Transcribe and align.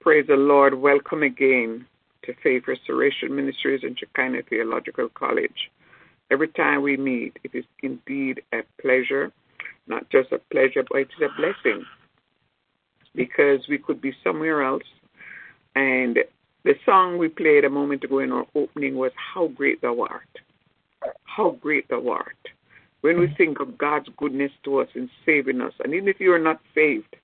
Praise 0.00 0.24
the 0.28 0.34
Lord. 0.34 0.72
Welcome 0.72 1.22
again 1.22 1.84
to 2.22 2.32
Faith 2.42 2.62
Restoration 2.66 3.36
Ministries 3.36 3.82
and 3.82 3.98
Shekinah 3.98 4.44
Theological 4.48 5.10
College. 5.10 5.70
Every 6.30 6.48
time 6.48 6.80
we 6.80 6.96
meet, 6.96 7.36
it 7.44 7.50
is 7.52 7.66
indeed 7.82 8.40
a 8.54 8.60
pleasure, 8.80 9.30
not 9.88 10.08
just 10.08 10.32
a 10.32 10.38
pleasure, 10.50 10.82
but 10.90 11.02
it's 11.02 11.12
a 11.20 11.28
blessing 11.38 11.84
because 13.14 13.60
we 13.68 13.76
could 13.76 14.00
be 14.00 14.14
somewhere 14.24 14.62
else. 14.62 14.88
And 15.76 16.20
the 16.64 16.76
song 16.86 17.18
we 17.18 17.28
played 17.28 17.66
a 17.66 17.70
moment 17.70 18.02
ago 18.02 18.20
in 18.20 18.32
our 18.32 18.46
opening 18.54 18.94
was 18.94 19.12
How 19.34 19.48
Great 19.48 19.82
Thou 19.82 20.00
Art. 20.00 20.38
How 21.24 21.58
Great 21.60 21.90
Thou 21.90 22.08
Art. 22.08 22.48
When 23.02 23.20
we 23.20 23.34
think 23.36 23.60
of 23.60 23.76
God's 23.76 24.08
goodness 24.16 24.52
to 24.64 24.78
us 24.78 24.88
in 24.94 25.10
saving 25.26 25.60
us, 25.60 25.74
and 25.84 25.92
even 25.92 26.08
if 26.08 26.20
you 26.20 26.32
are 26.32 26.38
not 26.38 26.62
saved, 26.74 27.16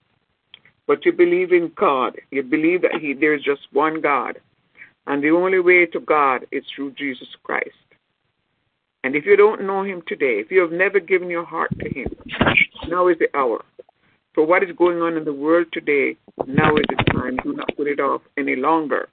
but 0.87 1.05
you 1.05 1.13
believe 1.13 1.53
in 1.53 1.73
God, 1.77 2.17
you 2.31 2.43
believe 2.43 2.83
that 2.83 3.01
he, 3.01 3.13
there 3.13 3.35
is 3.35 3.43
just 3.43 3.63
one 3.73 4.01
God, 4.01 4.39
and 5.07 5.23
the 5.23 5.31
only 5.31 5.61
way 5.61 5.87
to 5.87 6.01
God 6.01 6.47
is 6.53 6.65
through 6.75 6.93
Jesus 6.93 7.29
Christ. 7.43 7.71
And 9.05 9.15
if 9.15 9.25
you 9.25 9.37
don't 9.37 9.67
know 9.67 9.85
him 9.85 10.03
today, 10.07 10.41
if 10.41 10.51
you 10.51 10.61
have 10.61 10.73
never 10.73 10.99
given 10.99 11.31
your 11.31 11.45
heart 11.45 11.71
to 11.79 11.89
him, 11.89 12.09
now 12.89 13.09
is 13.09 13.17
the 13.19 13.29
hour. 13.37 13.65
For 14.35 14.45
what 14.45 14.63
is 14.63 14.71
going 14.77 15.01
on 15.01 15.17
in 15.17 15.25
the 15.25 15.33
world 15.33 15.67
today, 15.73 16.17
now 16.47 16.77
is 16.77 16.85
the 16.89 17.05
time. 17.13 17.37
Do 17.43 17.53
not 17.53 17.75
put 17.77 17.87
it 17.87 18.01
off 18.01 18.23
any 18.37 18.57
longer. 18.57 19.09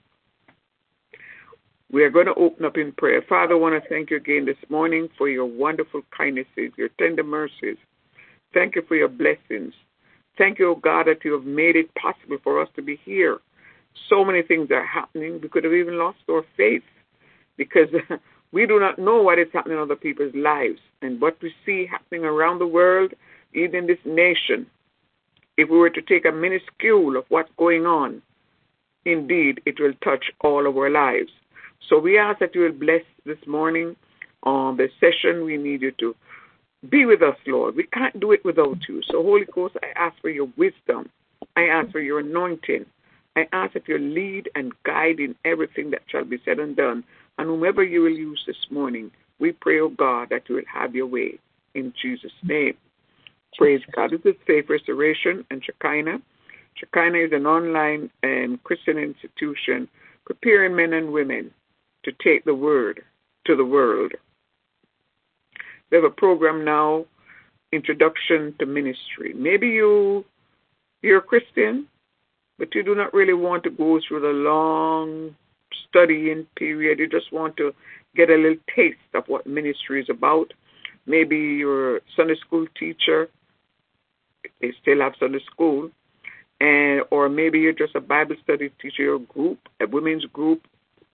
We 1.92 2.04
are 2.04 2.10
going 2.10 2.26
to 2.26 2.34
open 2.34 2.66
up 2.66 2.76
in 2.76 2.92
prayer. 2.94 3.22
Father, 3.30 3.54
I 3.54 3.58
want 3.58 3.82
to 3.82 3.88
thank 3.88 4.10
you 4.10 4.18
again 4.18 4.46
this 4.46 4.58
morning 4.68 5.10
for 5.16 5.30
your 5.30 5.46
wonderful 5.46 6.02
kindnesses, 6.16 6.72
your 6.76 6.90
tender 7.00 7.24
mercies. 7.24 7.78
Thank 8.52 8.76
you 8.76 8.82
for 8.88 8.96
your 8.96 9.10
blessings. 9.10 9.74
Thank 10.38 10.60
you, 10.60 10.72
O 10.72 10.76
God, 10.76 11.08
that 11.08 11.24
you 11.24 11.34
have 11.34 11.46
made 11.46 11.76
it 11.76 11.94
possible 11.96 12.38
for 12.44 12.62
us 12.62 12.70
to 12.76 12.82
be 12.82 13.00
here. 13.06 13.40
So 14.10 14.26
many 14.26 14.42
things 14.42 14.70
are 14.72 14.86
happening. 14.86 15.40
We 15.42 15.50
could 15.50 15.64
have 15.64 15.74
even 15.74 15.98
lost 16.00 16.18
our 16.30 16.44
faith 16.58 16.84
because 17.58 17.90
we 18.52 18.66
do 18.66 18.80
not 18.80 18.98
know 18.98 19.22
what 19.22 19.40
is 19.40 19.48
happening 19.54 19.78
in 19.78 19.84
other 19.84 19.96
people's 19.96 20.34
lives. 20.34 20.80
And 21.02 21.22
what 21.22 21.38
we 21.42 21.54
see 21.66 21.86
happening 21.90 22.26
around 22.26 22.60
the 22.60 22.68
world, 22.68 23.14
even 23.54 23.76
in 23.76 23.88
this 23.88 24.00
nation, 24.06 24.66
if 25.58 25.70
we 25.70 25.78
were 25.78 25.92
to 25.92 26.02
take 26.02 26.26
a 26.26 26.32
minuscule 26.32 27.16
of 27.16 27.26
what's 27.30 27.52
going 27.58 27.86
on, 27.86 28.22
indeed, 29.06 29.62
it 29.66 29.80
will 29.80 29.94
touch 30.04 30.26
all 30.42 30.68
of 30.68 30.76
our 30.78 30.90
lives. 30.90 31.30
So 31.90 32.00
we 32.00 32.18
ask 32.18 32.40
that 32.40 32.56
you 32.56 32.62
will 32.62 32.72
bless 32.72 33.04
this 33.26 33.38
morning 33.46 33.96
on 34.44 34.78
the 34.78 34.88
session. 35.00 35.44
We 35.46 35.58
need 35.58 35.82
you 35.82 35.92
to 36.00 36.16
be 36.90 37.06
with 37.06 37.22
us, 37.22 37.38
Lord. 37.48 37.76
We 37.76 37.84
can't 37.84 38.20
do 38.20 38.32
it 38.32 38.44
without 38.44 38.78
you. 38.88 39.02
So, 39.10 39.24
Holy 39.24 39.46
Ghost, 39.46 39.76
I 39.82 39.88
ask 39.98 40.20
for 40.22 40.30
your 40.30 40.50
wisdom. 40.58 41.10
I 41.56 41.64
ask 41.64 41.92
for 41.92 42.00
your 42.00 42.20
anointing. 42.20 42.86
I 43.36 43.48
ask 43.52 43.74
that 43.74 43.88
you 43.88 43.98
lead 43.98 44.50
and 44.56 44.74
guide 44.84 45.20
in 45.20 45.36
everything 45.46 45.92
that 45.92 46.04
shall 46.08 46.26
be 46.26 46.40
said 46.46 46.60
and 46.60 46.76
done. 46.76 47.04
And 47.38 47.48
whomever 47.48 47.84
you 47.84 48.02
will 48.02 48.10
use 48.10 48.44
this 48.46 48.68
morning, 48.70 49.12
we 49.40 49.54
pray, 49.54 49.80
O 49.80 49.86
oh 49.86 49.90
God, 49.90 50.28
that 50.30 50.50
you 50.50 50.56
will 50.56 50.64
have 50.72 50.96
your 50.96 51.08
way. 51.08 51.40
In 51.74 51.94
Jesus' 52.00 52.32
name. 52.44 52.76
Praise 53.58 53.82
God. 53.96 54.12
This 54.12 54.22
is 54.26 54.36
Faith 54.46 54.66
Restoration 54.70 55.46
and 55.50 55.64
Shekinah. 55.64 56.20
Shekinah 56.76 57.18
is 57.18 57.32
an 57.34 57.46
online 57.46 58.10
um, 58.24 58.60
Christian 58.64 58.98
institution 58.98 59.88
preparing 60.26 60.76
men 60.76 60.94
and 60.94 61.12
women 61.12 61.52
to 62.04 62.12
take 62.24 62.46
the 62.46 62.56
word 62.56 63.02
to 63.46 63.56
the 63.56 63.66
world. 63.66 64.14
We 65.94 65.98
have 65.98 66.06
a 66.06 66.10
program 66.10 66.66
now, 66.66 67.06
Introduction 67.72 68.56
to 68.58 68.66
Ministry. 68.66 69.32
Maybe 69.36 69.68
you 69.68 70.26
you're 71.04 71.20
a 71.20 71.22
Christian, 71.22 71.86
but 72.58 72.74
you 72.74 72.82
do 72.82 72.96
not 72.96 73.14
really 73.14 73.36
want 73.36 73.64
to 73.66 73.70
go 73.70 74.00
through 74.00 74.22
the 74.22 74.30
long 74.30 75.36
studying 75.88 76.48
period. 76.56 76.98
You 76.98 77.08
just 77.08 77.32
want 77.32 77.58
to 77.58 77.76
get 78.16 78.32
a 78.32 78.36
little 78.36 78.58
taste 78.76 78.98
of 79.14 79.26
what 79.28 79.46
ministry 79.46 80.02
is 80.02 80.10
about. 80.10 80.52
Maybe 81.06 81.38
you're 81.38 81.98
a 81.98 82.02
Sunday 82.16 82.38
school 82.38 82.66
teacher. 82.76 83.30
They 84.62 84.74
still 84.82 85.02
have 85.02 85.14
Sunday 85.20 85.44
school. 85.46 85.92
And 86.60 87.04
or 87.12 87.30
maybe 87.30 87.60
you're 87.60 87.72
just 87.72 87.94
a 87.94 88.02
Bible 88.02 88.38
study 88.44 88.72
teacher, 88.82 89.14
a 89.14 89.20
group, 89.20 89.60
a 89.80 89.86
women's 89.86 90.26
group 90.26 90.66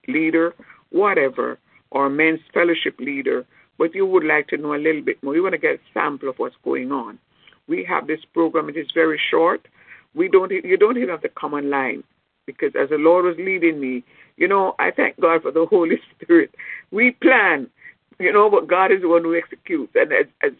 leader, 0.08 0.54
whatever, 0.88 1.58
or 1.90 2.06
a 2.06 2.10
men's 2.10 2.40
fellowship 2.54 2.98
leader, 2.98 3.44
but 3.80 3.94
you 3.94 4.04
would 4.04 4.24
like 4.24 4.46
to 4.48 4.58
know 4.58 4.74
a 4.74 4.76
little 4.76 5.00
bit 5.00 5.22
more. 5.22 5.34
You 5.34 5.42
want 5.42 5.54
to 5.54 5.58
get 5.58 5.76
a 5.76 5.78
sample 5.94 6.28
of 6.28 6.38
what's 6.38 6.54
going 6.62 6.92
on. 6.92 7.18
We 7.66 7.82
have 7.88 8.06
this 8.06 8.20
program. 8.34 8.68
It 8.68 8.76
is 8.76 8.88
very 8.94 9.18
short. 9.30 9.66
We 10.14 10.28
don't. 10.28 10.52
You 10.52 10.76
don't 10.76 10.98
even 10.98 11.08
have 11.08 11.22
to 11.22 11.30
come 11.30 11.54
online 11.54 12.04
because 12.44 12.72
as 12.78 12.90
the 12.90 12.98
Lord 12.98 13.24
was 13.24 13.36
leading 13.38 13.80
me, 13.80 14.04
you 14.36 14.46
know, 14.46 14.74
I 14.78 14.90
thank 14.90 15.18
God 15.18 15.40
for 15.40 15.50
the 15.50 15.64
Holy 15.70 15.96
Spirit. 16.12 16.54
We 16.90 17.12
plan, 17.22 17.70
you 18.18 18.30
know, 18.30 18.50
but 18.50 18.68
God 18.68 18.92
is 18.92 19.00
the 19.00 19.08
one 19.08 19.22
who 19.22 19.34
executes. 19.34 19.92
And 19.94 20.12
as, 20.12 20.26
as 20.42 20.52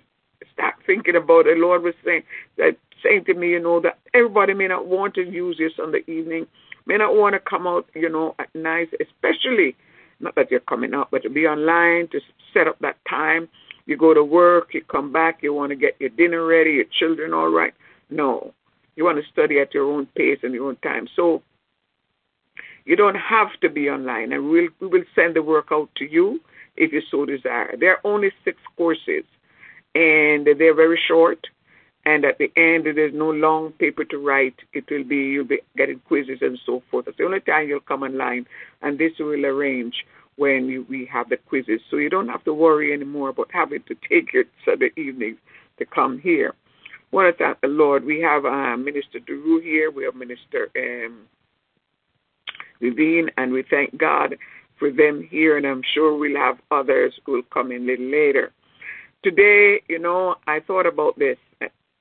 start 0.54 0.76
thinking 0.86 1.16
about 1.16 1.46
it, 1.46 1.56
the 1.56 1.60
Lord 1.60 1.82
was 1.82 1.94
saying 2.02 2.22
that 2.56 2.78
saying 3.02 3.26
to 3.26 3.34
me, 3.34 3.50
you 3.50 3.60
know, 3.60 3.80
that 3.80 3.98
everybody 4.14 4.54
may 4.54 4.68
not 4.68 4.86
want 4.86 5.12
to 5.16 5.30
use 5.30 5.58
this 5.58 5.72
on 5.78 5.92
the 5.92 6.10
evening, 6.10 6.46
may 6.86 6.96
not 6.96 7.14
want 7.14 7.34
to 7.34 7.38
come 7.38 7.66
out, 7.66 7.84
you 7.94 8.08
know, 8.08 8.34
at 8.38 8.54
night, 8.54 8.88
especially 8.98 9.76
not 10.20 10.34
that 10.36 10.50
you're 10.50 10.60
coming 10.60 10.94
out, 10.94 11.10
but 11.10 11.22
to 11.22 11.30
be 11.30 11.46
online, 11.46 12.08
to 12.08 12.20
set 12.52 12.68
up 12.68 12.78
that 12.80 12.96
time. 13.08 13.48
You 13.86 13.96
go 13.96 14.14
to 14.14 14.22
work, 14.22 14.74
you 14.74 14.82
come 14.82 15.12
back, 15.12 15.42
you 15.42 15.52
want 15.52 15.70
to 15.70 15.76
get 15.76 15.96
your 15.98 16.10
dinner 16.10 16.44
ready, 16.44 16.72
your 16.72 16.84
children 16.98 17.32
all 17.32 17.50
right. 17.50 17.74
No. 18.10 18.54
You 18.96 19.04
want 19.04 19.18
to 19.22 19.30
study 19.30 19.58
at 19.58 19.72
your 19.74 19.90
own 19.90 20.06
pace 20.14 20.38
and 20.42 20.52
your 20.52 20.68
own 20.68 20.76
time. 20.76 21.08
So 21.16 21.42
you 22.84 22.96
don't 22.96 23.16
have 23.16 23.48
to 23.62 23.68
be 23.68 23.88
online, 23.88 24.32
and 24.32 24.50
we'll, 24.50 24.68
we 24.80 24.86
will 24.86 25.04
send 25.14 25.36
the 25.36 25.42
work 25.42 25.68
out 25.72 25.88
to 25.96 26.04
you 26.04 26.40
if 26.76 26.92
you 26.92 27.02
so 27.10 27.24
desire. 27.24 27.74
There 27.78 27.92
are 27.92 28.00
only 28.04 28.30
six 28.44 28.58
courses, 28.76 29.24
and 29.94 30.46
they're 30.46 30.74
very 30.74 31.00
short. 31.08 31.46
And 32.06 32.24
at 32.24 32.38
the 32.38 32.50
end, 32.56 32.86
there's 32.86 33.14
no 33.14 33.30
long 33.30 33.72
paper 33.72 34.04
to 34.04 34.18
write. 34.18 34.54
It 34.72 34.84
will 34.90 35.04
be 35.04 35.16
you'll 35.16 35.44
be 35.44 35.60
getting 35.76 36.00
quizzes 36.00 36.38
and 36.40 36.58
so 36.64 36.82
forth. 36.90 37.04
That's 37.04 37.18
the 37.18 37.24
only 37.24 37.40
time 37.40 37.68
you'll 37.68 37.80
come 37.80 38.02
online, 38.02 38.46
and 38.80 38.98
this 38.98 39.12
will 39.18 39.44
arrange 39.44 39.94
when 40.36 40.68
you, 40.68 40.86
we 40.88 41.04
have 41.12 41.28
the 41.28 41.36
quizzes. 41.36 41.80
So 41.90 41.96
you 41.96 42.08
don't 42.08 42.28
have 42.28 42.44
to 42.44 42.54
worry 42.54 42.94
anymore 42.94 43.28
about 43.28 43.50
having 43.52 43.82
to 43.88 43.94
take 44.08 44.32
your 44.32 44.44
Sunday 44.64 44.90
evenings 44.96 45.38
to 45.78 45.84
come 45.84 46.18
here. 46.18 46.54
I 47.12 47.16
want 47.16 47.36
to 47.36 47.44
thank 47.44 47.60
the 47.60 47.68
Lord. 47.68 48.04
We 48.04 48.20
have 48.22 48.46
uh, 48.46 48.76
Minister 48.76 49.18
Duru 49.18 49.62
here. 49.62 49.90
We 49.90 50.04
have 50.04 50.14
Minister 50.14 50.70
um, 50.76 51.26
Vivian, 52.80 53.30
and 53.36 53.52
we 53.52 53.64
thank 53.68 53.98
God 53.98 54.36
for 54.78 54.90
them 54.90 55.26
here, 55.30 55.58
and 55.58 55.66
I'm 55.66 55.82
sure 55.92 56.16
we'll 56.16 56.36
have 56.36 56.58
others 56.70 57.12
who 57.26 57.32
will 57.32 57.42
come 57.52 57.72
in 57.72 57.82
a 57.82 57.86
little 57.86 58.10
later. 58.10 58.52
Today, 59.22 59.82
you 59.88 59.98
know, 59.98 60.36
I 60.46 60.60
thought 60.60 60.86
about 60.86 61.18
this 61.18 61.36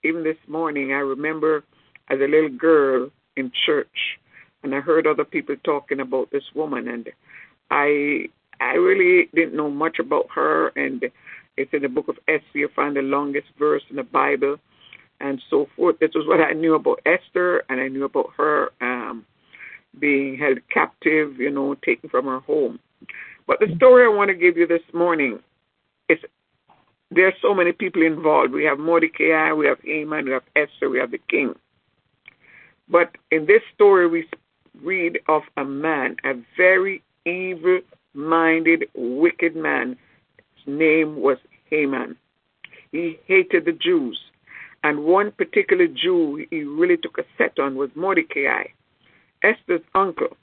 even 0.03 0.23
this 0.23 0.37
morning, 0.47 0.91
I 0.91 0.99
remember 0.99 1.63
as 2.09 2.19
a 2.19 2.27
little 2.27 2.49
girl 2.49 3.09
in 3.35 3.51
church, 3.65 4.17
and 4.63 4.73
I 4.73 4.79
heard 4.79 5.07
other 5.07 5.25
people 5.25 5.55
talking 5.63 5.99
about 5.99 6.31
this 6.31 6.43
woman, 6.55 6.87
and 6.87 7.09
I 7.71 8.29
I 8.61 8.73
really 8.73 9.29
didn't 9.33 9.55
know 9.55 9.69
much 9.69 9.99
about 9.99 10.27
her, 10.35 10.69
and 10.69 11.03
it's 11.57 11.73
in 11.73 11.81
the 11.81 11.89
book 11.89 12.07
of 12.07 12.17
Esther. 12.27 12.43
You 12.53 12.69
find 12.75 12.95
the 12.95 13.01
longest 13.01 13.47
verse 13.57 13.83
in 13.89 13.95
the 13.95 14.03
Bible, 14.03 14.57
and 15.19 15.41
so 15.49 15.67
forth. 15.75 15.99
This 15.99 16.11
was 16.15 16.27
what 16.27 16.41
I 16.41 16.53
knew 16.53 16.75
about 16.75 17.01
Esther, 17.05 17.63
and 17.69 17.79
I 17.79 17.87
knew 17.87 18.05
about 18.05 18.31
her 18.37 18.69
um, 18.81 19.25
being 19.99 20.37
held 20.37 20.59
captive, 20.73 21.39
you 21.39 21.51
know, 21.51 21.75
taken 21.75 22.09
from 22.09 22.25
her 22.25 22.39
home. 22.41 22.79
But 23.47 23.59
the 23.59 23.73
story 23.75 24.05
I 24.05 24.15
want 24.15 24.29
to 24.29 24.35
give 24.35 24.57
you 24.57 24.67
this 24.67 24.81
morning 24.93 25.39
is 26.09 26.19
there 27.11 27.27
are 27.27 27.33
so 27.41 27.53
many 27.53 27.71
people 27.71 28.03
involved. 28.03 28.53
We 28.53 28.65
have 28.65 28.79
Mordecai, 28.79 29.51
we 29.51 29.65
have 29.65 29.79
Haman, 29.83 30.25
we 30.25 30.31
have 30.31 30.43
Esther, 30.55 30.89
we 30.89 30.99
have 30.99 31.11
the 31.11 31.19
king. 31.29 31.55
But 32.87 33.15
in 33.31 33.45
this 33.45 33.61
story, 33.73 34.07
we 34.07 34.27
read 34.81 35.19
of 35.27 35.43
a 35.57 35.65
man, 35.65 36.17
a 36.23 36.33
very 36.57 37.03
evil 37.25 37.81
minded, 38.13 38.85
wicked 38.95 39.55
man. 39.55 39.97
His 40.55 40.67
name 40.67 41.21
was 41.21 41.37
Haman. 41.69 42.15
He 42.91 43.19
hated 43.25 43.65
the 43.65 43.71
Jews. 43.73 44.19
And 44.83 45.03
one 45.03 45.31
particular 45.31 45.87
Jew 45.87 46.45
he 46.49 46.63
really 46.63 46.97
took 46.97 47.17
a 47.17 47.25
set 47.37 47.59
on 47.59 47.75
was 47.75 47.89
Mordecai, 47.95 48.63
Esther's 49.43 49.81
uncle. 49.93 50.37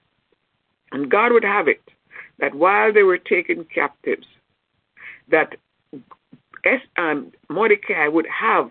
And 0.92 1.10
God 1.10 1.32
would 1.32 1.44
have 1.44 1.68
it 1.68 1.82
that 2.38 2.54
while 2.54 2.92
they 2.92 3.02
were 3.02 3.18
taken 3.18 3.64
captives, 3.64 4.26
that 5.28 5.56
um, 6.96 7.32
Mordecai 7.48 8.08
would 8.08 8.26
have 8.26 8.70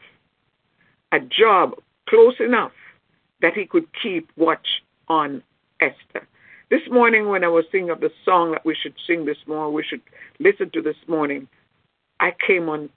a 1.11 1.19
job 1.19 1.73
close 2.09 2.35
enough 2.39 2.71
that 3.41 3.53
he 3.53 3.65
could 3.65 3.85
keep 4.01 4.29
watch 4.35 4.67
on 5.07 5.43
Esther. 5.79 6.27
This 6.69 6.81
morning, 6.89 7.29
when 7.29 7.43
I 7.43 7.47
was 7.47 7.65
singing 7.71 7.91
of 7.91 7.99
the 7.99 8.11
song 8.23 8.51
that 8.51 8.65
we 8.65 8.75
should 8.75 8.95
sing 9.05 9.25
this 9.25 9.37
morning, 9.47 9.73
we 9.73 9.83
should 9.83 10.01
listen 10.39 10.69
to 10.71 10.81
this 10.81 10.95
morning, 11.07 11.47
I 12.19 12.33
came 12.45 12.69
on 12.69 12.89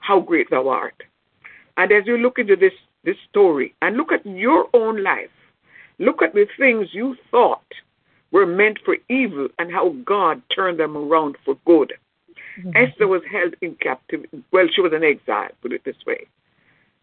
How 0.00 0.20
Great 0.20 0.48
Thou 0.50 0.68
Art. 0.68 1.02
And 1.76 1.90
as 1.90 2.04
you 2.06 2.18
look 2.18 2.38
into 2.38 2.56
this, 2.56 2.72
this 3.04 3.16
story 3.28 3.74
and 3.82 3.96
look 3.96 4.12
at 4.12 4.24
your 4.24 4.68
own 4.74 5.02
life, 5.02 5.30
Look 6.00 6.22
at 6.22 6.32
the 6.32 6.46
things 6.58 6.88
you 6.92 7.14
thought 7.30 7.74
were 8.32 8.46
meant 8.46 8.78
for 8.86 8.96
evil 9.10 9.48
and 9.58 9.70
how 9.70 9.90
God 10.06 10.40
turned 10.54 10.80
them 10.80 10.96
around 10.96 11.36
for 11.44 11.58
good. 11.66 11.92
Mm-hmm. 12.58 12.72
Esther 12.74 13.08
was 13.08 13.22
held 13.30 13.54
in 13.60 13.74
captivity. 13.76 14.42
Well, 14.50 14.66
she 14.72 14.80
was 14.80 14.92
in 14.92 15.04
exile, 15.04 15.50
put 15.62 15.72
it 15.72 15.84
this 15.84 15.96
way. 16.06 16.26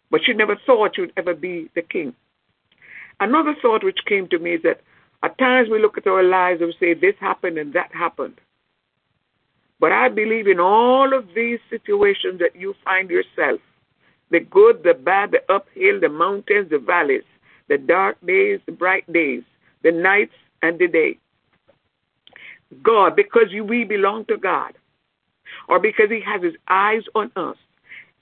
But 0.09 0.21
she 0.23 0.33
never 0.33 0.55
thought 0.65 0.95
she 0.95 1.01
would 1.01 1.13
ever 1.17 1.33
be 1.33 1.69
the 1.75 1.81
king. 1.81 2.13
Another 3.19 3.55
thought 3.61 3.83
which 3.83 4.05
came 4.05 4.27
to 4.29 4.39
me 4.39 4.53
is 4.53 4.61
that 4.63 4.81
at 5.23 5.37
times 5.37 5.69
we 5.69 5.79
look 5.79 5.97
at 5.97 6.07
our 6.07 6.23
lives 6.23 6.61
and 6.61 6.67
we 6.67 6.75
say, 6.79 6.93
this 6.93 7.15
happened 7.19 7.57
and 7.57 7.73
that 7.73 7.93
happened. 7.93 8.39
But 9.79 9.91
I 9.91 10.09
believe 10.09 10.47
in 10.47 10.59
all 10.59 11.13
of 11.13 11.25
these 11.35 11.59
situations 11.69 12.39
that 12.39 12.55
you 12.55 12.75
find 12.83 13.09
yourself 13.09 13.59
the 14.29 14.39
good, 14.41 14.83
the 14.83 14.93
bad, 14.93 15.31
the 15.31 15.41
uphill, 15.53 16.01
the 16.01 16.09
mountains, 16.09 16.69
the 16.69 16.79
valleys, 16.79 17.23
the 17.69 17.77
dark 17.77 18.17
days, 18.25 18.59
the 18.65 18.73
bright 18.73 19.11
days, 19.11 19.41
the 19.83 19.91
nights 19.91 20.33
and 20.61 20.77
the 20.79 20.87
day. 20.87 21.17
God, 22.83 23.15
because 23.15 23.47
we 23.63 23.85
belong 23.85 24.25
to 24.25 24.37
God, 24.37 24.73
or 25.67 25.79
because 25.79 26.09
He 26.09 26.21
has 26.21 26.41
His 26.41 26.55
eyes 26.67 27.03
on 27.15 27.31
us, 27.35 27.57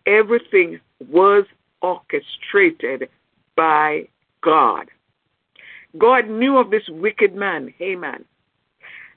everything 0.06 0.80
was 1.10 1.46
orchestrated 1.82 3.10
by 3.56 4.08
God. 4.42 4.90
God 5.98 6.30
knew 6.30 6.58
of 6.58 6.72
this 6.72 6.88
wicked 6.90 7.36
man, 7.36 7.74
Haman. 7.78 8.26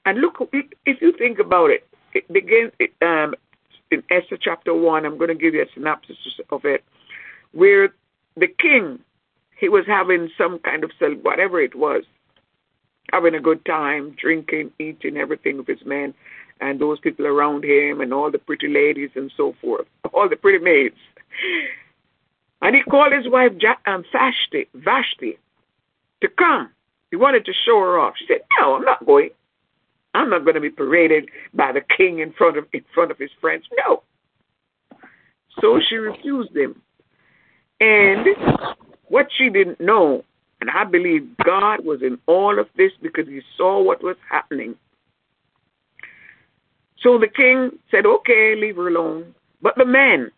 And 0.04 0.20
look, 0.20 0.36
if 0.52 1.02
you 1.02 1.12
think 1.12 1.38
about 1.38 1.70
it, 1.70 1.86
it 2.14 2.30
begins 2.32 2.72
um, 3.02 3.34
in 3.90 4.02
Esther 4.10 4.38
chapter 4.40 4.74
1. 4.74 5.04
I'm 5.04 5.18
going 5.18 5.28
to 5.28 5.34
give 5.34 5.54
you 5.54 5.62
a 5.62 5.72
synopsis 5.74 6.16
of 6.50 6.64
it, 6.64 6.84
where 7.52 7.90
the 8.36 8.46
king, 8.46 9.00
he 9.58 9.68
was 9.68 9.84
having 9.86 10.30
some 10.38 10.58
kind 10.60 10.84
of, 10.84 10.90
whatever 11.22 11.60
it 11.60 11.74
was, 11.74 12.04
having 13.12 13.34
a 13.34 13.40
good 13.40 13.64
time, 13.64 14.14
drinking, 14.20 14.70
eating, 14.78 15.16
everything 15.16 15.58
with 15.58 15.66
his 15.66 15.84
men, 15.84 16.14
and 16.60 16.80
those 16.80 16.98
people 17.00 17.26
around 17.26 17.64
him, 17.64 18.00
and 18.00 18.12
all 18.12 18.30
the 18.30 18.38
pretty 18.38 18.68
ladies 18.68 19.10
and 19.14 19.32
so 19.36 19.54
forth, 19.60 19.86
all 20.12 20.28
the 20.28 20.36
pretty 20.36 20.62
maids. 20.62 20.96
And 22.60 22.74
he 22.74 22.82
called 22.82 23.12
his 23.12 23.28
wife 23.28 23.52
um, 23.86 24.04
Vashti, 24.12 24.66
Vashti 24.74 25.38
to 26.20 26.28
come. 26.28 26.70
He 27.10 27.16
wanted 27.16 27.44
to 27.46 27.52
show 27.64 27.78
her 27.80 27.98
off. 27.98 28.14
She 28.18 28.26
said, 28.26 28.40
"No, 28.60 28.74
I'm 28.74 28.84
not 28.84 29.04
going. 29.06 29.30
I'm 30.14 30.30
not 30.30 30.44
going 30.44 30.54
to 30.54 30.60
be 30.60 30.70
paraded 30.70 31.28
by 31.54 31.72
the 31.72 31.80
king 31.80 32.18
in 32.18 32.32
front 32.32 32.56
of 32.56 32.66
in 32.72 32.84
front 32.94 33.10
of 33.10 33.18
his 33.18 33.30
friends. 33.40 33.64
No." 33.86 34.02
So 35.60 35.80
she 35.80 35.96
refused 35.96 36.56
him. 36.56 36.80
And 37.80 38.26
what 39.06 39.28
she 39.36 39.48
didn't 39.48 39.80
know, 39.80 40.24
and 40.60 40.70
I 40.70 40.84
believe 40.84 41.36
God 41.44 41.84
was 41.84 42.02
in 42.02 42.18
all 42.26 42.58
of 42.58 42.68
this 42.76 42.92
because 43.00 43.28
he 43.28 43.40
saw 43.56 43.80
what 43.82 44.02
was 44.02 44.16
happening. 44.28 44.74
So 47.02 47.18
the 47.18 47.28
king 47.28 47.70
said, 47.90 48.06
Okay, 48.06 48.54
leave 48.56 48.76
her 48.76 48.88
alone. 48.88 49.34
But 49.62 49.76
the 49.76 49.84
man 49.84 50.30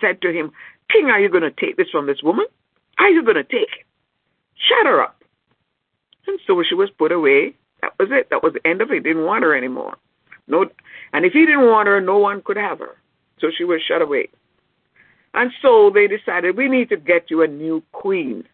said 0.00 0.20
to 0.22 0.32
him, 0.32 0.52
King, 0.90 1.06
are 1.06 1.20
you 1.20 1.28
going 1.28 1.42
to 1.42 1.50
take 1.50 1.76
this 1.76 1.90
from 1.90 2.06
this 2.06 2.22
woman? 2.22 2.46
Are 2.98 3.08
you 3.08 3.22
going 3.22 3.36
to 3.36 3.44
take 3.44 3.62
it? 3.62 3.86
Shut 4.56 4.86
her 4.86 5.02
up. 5.02 5.22
And 6.26 6.38
so 6.46 6.62
she 6.68 6.74
was 6.74 6.90
put 6.90 7.12
away. 7.12 7.54
That 7.80 7.94
was 7.98 8.08
it. 8.12 8.28
That 8.30 8.42
was 8.42 8.52
the 8.52 8.66
end 8.66 8.80
of 8.80 8.90
it. 8.90 8.94
He 8.94 9.00
didn't 9.00 9.24
want 9.24 9.44
her 9.44 9.56
anymore. 9.56 9.96
No, 10.46 10.66
and 11.12 11.24
if 11.24 11.32
he 11.32 11.46
didn't 11.46 11.66
want 11.66 11.88
her, 11.88 12.00
no 12.00 12.18
one 12.18 12.42
could 12.42 12.56
have 12.56 12.78
her. 12.78 12.96
So 13.40 13.48
she 13.56 13.64
was 13.64 13.80
shut 13.86 14.02
away. 14.02 14.28
And 15.34 15.50
so 15.62 15.90
they 15.92 16.06
decided, 16.06 16.56
we 16.56 16.68
need 16.68 16.88
to 16.90 16.96
get 16.96 17.30
you 17.30 17.42
a 17.42 17.48
new 17.48 17.82
queen. 17.92 18.44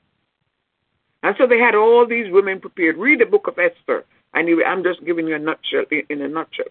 And 1.23 1.35
so 1.39 1.47
they 1.47 1.59
had 1.59 1.75
all 1.75 2.07
these 2.07 2.33
women 2.33 2.61
prepared. 2.61 2.97
Read 2.97 3.21
the 3.21 3.27
book 3.27 3.49
of 3.49 3.59
Esther. 3.59 4.05
And 4.35 4.49
I'm 4.65 4.85
just 4.85 5.05
giving 5.05 5.27
you 5.27 5.35
a 5.35 5.39
nutshell 5.39 5.85
in 5.91 6.23
a 6.23 6.29
nutshell. 6.29 6.67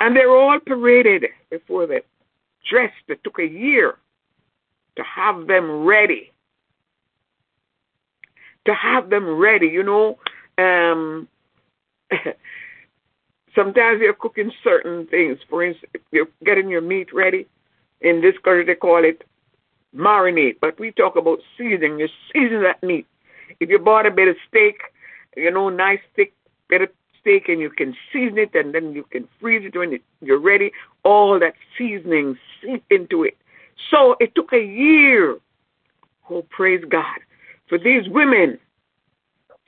And 0.00 0.14
they're 0.14 0.30
all 0.30 0.58
paraded 0.64 1.26
before 1.50 1.86
them, 1.86 2.00
dress 2.70 2.92
It 3.08 3.22
took 3.24 3.38
a 3.38 3.46
year 3.46 3.96
to 4.96 5.02
have 5.02 5.46
them 5.46 5.84
ready. 5.84 6.32
To 8.66 8.74
have 8.74 9.10
them 9.10 9.36
ready, 9.36 9.66
you 9.66 9.82
know. 9.82 10.18
Um, 10.58 11.28
sometimes 13.54 14.00
you're 14.00 14.14
cooking 14.14 14.52
certain 14.62 15.06
things. 15.06 15.38
For 15.48 15.64
instance, 15.64 15.92
you're 16.12 16.28
getting 16.44 16.68
your 16.68 16.82
meat 16.82 17.12
ready. 17.12 17.46
In 18.00 18.20
this 18.20 18.34
country, 18.44 18.64
they 18.64 18.76
call 18.76 19.04
it 19.04 19.24
marinade, 19.96 20.56
but 20.60 20.78
we 20.78 20.92
talk 20.92 21.16
about 21.16 21.40
seasoning. 21.56 21.98
You 21.98 22.08
season 22.32 22.62
that 22.62 22.80
meat 22.82 23.06
if 23.60 23.70
you 23.70 23.78
bought 23.78 24.06
a 24.06 24.10
bit 24.10 24.28
of 24.28 24.36
steak, 24.48 24.80
you 25.36 25.50
know, 25.50 25.68
nice 25.68 26.00
thick 26.16 26.32
bit 26.68 26.82
of 26.82 26.88
steak, 27.20 27.48
and 27.48 27.60
you 27.60 27.70
can 27.70 27.96
season 28.12 28.38
it, 28.38 28.54
and 28.54 28.74
then 28.74 28.92
you 28.92 29.04
can 29.04 29.28
freeze 29.40 29.64
it 29.64 29.76
when 29.76 29.92
it, 29.92 30.02
you're 30.20 30.40
ready. 30.40 30.72
All 31.04 31.38
that 31.38 31.54
seasoning 31.76 32.38
seep 32.62 32.84
into 32.90 33.24
it. 33.24 33.36
So 33.90 34.16
it 34.20 34.34
took 34.34 34.52
a 34.52 34.62
year. 34.62 35.38
Oh, 36.30 36.42
praise 36.50 36.84
God 36.88 37.18
for 37.68 37.78
these 37.78 38.08
women 38.08 38.58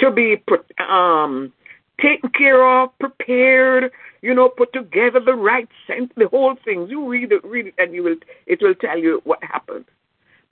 to 0.00 0.10
be 0.10 0.36
put, 0.46 0.70
um, 0.80 1.52
taken 2.00 2.30
care 2.30 2.66
of, 2.66 2.98
prepared, 2.98 3.92
you 4.22 4.34
know, 4.34 4.48
put 4.48 4.72
together 4.72 5.20
the 5.20 5.34
right 5.34 5.68
scent, 5.86 6.12
the 6.16 6.28
whole 6.28 6.56
thing. 6.64 6.86
You 6.88 7.08
read 7.08 7.32
it, 7.32 7.44
read 7.44 7.68
it, 7.68 7.74
and 7.78 7.94
you 7.94 8.02
will, 8.02 8.16
it 8.46 8.60
will 8.60 8.74
tell 8.74 8.98
you 8.98 9.20
what 9.24 9.42
happened. 9.42 9.84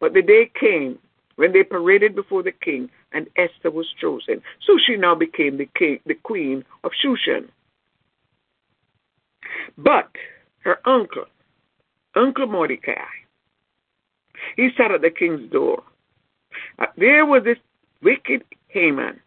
But 0.00 0.14
the 0.14 0.22
day 0.22 0.50
came 0.58 0.98
when 1.38 1.52
they 1.52 1.62
paraded 1.62 2.16
before 2.16 2.42
the 2.42 2.50
king, 2.50 2.90
and 3.12 3.28
Esther 3.36 3.70
was 3.70 3.86
chosen. 4.00 4.42
So 4.66 4.76
she 4.84 4.96
now 4.96 5.14
became 5.14 5.56
the 5.56 5.68
king, 5.78 6.00
the 6.04 6.14
queen 6.14 6.64
of 6.82 6.90
Shushan. 7.00 7.48
But 9.78 10.10
her 10.64 10.80
uncle, 10.84 11.26
Uncle 12.16 12.48
Mordecai, 12.48 13.06
he 14.56 14.70
sat 14.76 14.90
at 14.90 15.00
the 15.00 15.10
king's 15.10 15.48
door. 15.52 15.84
Uh, 16.80 16.86
there 16.96 17.24
was 17.24 17.44
this 17.44 17.58
wicked 18.02 18.42
Haman. 18.66 19.20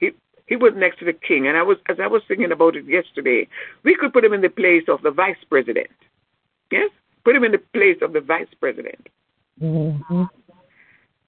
He 0.00 0.10
he 0.46 0.56
was 0.56 0.72
next 0.76 0.98
to 0.98 1.04
the 1.04 1.12
king, 1.12 1.46
and 1.46 1.56
I 1.56 1.62
was 1.62 1.78
as 1.88 1.98
I 2.02 2.08
was 2.08 2.22
thinking 2.26 2.50
about 2.50 2.74
it 2.74 2.84
yesterday, 2.86 3.46
we 3.84 3.94
could 3.94 4.12
put 4.12 4.24
him 4.24 4.32
in 4.32 4.40
the 4.40 4.48
place 4.48 4.84
of 4.88 5.02
the 5.02 5.12
vice 5.12 5.42
president. 5.48 5.94
Yes, 6.72 6.90
put 7.24 7.36
him 7.36 7.44
in 7.44 7.52
the 7.52 7.62
place 7.72 7.98
of 8.02 8.12
the 8.12 8.20
vice 8.20 8.52
president. 8.58 9.06
Mm-hmm. 9.62 10.24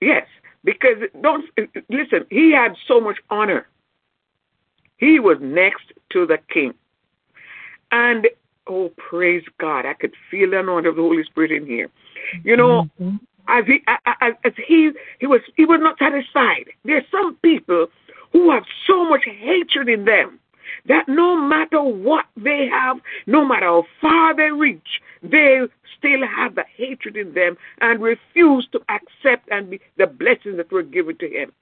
Yes, 0.01 0.27
because 0.65 0.97
don't 1.23 1.45
listen. 1.89 2.27
He 2.31 2.53
had 2.53 2.75
so 2.87 3.01
much 3.01 3.17
honor. 3.31 3.67
He 4.99 5.21
was 5.21 5.39
next 5.41 5.93
to 6.11 6.27
the 6.27 6.39
king, 6.53 6.75
and 7.93 8.27
oh, 8.67 8.91
praise 8.97 9.45
God! 9.59 9.87
I 9.87 9.95
could 9.95 10.15
feel 10.31 10.51
the 10.51 10.61
anointing 10.61 10.91
of 10.91 10.97
the 10.97 11.03
Holy 11.03 11.25
Spirit 11.25 11.53
in 11.53 11.67
here. 11.67 11.89
You 12.43 12.57
know, 12.57 12.91
mm-hmm. 13.01 13.17
as 13.49 13.65
he 13.67 13.83
as, 13.87 14.35
as 14.45 14.53
he 14.67 14.91
he 15.19 15.27
was 15.27 15.41
he 15.57 15.65
was 15.65 15.81
not 15.81 15.99
satisfied. 15.99 16.67
There 16.85 16.97
are 16.97 17.07
some 17.11 17.37
people 17.37 17.87
who 18.33 18.51
have 18.51 18.65
so 18.87 19.09
much 19.09 19.25
hatred 19.25 19.89
in 19.89 20.05
them 20.05 20.39
that 20.87 21.09
no 21.09 21.37
matter 21.37 21.83
what 21.83 22.27
they 22.37 22.69
have, 22.71 22.99
no 23.27 23.45
matter 23.45 23.67
how 23.67 23.85
far 24.01 24.37
they 24.37 24.51
reach, 24.51 25.01
they 25.23 25.61
still 25.99 26.27
have 26.27 26.55
the 26.55 26.65
hatred 27.07 27.17
in 27.17 27.35
them 27.35 27.57
and 27.81 28.03
refused 28.03 28.73
to 28.73 28.81
accept 28.89 29.49
and 29.51 29.71
be 29.71 29.81
the 29.97 30.07
blessings 30.07 30.57
that 30.57 30.73
were 30.73 30.83
given 30.83 31.17
to 31.19 31.29
him. 31.29 31.53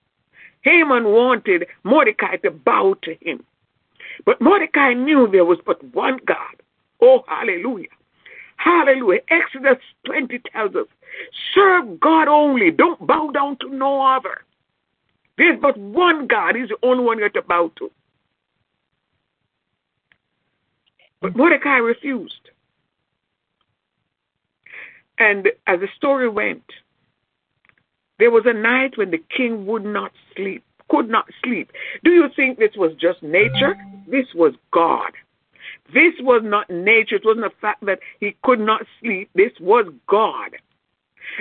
Haman 0.62 1.04
wanted 1.04 1.66
Mordecai 1.82 2.36
to 2.36 2.50
bow 2.50 2.94
to 3.02 3.14
him. 3.20 3.44
But 4.24 4.40
Mordecai 4.40 4.94
knew 4.94 5.28
there 5.30 5.44
was 5.44 5.58
but 5.66 5.82
one 5.94 6.18
God. 6.26 6.62
Oh, 7.00 7.24
hallelujah. 7.26 7.88
Hallelujah. 8.56 9.20
Exodus 9.28 9.82
20 10.06 10.40
tells 10.52 10.74
us, 10.74 10.86
serve 11.54 12.00
God 12.00 12.28
only. 12.28 12.70
Don't 12.70 13.04
bow 13.06 13.30
down 13.30 13.58
to 13.60 13.68
no 13.68 14.00
other. 14.00 14.42
There's 15.36 15.60
but 15.60 15.76
one 15.76 16.26
God. 16.26 16.54
He's 16.54 16.68
the 16.68 16.76
only 16.82 17.04
one 17.04 17.18
you're 17.18 17.28
to 17.30 17.42
bow 17.42 17.72
to. 17.78 17.90
But 21.20 21.36
Mordecai 21.36 21.78
refused. 21.78 22.50
And 25.18 25.49
as 25.66 25.80
the 25.80 25.88
story 25.97 26.28
went, 26.28 26.64
there 28.18 28.30
was 28.30 28.44
a 28.47 28.52
night 28.52 28.97
when 28.97 29.11
the 29.11 29.23
king 29.37 29.66
would 29.66 29.85
not 29.85 30.12
sleep, 30.37 30.64
could 30.88 31.09
not 31.09 31.26
sleep. 31.42 31.71
Do 32.04 32.11
you 32.11 32.28
think 32.35 32.59
this 32.59 32.76
was 32.76 32.92
just 33.00 33.23
nature? 33.23 33.76
This 34.06 34.26
was 34.35 34.54
God. 34.73 35.12
This 35.92 36.14
was 36.21 36.42
not 36.44 36.71
nature. 36.71 37.16
It 37.16 37.25
wasn't 37.25 37.44
the 37.44 37.61
fact 37.61 37.85
that 37.87 38.00
he 38.21 38.37
could 38.42 38.61
not 38.61 38.83
sleep. 39.00 39.30
This 39.35 39.52
was 39.61 39.87
God. 40.06 40.56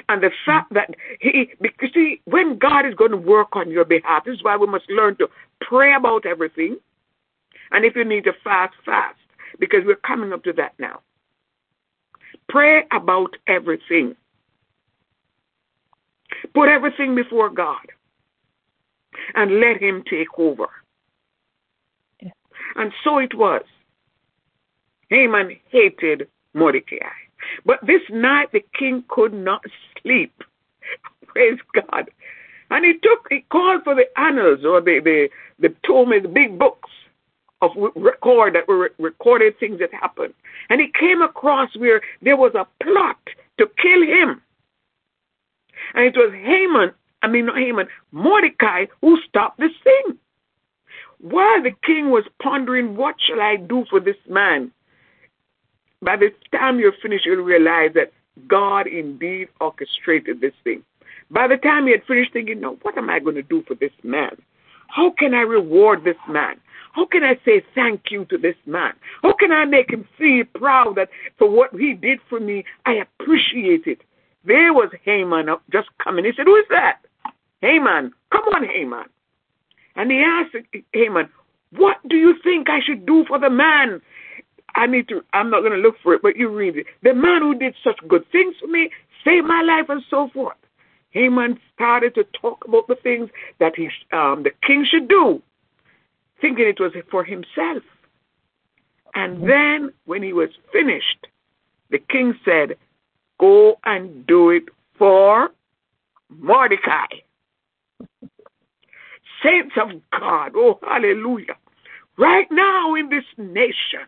And 0.10 0.24
the 0.24 0.32
fact 0.46 0.74
that 0.74 0.96
he, 1.20 1.52
because 1.62 1.90
see, 1.94 2.22
when 2.26 2.58
God 2.58 2.86
is 2.86 2.96
going 2.96 3.12
to 3.12 3.18
work 3.18 3.56
on 3.56 3.70
your 3.70 3.86
behalf, 3.86 4.26
this 4.26 4.36
is 4.36 4.44
why 4.44 4.56
we 4.58 4.66
must 4.66 4.90
learn 4.90 5.16
to 5.18 5.28
pray 5.62 5.94
about 5.94 6.26
everything. 6.26 6.78
And 7.72 7.86
if 7.86 7.96
you 7.96 8.06
need 8.06 8.24
to 8.26 8.34
fast, 8.44 8.74
fast 8.86 9.18
because 9.60 9.82
we're 9.86 9.96
coming 9.96 10.34
up 10.34 10.44
to 10.44 10.54
that 10.54 10.74
now. 10.80 11.02
Pray 12.54 12.84
about 12.92 13.36
everything. 13.48 14.16
Put 16.54 16.70
everything 16.70 17.16
before 17.16 17.50
God. 17.50 17.88
and 19.34 19.60
let 19.60 19.82
him 19.82 20.04
take 20.08 20.28
over. 20.38 20.68
Yeah. 22.22 22.32
And 22.76 22.92
so 23.04 23.18
it 23.18 23.34
was. 23.34 23.64
Haman 25.10 25.58
hated 25.72 26.28
Mordecai. 26.54 27.16
But 27.66 27.80
this 27.88 28.02
night 28.12 28.52
the 28.52 28.64
king 28.78 29.04
could 29.08 29.34
not 29.34 29.64
sleep. 30.02 30.44
Praise 31.28 31.60
God. 31.74 32.12
And 32.70 32.86
he 32.86 32.94
took, 33.02 33.28
he 33.32 33.46
called 33.50 33.84
for 33.84 33.96
the 33.96 34.08
annals 34.16 34.64
or 34.64 34.80
the, 34.80 35.00
the, 35.04 35.30
the 35.60 35.74
told 35.88 36.10
me 36.10 36.20
the 36.20 36.28
big 36.28 36.60
books 36.60 36.90
of 37.64 37.92
record 37.96 38.56
that 38.56 38.68
were 38.68 38.92
recorded 39.00 39.58
things 39.60 39.80
that 39.80 39.94
happened. 39.94 40.34
And 40.70 40.82
he 40.82 40.92
came 41.00 41.22
across 41.22 41.76
where 41.76 42.02
there 42.22 42.38
was 42.38 42.54
a 42.56 42.68
plot 42.84 43.18
to 43.58 43.68
kill 43.82 44.02
him. 44.02 44.42
And 45.94 46.06
it 46.06 46.16
was 46.16 46.34
Haman, 46.34 46.92
I 47.22 47.28
mean 47.28 47.46
not 47.46 47.58
Haman, 47.58 47.88
Mordecai 48.12 48.86
who 49.02 49.18
stopped 49.28 49.60
this 49.60 49.72
thing. 49.84 50.18
While 51.20 51.64
the 51.64 51.72
king 51.86 52.12
was 52.12 52.26
pondering, 52.42 52.98
what 52.98 53.16
shall 53.26 53.40
I 53.40 53.56
do 53.56 53.86
for 53.90 54.00
this 54.00 54.18
man? 54.28 54.72
By 56.02 56.18
the 56.18 56.32
time 56.52 56.80
you're 56.80 56.94
finished, 57.02 57.26
you'll 57.26 57.46
realize 57.46 57.92
that 57.96 58.12
God 58.48 58.88
indeed 58.88 59.48
orchestrated 59.62 60.42
this 60.42 60.54
thing. 60.66 60.84
By 61.32 61.48
the 61.48 61.58
time 61.58 61.86
he 61.86 61.92
had 61.94 62.04
finished 62.04 62.34
thinking, 62.34 62.60
no, 62.60 62.78
what 62.82 62.98
am 62.98 63.10
I 63.10 63.20
going 63.20 63.36
to 63.36 63.44
do 63.44 63.64
for 63.68 63.76
this 63.76 63.94
man? 64.04 64.36
How 64.88 65.12
can 65.18 65.34
I 65.34 65.42
reward 65.42 66.04
this 66.04 66.18
man? 66.28 66.60
How 66.94 67.06
can 67.08 67.24
I 67.24 67.40
say 67.44 67.64
thank 67.76 68.12
you 68.12 68.26
to 68.26 68.38
this 68.38 68.56
man? 68.68 68.94
How 69.24 69.34
can 69.34 69.52
I 69.52 69.66
make 69.66 69.90
him 69.90 70.08
feel 70.18 70.46
proud 70.56 70.96
that 70.96 71.10
for 71.38 71.50
what 71.50 71.72
he 71.74 71.94
did 71.94 72.20
for 72.30 72.40
me, 72.40 72.64
I 72.86 72.94
appreciate 73.20 73.88
it? 73.88 74.02
There 74.46 74.74
was 74.74 74.92
Haman 75.04 75.48
just 75.72 75.90
coming. 76.04 76.24
He 76.24 76.32
said, 76.36 76.46
Who 76.46 76.56
is 76.56 76.66
that? 76.70 77.00
Haman. 77.62 78.14
Come 78.32 78.46
on, 78.54 78.64
Haman. 78.66 79.06
And 79.96 80.12
he 80.12 80.20
asked 80.20 80.56
Haman, 80.94 81.30
What 81.72 81.98
do 82.08 82.16
you 82.16 82.36
think 82.44 82.70
I 82.70 82.80
should 82.80 83.08
do 83.08 83.26
for 83.28 83.40
the 83.40 83.50
man? 83.50 84.00
I 84.76 84.86
need 84.86 85.08
to, 85.10 85.24
I'm 85.34 85.50
not 85.50 85.62
going 85.62 85.72
to 85.74 85.78
look 85.78 85.96
for 86.04 86.14
it, 86.14 86.22
but 86.22 86.36
you 86.36 86.50
read 86.50 86.78
it. 86.78 86.86
The 87.02 87.14
man 87.14 87.42
who 87.42 87.56
did 87.56 87.76
such 87.84 88.00
good 88.08 88.30
things 88.32 88.56
for 88.60 88.68
me, 88.68 88.90
saved 89.24 89.48
my 89.48 89.62
life, 89.62 89.86
and 89.90 90.04
so 90.10 90.30
forth. 90.34 90.58
Haman 91.12 91.60
started 91.74 92.16
to 92.16 92.26
talk 92.40 92.66
about 92.68 92.88
the 92.88 92.96
things 92.96 93.30
that 93.60 93.74
he, 93.76 93.90
um, 94.12 94.44
the 94.44 94.52
king 94.66 94.86
should 94.90 95.08
do, 95.08 95.42
thinking 96.44 96.68
it 96.68 96.80
was 96.80 96.92
for 97.10 97.24
himself. 97.24 97.84
And 99.16 99.50
then, 99.50 99.94
when 100.04 100.22
he 100.22 100.34
was 100.34 100.50
finished, 100.74 101.28
the 101.90 102.00
king 102.00 102.38
said, 102.44 102.76
Go 103.40 103.80
and 103.86 104.28
do 104.28 104.50
it 104.50 104.64
for 104.98 105.52
Mordecai. 106.30 107.06
Saints 109.44 109.76
of 109.82 109.90
God, 110.12 110.52
oh 110.56 110.80
hallelujah. 110.82 111.56
Right 112.18 112.48
now 112.52 112.94
in 112.96 113.10
this 113.10 113.26
nation, 113.38 114.08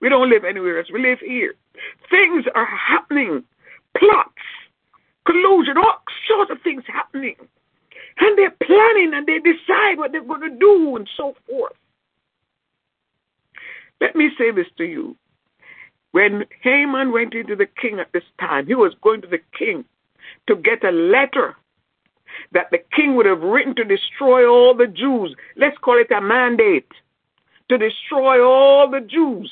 we 0.00 0.08
don't 0.08 0.30
live 0.30 0.44
anywhere 0.44 0.78
else, 0.78 0.88
we 0.92 1.02
live 1.02 1.18
here. 1.18 1.54
Things 2.08 2.44
are 2.54 2.66
happening, 2.66 3.42
plots, 3.98 4.32
collusion, 5.26 5.76
all 5.76 6.02
sorts 6.28 6.52
of 6.52 6.58
things 6.62 6.84
happening. 6.86 7.36
And 8.18 8.38
they're 8.38 8.50
planning 8.50 9.12
and 9.14 9.26
they 9.26 9.38
decide 9.38 9.98
what 9.98 10.12
they're 10.12 10.24
going 10.24 10.42
to 10.42 10.58
do 10.58 10.96
and 10.96 11.08
so 11.16 11.34
forth. 11.48 11.72
Let 14.00 14.14
me 14.14 14.30
say 14.38 14.50
this 14.50 14.66
to 14.78 14.84
you. 14.84 15.16
When 16.12 16.44
Haman 16.62 17.12
went 17.12 17.34
into 17.34 17.56
the 17.56 17.66
king 17.66 17.98
at 17.98 18.12
this 18.12 18.22
time, 18.38 18.66
he 18.66 18.74
was 18.74 18.94
going 19.02 19.22
to 19.22 19.28
the 19.28 19.40
king 19.58 19.84
to 20.46 20.54
get 20.54 20.84
a 20.84 20.92
letter 20.92 21.56
that 22.52 22.70
the 22.70 22.78
king 22.94 23.16
would 23.16 23.26
have 23.26 23.42
written 23.42 23.74
to 23.76 23.84
destroy 23.84 24.48
all 24.48 24.74
the 24.74 24.86
Jews. 24.86 25.34
Let's 25.56 25.76
call 25.78 25.98
it 25.98 26.12
a 26.12 26.20
mandate 26.20 26.92
to 27.68 27.78
destroy 27.78 28.44
all 28.44 28.90
the 28.90 29.00
Jews. 29.00 29.50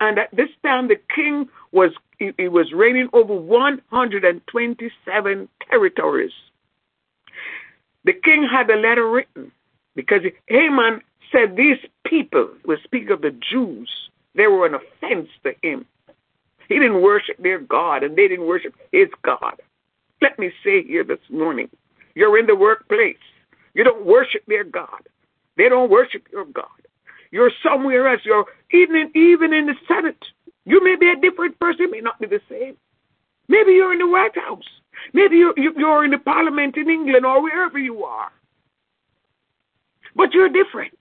And 0.00 0.18
at 0.18 0.30
this 0.32 0.48
time, 0.62 0.88
the 0.88 0.98
king 1.14 1.48
was 1.72 1.92
he, 2.18 2.32
he 2.36 2.48
was 2.48 2.72
reigning 2.72 3.08
over 3.12 3.34
127 3.34 5.48
territories. 5.70 6.32
The 8.04 8.12
king 8.12 8.48
had 8.50 8.70
a 8.70 8.76
letter 8.76 9.08
written 9.08 9.52
because 9.94 10.22
Haman 10.46 11.02
said 11.32 11.56
these 11.56 11.78
people, 12.06 12.48
we 12.64 12.78
speak 12.84 13.10
of 13.10 13.22
the 13.22 13.30
Jews, 13.30 13.90
they 14.34 14.46
were 14.46 14.66
an 14.66 14.74
offense 14.74 15.28
to 15.42 15.54
him. 15.62 15.84
He 16.68 16.78
didn't 16.78 17.02
worship 17.02 17.36
their 17.38 17.58
God 17.58 18.02
and 18.02 18.16
they 18.16 18.28
didn't 18.28 18.46
worship 18.46 18.74
his 18.92 19.08
God. 19.22 19.60
Let 20.20 20.38
me 20.38 20.50
say 20.64 20.82
here 20.84 21.04
this 21.04 21.18
morning 21.30 21.68
you're 22.14 22.38
in 22.38 22.46
the 22.46 22.56
workplace. 22.56 23.16
You 23.74 23.84
don't 23.84 24.04
worship 24.04 24.42
their 24.46 24.64
God. 24.64 25.08
They 25.56 25.68
don't 25.68 25.90
worship 25.90 26.26
your 26.32 26.44
God. 26.44 26.66
You're 27.30 27.52
somewhere 27.62 28.08
else. 28.08 28.22
You're 28.24 28.46
even 28.72 28.96
in, 28.96 29.16
even 29.16 29.52
in 29.52 29.66
the 29.66 29.74
Senate. 29.86 30.24
You 30.64 30.82
may 30.82 30.96
be 30.96 31.10
a 31.10 31.16
different 31.16 31.58
person. 31.58 31.84
It 31.84 31.90
may 31.90 32.00
not 32.00 32.18
be 32.20 32.26
the 32.26 32.40
same. 32.48 32.76
Maybe 33.48 33.72
you're 33.72 33.92
in 33.92 33.98
the 33.98 34.08
White 34.08 34.36
House. 34.36 34.64
Maybe 35.12 35.36
you're, 35.88 36.04
in 36.04 36.10
the 36.10 36.18
Parliament 36.18 36.76
in 36.76 36.88
England 36.88 37.24
or 37.24 37.42
wherever 37.42 37.78
you 37.78 38.04
are. 38.04 38.30
But 40.14 40.32
you're 40.32 40.48
different. 40.48 40.98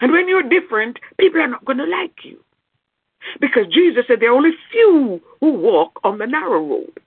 And 0.00 0.12
when 0.12 0.28
you're 0.28 0.48
different, 0.48 0.98
people 1.18 1.40
are 1.40 1.48
not 1.48 1.64
going 1.64 1.78
to 1.78 1.84
like 1.84 2.24
you. 2.24 2.38
Because 3.40 3.66
Jesus 3.72 4.04
said 4.06 4.20
there 4.20 4.30
are 4.30 4.36
only 4.36 4.52
few 4.70 5.20
who 5.40 5.52
walk 5.52 5.98
on 6.04 6.18
the 6.18 6.26
narrow 6.26 6.64
road. 6.64 7.00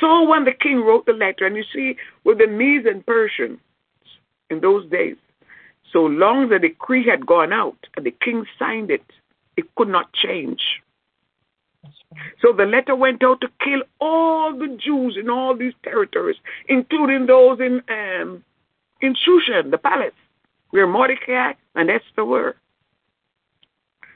So 0.00 0.28
when 0.28 0.44
the 0.44 0.52
king 0.52 0.80
wrote 0.80 1.06
the 1.06 1.12
letter, 1.12 1.46
and 1.46 1.56
you 1.56 1.64
see, 1.72 1.96
with 2.24 2.38
the 2.38 2.46
Medes 2.46 2.86
and 2.86 3.04
Persians 3.04 3.58
in 4.50 4.60
those 4.60 4.88
days, 4.90 5.16
so 5.92 6.00
long 6.00 6.44
as 6.44 6.50
the 6.50 6.58
decree 6.58 7.06
had 7.06 7.26
gone 7.26 7.52
out 7.52 7.78
and 7.96 8.04
the 8.04 8.10
king 8.10 8.46
signed 8.58 8.90
it, 8.90 9.04
it 9.56 9.74
could 9.74 9.88
not 9.88 10.12
change. 10.12 10.62
So 12.42 12.52
the 12.52 12.64
letter 12.64 12.94
went 12.94 13.22
out 13.22 13.40
to 13.40 13.48
kill 13.62 13.82
all 14.00 14.56
the 14.56 14.68
Jews 14.82 15.16
in 15.18 15.30
all 15.30 15.56
these 15.56 15.74
territories, 15.82 16.36
including 16.68 17.26
those 17.26 17.60
in 17.60 17.82
um, 17.88 18.44
in 19.00 19.14
Shushan, 19.14 19.70
the 19.70 19.78
palace, 19.78 20.14
where 20.70 20.86
Mordecai 20.86 21.52
and 21.74 21.90
Esther 21.90 22.24
were. 22.24 22.56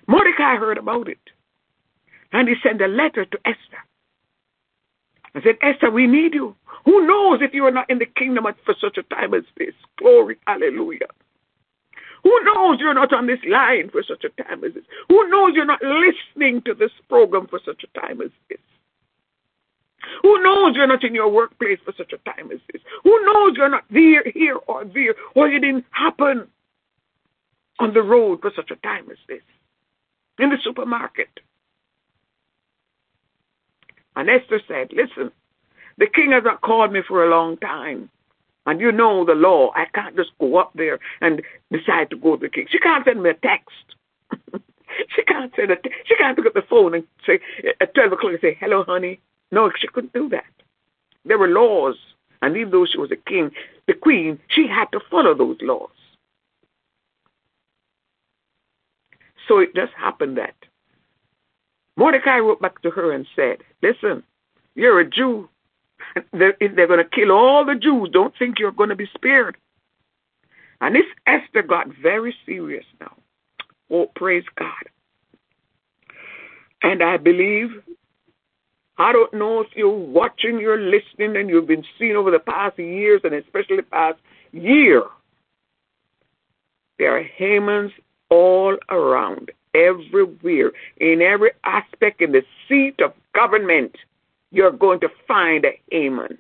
Mordecai 0.07 0.57
heard 0.57 0.79
about 0.79 1.09
it, 1.09 1.21
and 2.33 2.49
he 2.49 2.55
sent 2.63 2.81
a 2.83 2.87
letter 2.89 3.25
to 3.25 3.39
Esther. 3.45 3.83
I 5.35 5.43
said, 5.43 5.59
Esther, 5.63 5.91
we 5.91 6.07
need 6.07 6.35
you. 6.35 6.57
Who 6.85 7.07
knows 7.07 7.41
if 7.41 7.55
you 7.55 7.65
are 7.67 7.71
not 7.71 7.89
in 7.89 7.99
the 7.99 8.07
kingdom 8.07 8.45
for 8.65 8.75
such 8.81 8.99
a 8.99 9.03
time 9.15 9.35
as 9.35 9.45
this? 9.57 9.75
Glory, 9.99 10.39
hallelujah. 10.47 11.07
Who 12.23 12.45
knows 12.45 12.79
you're 12.81 12.95
not 12.95 13.13
on 13.13 13.27
this 13.27 13.41
line 13.49 13.91
for 13.91 14.03
such 14.03 14.25
a 14.25 14.43
time 14.43 14.65
as 14.65 14.75
this? 14.75 14.85
Who 15.09 15.29
knows 15.29 15.53
you're 15.55 15.65
not 15.65 15.83
listening 15.83 16.63
to 16.63 16.75
this 16.75 16.91
program 17.09 17.47
for 17.47 17.61
such 17.65 17.85
a 17.85 18.01
time 18.01 18.21
as 18.21 18.31
this? 18.49 18.59
Who 20.23 20.43
knows 20.43 20.75
you're 20.77 20.87
not 20.87 21.05
in 21.05 21.15
your 21.15 21.31
workplace 21.31 21.79
for 21.85 21.93
such 21.97 22.13
a 22.13 22.19
time 22.31 22.51
as 22.53 22.61
this? 22.73 22.83
Who 23.05 23.25
knows 23.25 23.55
you're 23.57 23.69
not 23.69 23.85
there, 23.91 24.25
here, 24.35 24.57
or 24.67 24.85
there, 24.85 25.15
or 25.35 25.49
you 25.49 25.61
didn't 25.61 25.85
happen 25.91 26.49
on 27.79 27.95
the 27.95 28.03
road 28.03 28.41
for 28.41 28.51
such 28.55 28.71
a 28.71 28.77
time 28.77 29.11
as 29.11 29.19
this? 29.29 29.43
In 30.39 30.51
the 30.51 30.57
supermarket. 30.63 31.29
And 34.17 34.29
Esther 34.29 34.61
said, 34.67 34.89
Listen, 34.93 35.31
the 35.99 36.07
king 36.07 36.33
has 36.33 36.45
not 36.45 36.63
called 36.63 36.93
me 36.93 37.01
for 37.07 37.25
a 37.25 37.31
long 37.31 37.57
time. 37.59 38.11
And 38.67 38.81
you 38.81 38.93
know 38.93 39.25
the 39.25 39.35
law. 39.35 39.73
I 39.75 39.87
can't 39.95 40.17
just 40.17 40.31
go 40.39 40.59
up 40.59 40.73
there 40.75 40.99
and 41.21 41.43
decide 41.73 42.11
to 42.11 42.17
go 42.17 42.37
to 42.37 42.43
the 42.43 42.49
king. 42.49 42.67
She 42.71 42.79
can't 42.79 43.05
send 43.05 43.23
me 43.23 43.31
a 43.31 43.35
text. 43.35 43.71
she 45.15 45.23
can't 45.23 45.53
send 45.57 45.71
she 46.07 46.17
can't 46.17 46.37
pick 46.37 46.47
up 46.47 46.55
the 46.55 46.63
phone 46.69 46.95
and 46.95 47.05
say 47.27 47.41
at 47.81 47.95
twelve 47.95 48.13
o'clock 48.13 48.33
and 48.33 48.41
say, 48.41 48.57
Hello, 48.61 48.85
honey. 48.85 49.21
No, 49.51 49.71
she 49.79 49.89
couldn't 49.89 50.13
do 50.13 50.29
that. 50.29 50.45
There 51.25 51.39
were 51.39 51.49
laws. 51.49 51.97
And 52.43 52.57
even 52.57 52.71
though 52.71 52.87
she 52.87 52.99
was 52.99 53.11
a 53.11 53.17
king, 53.17 53.51
the 53.87 53.95
queen, 53.95 54.39
she 54.49 54.67
had 54.67 54.87
to 54.93 55.01
follow 55.11 55.35
those 55.35 55.59
laws. 55.61 55.91
So 59.47 59.59
it 59.59 59.75
just 59.75 59.93
happened 59.95 60.39
that 60.39 60.55
Mordecai 61.97 62.39
wrote 62.39 62.63
back 62.63 62.81
to 62.83 62.91
her 62.91 63.13
and 63.13 63.27
said, 63.35 63.59
Listen, 63.83 64.23
you're 64.75 65.01
a 65.01 65.09
Jew. 65.09 65.49
They're, 66.33 66.57
they're 66.61 66.87
going 66.87 67.05
to 67.05 67.05
kill 67.05 67.33
all 67.33 67.65
the 67.65 67.75
Jews. 67.75 68.11
Don't 68.13 68.35
think 68.39 68.59
you're 68.59 68.73
going 68.73 68.89
to 68.91 68.97
be 68.97 69.09
spared. 69.15 69.57
And 70.81 70.95
this 70.95 71.05
Esther 71.27 71.63
got 71.63 71.89
very 72.03 72.35
serious 72.47 72.85
now. 73.01 73.17
Oh, 73.91 74.11
praise 74.15 74.45
God. 74.57 74.89
And 76.83 77.03
I 77.03 77.19
believe, 77.19 77.69
I 78.97 79.13
don't 79.13 79.35
know 79.35 79.61
if 79.61 79.69
you're 79.75 79.91
watching, 79.91 80.59
you're 80.59 80.81
listening, 80.81 81.37
and 81.37 81.49
you've 81.51 81.67
been 81.67 81.85
seeing 81.99 82.17
over 82.17 82.31
the 82.31 82.39
past 82.39 82.79
years, 82.79 83.21
and 83.25 83.35
especially 83.35 83.83
past 83.83 84.19
year, 84.53 85.05
there 86.99 87.19
are 87.19 87.25
Hamans 87.39 87.93
all 88.31 88.77
around, 88.89 89.51
everywhere, 89.75 90.73
in 90.99 91.21
every 91.21 91.51
aspect, 91.65 92.23
in 92.23 92.33
the 92.33 92.45
seat 92.69 93.01
of 93.01 93.13
government 93.35 93.97
you're 94.51 94.73
going 94.73 95.01
to 95.01 95.09
find 95.29 95.65
a 95.65 95.79
Haman. 95.91 96.39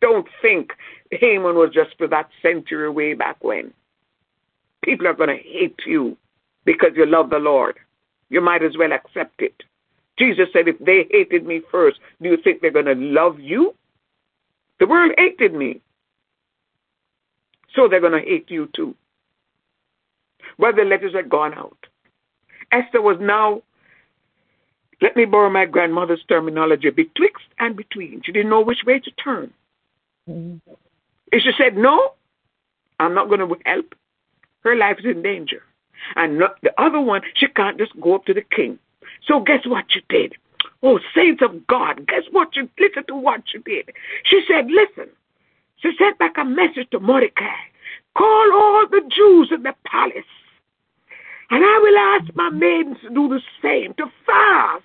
Don't 0.00 0.26
think 0.40 0.72
Haman 1.10 1.54
was 1.54 1.70
just 1.72 1.96
for 1.96 2.08
that 2.08 2.28
century 2.42 2.90
way 2.90 3.14
back 3.14 3.42
when. 3.42 3.72
People 4.84 5.06
are 5.06 5.14
going 5.14 5.28
to 5.28 5.42
hate 5.42 5.80
you 5.86 6.16
because 6.64 6.90
you 6.96 7.06
love 7.06 7.30
the 7.30 7.38
Lord. 7.38 7.78
You 8.28 8.40
might 8.40 8.62
as 8.62 8.76
well 8.76 8.92
accept 8.92 9.40
it. 9.40 9.62
Jesus 10.18 10.48
said, 10.52 10.68
if 10.68 10.78
they 10.78 11.06
hated 11.10 11.46
me 11.46 11.62
first, 11.70 11.98
do 12.20 12.28
you 12.28 12.36
think 12.42 12.60
they're 12.60 12.70
going 12.70 12.86
to 12.86 12.94
love 12.94 13.38
you? 13.38 13.74
The 14.80 14.86
world 14.86 15.12
hated 15.16 15.54
me. 15.54 15.80
So 17.74 17.88
they're 17.88 18.00
going 18.00 18.20
to 18.20 18.28
hate 18.28 18.50
you 18.50 18.68
too. 18.74 18.94
Well, 20.58 20.74
the 20.74 20.82
letters 20.82 21.14
had 21.14 21.30
gone 21.30 21.54
out. 21.54 21.78
Esther 22.72 23.00
was 23.00 23.16
now, 23.20 23.62
let 25.02 25.16
me 25.16 25.24
borrow 25.24 25.50
my 25.50 25.66
grandmother's 25.66 26.24
terminology, 26.28 26.88
betwixt 26.90 27.44
and 27.58 27.76
between. 27.76 28.22
She 28.24 28.32
didn't 28.32 28.50
know 28.50 28.62
which 28.62 28.84
way 28.86 29.00
to 29.00 29.10
turn. 29.22 29.52
Mm-hmm. 30.30 30.72
If 31.32 31.42
she 31.42 31.50
said, 31.58 31.76
no, 31.76 32.12
I'm 33.00 33.14
not 33.14 33.28
going 33.28 33.40
to 33.40 33.56
help, 33.66 33.94
her 34.60 34.76
life 34.76 34.98
is 35.00 35.04
in 35.04 35.22
danger. 35.22 35.62
And 36.14 36.38
not, 36.38 36.60
the 36.62 36.72
other 36.80 37.00
one, 37.00 37.22
she 37.34 37.48
can't 37.48 37.78
just 37.78 37.98
go 38.00 38.14
up 38.14 38.26
to 38.26 38.34
the 38.34 38.42
king. 38.42 38.78
So 39.26 39.40
guess 39.40 39.66
what 39.66 39.86
she 39.88 40.02
did? 40.08 40.34
Oh, 40.82 41.00
saints 41.14 41.42
of 41.42 41.66
God, 41.66 42.06
guess 42.06 42.22
what 42.30 42.54
you, 42.54 42.68
listen 42.78 43.04
to 43.08 43.16
what 43.16 43.42
you 43.52 43.60
did. 43.60 43.90
She 44.24 44.42
said, 44.48 44.66
listen, 44.70 45.12
she 45.80 45.90
sent 45.98 46.18
back 46.18 46.34
a 46.38 46.44
message 46.44 46.88
to 46.92 47.00
Mordecai. 47.00 47.58
Call 48.16 48.52
all 48.52 48.86
the 48.90 49.02
Jews 49.08 49.50
in 49.52 49.62
the 49.62 49.74
palace. 49.84 50.24
And 51.52 51.62
I 51.62 51.78
will 51.82 51.98
ask 51.98 52.34
my 52.34 52.48
maidens 52.48 52.96
to 53.02 53.10
do 53.10 53.28
the 53.28 53.42
same, 53.60 53.92
to 53.98 54.06
fast 54.24 54.84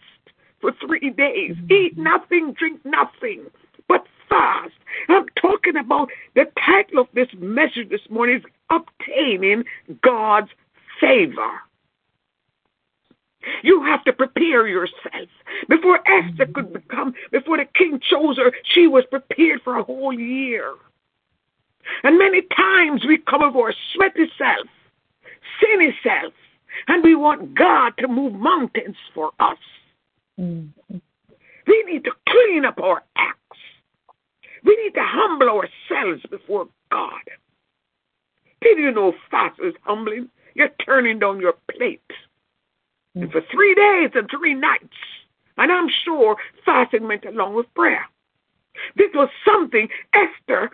for 0.60 0.74
three 0.86 1.12
days. 1.12 1.56
Eat 1.72 1.98
nothing, 1.98 2.54
drink 2.60 2.82
nothing, 2.84 3.46
but 3.88 4.06
fast. 4.28 4.74
I'm 5.08 5.28
talking 5.42 5.78
about 5.78 6.10
the 6.36 6.44
title 6.66 7.00
of 7.00 7.08
this 7.14 7.30
message 7.40 7.90
this 7.90 8.02
morning 8.10 8.40
is 8.40 8.44
Obtaining 8.70 9.64
God's 10.04 10.50
Favor. 11.00 11.62
You 13.64 13.82
have 13.86 14.04
to 14.04 14.12
prepare 14.12 14.68
yourself. 14.68 15.30
Before 15.70 16.02
Esther 16.06 16.48
could 16.54 16.74
become, 16.74 17.14
before 17.32 17.60
the 17.60 17.66
king 17.76 18.02
chose 18.12 18.36
her, 18.36 18.52
she 18.74 18.88
was 18.88 19.06
prepared 19.10 19.62
for 19.64 19.78
a 19.78 19.84
whole 19.84 20.12
year. 20.12 20.74
And 22.04 22.18
many 22.18 22.42
times 22.42 23.06
we 23.08 23.20
come 23.20 23.42
of 23.42 23.56
our 23.56 23.74
sweaty 23.94 24.30
self, 24.38 24.68
sinny 25.62 25.96
self, 26.04 26.34
and 26.88 27.04
we 27.04 27.16
want 27.16 27.56
God 27.56 27.94
to 28.00 28.08
move 28.08 28.34
mountains 28.34 28.96
for 29.14 29.32
us. 29.40 29.58
Mm-hmm. 30.40 30.98
We 31.68 31.84
need 31.92 32.04
to 32.06 32.12
clean 32.30 32.66
up 32.66 32.80
our 32.80 33.04
acts. 33.18 33.38
We 34.64 34.76
need 34.84 34.94
to 34.94 35.04
humble 35.04 35.50
ourselves 35.50 36.22
before 36.30 36.68
God. 36.92 37.22
Did 38.62 38.80
you 38.80 38.92
know 38.92 39.14
fast 39.30 39.60
is 39.64 39.74
humbling? 39.84 40.30
You're 40.56 40.70
turning 40.86 41.20
down 41.20 41.40
your 41.40 41.54
plate. 41.72 42.02
And 43.16 43.32
for 43.32 43.42
three 43.52 43.76
days 43.76 44.12
and 44.16 44.30
three 44.30 44.54
nights. 44.54 44.96
And 45.58 45.72
I'm 45.72 45.90
sure 46.06 46.38
fasting 46.66 47.08
went 47.08 47.26
along 47.26 47.56
with 47.56 47.72
prayer. 47.74 48.06
This 48.96 49.10
was 49.14 49.30
something 49.44 49.88
Esther, 50.14 50.70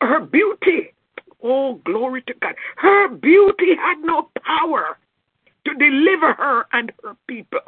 her 0.00 0.20
beauty, 0.20 0.94
oh, 1.42 1.74
glory 1.84 2.22
to 2.22 2.34
God, 2.40 2.54
her 2.76 3.08
beauty 3.08 3.74
had 3.74 3.98
no 4.00 4.30
power 4.44 4.96
to 5.64 5.74
deliver 5.74 6.34
her 6.34 6.66
and 6.72 6.92
her 7.04 7.16
people. 7.26 7.60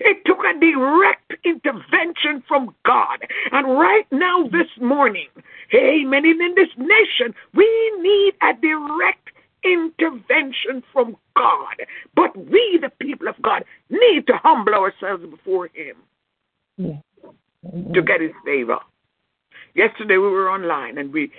It 0.00 0.24
took 0.24 0.38
a 0.38 0.58
direct 0.58 1.34
intervention 1.44 2.42
from 2.48 2.74
God. 2.84 3.18
And 3.52 3.78
right 3.78 4.06
now, 4.10 4.44
this 4.44 4.68
morning, 4.80 5.28
amen, 5.74 6.24
in 6.24 6.54
this 6.56 6.70
nation, 6.76 7.34
we 7.54 7.66
need 8.00 8.34
a 8.42 8.54
direct 8.60 9.30
intervention 9.62 10.82
from 10.92 11.16
God. 11.36 11.86
But 12.14 12.36
we, 12.36 12.78
the 12.80 12.90
people 12.98 13.28
of 13.28 13.40
God, 13.42 13.64
need 13.90 14.26
to 14.26 14.38
humble 14.42 14.74
ourselves 14.74 15.24
before 15.26 15.68
Him 15.74 15.96
to 16.78 18.02
get 18.02 18.20
His 18.20 18.32
favor. 18.44 18.78
Yesterday 19.74 20.18
we 20.18 20.28
were 20.28 20.50
online 20.50 20.98
and 20.98 21.12
we, 21.12 21.32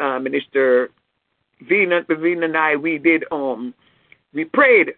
uh, 0.00 0.18
Minister 0.18 0.90
Vina, 1.60 2.00
Vina 2.08 2.46
and 2.46 2.56
I, 2.56 2.76
we 2.76 2.98
did 2.98 3.24
um, 3.30 3.74
we 4.34 4.44
prayed 4.44 4.94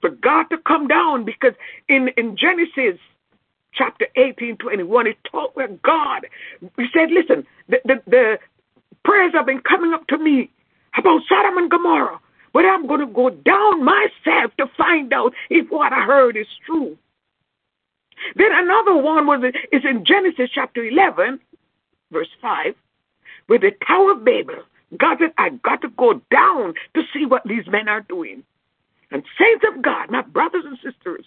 for 0.00 0.10
God 0.10 0.44
to 0.44 0.58
come 0.58 0.88
down 0.88 1.24
because 1.24 1.54
in 1.88 2.08
in 2.16 2.36
Genesis 2.36 2.98
chapter 3.74 4.06
18, 4.16 4.56
21, 4.56 5.06
it 5.06 5.16
talked 5.30 5.56
with 5.56 5.80
God. 5.82 6.26
We 6.76 6.88
said, 6.92 7.10
listen, 7.10 7.46
the, 7.68 7.80
the, 7.84 8.02
the 8.06 8.38
prayers 9.04 9.32
have 9.34 9.46
been 9.46 9.60
coming 9.60 9.92
up 9.92 10.06
to 10.08 10.18
me 10.18 10.50
about 10.96 11.20
Sodom 11.28 11.58
and 11.58 11.70
Gomorrah. 11.70 12.18
But 12.52 12.64
I'm 12.64 12.86
going 12.86 13.00
to 13.00 13.06
go 13.06 13.30
down 13.30 13.84
myself 13.84 14.52
to 14.58 14.66
find 14.76 15.12
out 15.12 15.32
if 15.50 15.70
what 15.70 15.92
I 15.92 16.02
heard 16.04 16.36
is 16.36 16.46
true. 16.66 16.96
Then 18.34 18.48
another 18.52 18.96
one 18.96 19.26
was 19.26 19.52
is 19.70 19.82
in 19.84 20.04
Genesis 20.04 20.50
chapter 20.52 20.82
11, 20.84 21.38
verse 22.10 22.28
5, 22.42 22.74
with 23.48 23.60
the 23.60 23.72
Tower 23.86 24.12
of 24.12 24.24
Babel. 24.24 24.62
God 24.96 25.18
said, 25.20 25.32
I 25.38 25.50
got 25.50 25.82
to 25.82 25.88
go 25.90 26.20
down 26.32 26.74
to 26.94 27.02
see 27.12 27.26
what 27.26 27.42
these 27.44 27.66
men 27.68 27.88
are 27.88 28.00
doing. 28.00 28.42
And 29.10 29.22
saints 29.38 29.64
of 29.72 29.82
God, 29.82 30.10
my 30.10 30.22
brothers 30.22 30.64
and 30.66 30.76
sisters, 30.76 31.24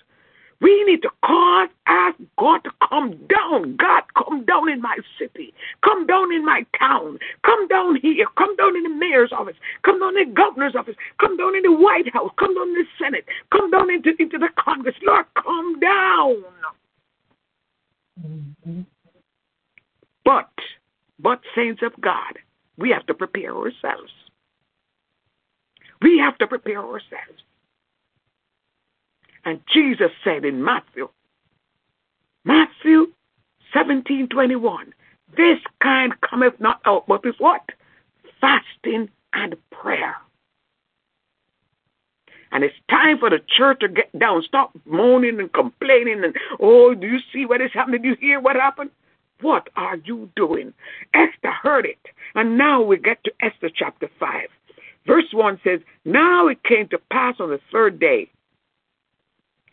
we 0.61 0.83
need 0.83 1.01
to 1.01 1.09
call, 1.25 1.67
ask 1.87 2.17
God 2.37 2.63
to 2.63 2.71
come 2.87 3.17
down. 3.27 3.75
God, 3.77 4.03
come 4.15 4.45
down 4.45 4.69
in 4.69 4.79
my 4.79 4.95
city. 5.17 5.53
Come 5.83 6.05
down 6.05 6.31
in 6.31 6.45
my 6.45 6.65
town. 6.77 7.17
Come 7.43 7.67
down 7.67 7.95
here. 7.95 8.27
Come 8.37 8.55
down 8.57 8.75
in 8.75 8.83
the 8.83 8.89
mayor's 8.89 9.31
office. 9.31 9.55
Come 9.83 9.99
down 9.99 10.15
in 10.17 10.29
the 10.29 10.35
governor's 10.35 10.75
office. 10.75 10.95
Come 11.19 11.35
down 11.35 11.55
in 11.55 11.63
the 11.63 11.71
White 11.71 12.13
House. 12.13 12.29
Come 12.37 12.53
down 12.53 12.67
in 12.69 12.73
the 12.75 12.85
Senate. 13.03 13.25
Come 13.51 13.71
down 13.71 13.89
into, 13.89 14.11
into 14.19 14.37
the 14.37 14.49
Congress. 14.59 14.95
Lord, 15.01 15.25
come 15.33 15.79
down. 15.79 16.43
Mm-hmm. 18.23 18.81
But, 20.23 20.51
but 21.19 21.41
saints 21.55 21.81
of 21.83 21.99
God, 22.01 22.37
we 22.77 22.91
have 22.91 23.07
to 23.07 23.15
prepare 23.15 23.55
ourselves. 23.55 24.11
We 26.03 26.19
have 26.19 26.37
to 26.37 26.45
prepare 26.45 26.79
ourselves. 26.79 27.41
And 29.45 29.59
Jesus 29.73 30.11
said 30.23 30.45
in 30.45 30.63
Matthew, 30.63 31.09
Matthew 32.43 33.07
17 33.73 34.27
21, 34.27 34.93
this 35.37 35.59
kind 35.81 36.13
cometh 36.21 36.59
not 36.59 36.81
out 36.85 37.07
but 37.07 37.23
with 37.23 37.35
what? 37.39 37.61
Fasting 38.39 39.09
and 39.33 39.55
prayer. 39.71 40.15
And 42.51 42.63
it's 42.63 42.75
time 42.89 43.17
for 43.17 43.29
the 43.29 43.39
church 43.57 43.79
to 43.79 43.87
get 43.87 44.17
down. 44.17 44.43
Stop 44.45 44.77
moaning 44.85 45.39
and 45.39 45.51
complaining 45.53 46.23
and, 46.23 46.35
oh, 46.59 46.93
do 46.93 47.07
you 47.07 47.19
see 47.31 47.45
what 47.45 47.61
is 47.61 47.71
happening? 47.73 48.01
Do 48.01 48.09
you 48.09 48.17
hear 48.19 48.41
what 48.41 48.57
happened? 48.57 48.91
What 49.39 49.69
are 49.75 49.95
you 49.95 50.29
doing? 50.35 50.73
Esther 51.13 51.51
heard 51.63 51.85
it. 51.85 51.99
And 52.35 52.57
now 52.57 52.81
we 52.81 52.97
get 52.97 53.23
to 53.23 53.31
Esther 53.41 53.69
chapter 53.73 54.09
5. 54.19 54.47
Verse 55.07 55.25
1 55.31 55.61
says, 55.63 55.79
Now 56.05 56.47
it 56.47 56.63
came 56.63 56.87
to 56.89 56.99
pass 57.09 57.35
on 57.39 57.49
the 57.49 57.59
third 57.71 57.99
day 57.99 58.29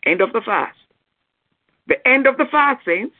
End 0.05 0.21
of 0.21 0.33
the 0.33 0.41
fast. 0.41 0.77
The 1.87 2.07
end 2.07 2.27
of 2.27 2.37
the 2.37 2.45
fast, 2.45 2.85
saints, 2.85 3.15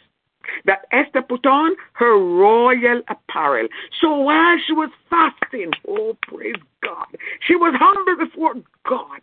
that 0.66 0.86
Esther 0.92 1.22
put 1.22 1.46
on 1.46 1.76
her 1.94 2.18
royal 2.18 3.02
apparel. 3.08 3.68
So 4.00 4.16
while 4.16 4.58
she 4.66 4.74
was 4.74 4.90
fasting, 5.10 5.72
oh, 5.88 6.18
praise 6.22 6.56
God, 6.82 7.08
she 7.46 7.56
was 7.56 7.74
humble 7.78 8.26
before 8.26 8.56
God. 8.88 9.22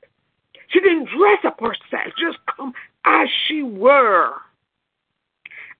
She 0.69 0.81
didn't 0.81 1.09
dress 1.17 1.39
up 1.45 1.61
herself, 1.61 2.13
just 2.19 2.39
come 2.57 2.73
as 3.05 3.29
she 3.47 3.63
were. 3.63 4.33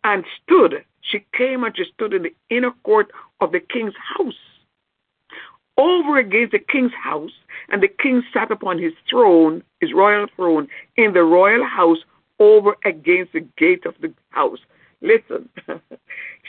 And 0.05 0.25
stood, 0.43 0.85
she 1.01 1.25
came 1.37 1.65
and 1.65 1.77
she 1.77 1.85
stood 1.95 2.15
in 2.15 2.23
the 2.23 2.35
inner 2.49 2.71
court 2.85 3.11
of 3.41 3.53
the 3.53 3.61
king's 3.61 3.95
house 4.17 4.35
over 5.77 6.19
against 6.19 6.53
the 6.53 6.59
king's 6.59 6.93
house, 6.93 7.33
and 7.69 7.83
the 7.83 7.89
king 7.89 8.23
sat 8.33 8.51
upon 8.51 8.79
his 8.79 8.93
throne, 9.09 9.63
his 9.81 9.93
royal 9.93 10.27
throne, 10.37 10.69
in 10.97 11.13
the 11.13 11.23
royal 11.23 11.65
house 11.65 11.99
over 12.39 12.77
against 12.85 13.33
the 13.33 13.47
gate 13.57 13.87
of 13.87 13.95
the 14.01 14.13
house. 14.31 14.59
Listen, 15.03 15.49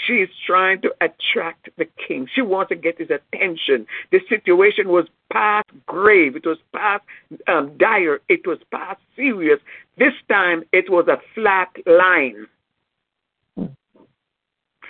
she 0.06 0.14
is 0.14 0.30
trying 0.46 0.82
to 0.82 0.94
attract 1.02 1.70
the 1.78 1.86
king. 2.08 2.28
She 2.34 2.42
wants 2.42 2.70
to 2.70 2.76
get 2.76 2.98
his 2.98 3.10
attention. 3.10 3.86
The 4.12 4.20
situation 4.30 4.88
was 4.88 5.06
past 5.32 5.70
grave. 5.86 6.36
It 6.36 6.46
was 6.46 6.58
past 6.74 7.04
um, 7.48 7.78
dire. 7.78 8.20
It 8.30 8.48
was 8.48 8.60
past 8.72 9.02
serious. 9.16 9.60
This 9.98 10.14
time 10.30 10.64
it 10.72 10.90
was 10.90 11.08
a 11.08 11.20
flat 11.36 11.70
line. 11.86 12.48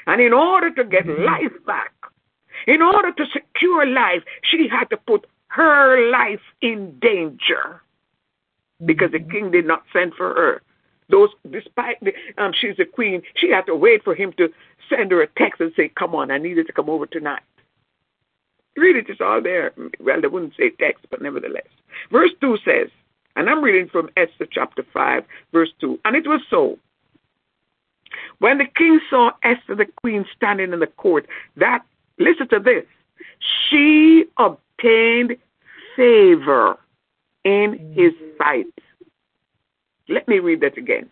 And 0.06 0.22
in 0.22 0.34
order 0.34 0.74
to 0.74 0.84
get 0.86 1.06
life 1.08 1.52
back, 1.66 1.92
in 2.66 2.82
order 2.82 3.12
to 3.12 3.26
secure 3.32 3.86
life, 3.86 4.24
she 4.44 4.68
had 4.68 4.90
to 4.90 4.98
put 4.98 5.28
her 5.50 6.10
life 6.12 6.42
in 6.62 6.98
danger 7.00 7.82
because 8.86 9.12
the 9.12 9.20
king 9.20 9.52
did 9.52 9.66
not 9.66 9.84
send 9.94 10.14
for 10.14 10.34
her. 10.34 10.62
Those, 11.10 11.30
despite 11.50 12.00
the, 12.02 12.14
um, 12.38 12.52
she's 12.54 12.80
a 12.80 12.86
queen, 12.86 13.22
she 13.36 13.50
had 13.50 13.66
to 13.68 13.76
wait 13.76 14.04
for 14.04 14.14
him 14.14 14.34
to 14.38 14.50
send 14.90 15.12
her 15.12 15.22
a 15.22 15.28
text 15.38 15.62
and 15.62 15.72
say, 15.76 15.90
"Come 15.90 16.14
on, 16.14 16.32
I 16.32 16.38
need 16.38 16.58
you 16.58 16.64
to 16.64 16.74
come 16.74 16.90
over 16.90 17.06
tonight." 17.06 17.44
Read 18.76 18.98
it; 18.98 19.10
it's 19.10 19.22
all 19.22 19.42
there. 19.42 19.74
Well, 20.00 20.22
they 20.22 20.28
wouldn't 20.28 20.56
say 20.58 20.70
text, 20.72 21.06
but 21.10 21.22
nevertheless, 21.22 21.68
verse 22.12 22.32
two 22.42 22.58
says, 22.66 22.90
and 23.38 23.50
I'm 23.50 23.64
reading 23.64 23.88
from 23.88 24.10
Esther 24.18 24.48
chapter 24.52 24.84
five, 24.94 25.24
verse 25.54 25.72
two, 25.80 26.00
and 26.04 26.16
it 26.16 26.28
was 26.28 26.42
so. 26.50 26.78
When 28.40 28.58
the 28.58 28.66
king 28.66 29.00
saw 29.10 29.32
Esther 29.44 29.76
the 29.76 29.86
queen 29.86 30.26
standing 30.36 30.74
in 30.74 30.80
the 30.80 30.88
court, 30.88 31.28
that 31.56 31.86
listen 32.20 32.48
to 32.50 32.60
this, 32.60 32.86
she 33.70 34.26
obtained 34.38 35.38
favor 35.96 36.78
in 37.44 37.94
his 37.96 38.14
sight. 38.38 38.66
Let 40.10 40.28
me 40.28 40.40
read 40.40 40.62
that 40.62 40.78
again. 40.78 41.10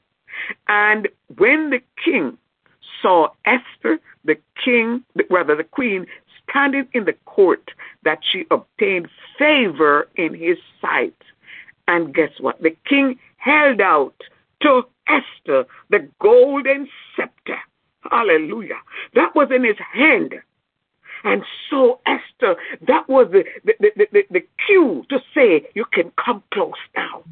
And 0.67 1.07
when 1.37 1.69
the 1.69 1.79
king 2.03 2.37
saw 3.01 3.29
Esther, 3.45 3.99
the 4.23 4.37
king, 4.63 5.03
rather 5.29 5.55
the 5.55 5.63
queen, 5.63 6.05
standing 6.49 6.87
in 6.93 7.05
the 7.05 7.15
court, 7.25 7.71
that 8.03 8.19
she 8.31 8.45
obtained 8.51 9.07
favor 9.37 10.07
in 10.15 10.33
his 10.33 10.57
sight. 10.81 11.15
And 11.87 12.13
guess 12.13 12.31
what? 12.39 12.61
The 12.61 12.75
king 12.87 13.19
held 13.37 13.81
out 13.81 14.15
to 14.61 14.83
Esther 15.07 15.65
the 15.89 16.07
golden 16.19 16.87
scepter. 17.15 17.57
Hallelujah. 18.09 18.79
That 19.13 19.35
was 19.35 19.49
in 19.53 19.63
his 19.63 19.77
hand. 19.93 20.35
And 21.25 21.43
so, 21.69 21.99
Esther, 22.05 22.55
that 22.87 23.09
was 23.09 23.27
the, 23.31 23.43
the, 23.65 23.73
the, 23.79 24.07
the, 24.11 24.23
the 24.29 24.47
cue 24.65 25.03
to 25.09 25.19
say, 25.33 25.67
You 25.73 25.85
can 25.91 26.11
come 26.23 26.43
close 26.53 26.73
now. 26.95 27.23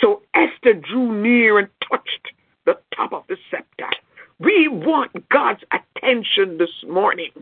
So 0.00 0.22
Esther 0.34 0.74
drew 0.74 1.20
near 1.20 1.58
and 1.58 1.68
touched 1.90 2.28
the 2.64 2.78
top 2.94 3.12
of 3.12 3.24
the 3.28 3.36
scepter. 3.50 3.90
We 4.38 4.68
want 4.68 5.28
God's 5.30 5.62
attention 5.72 6.58
this 6.58 6.84
morning. 6.88 7.32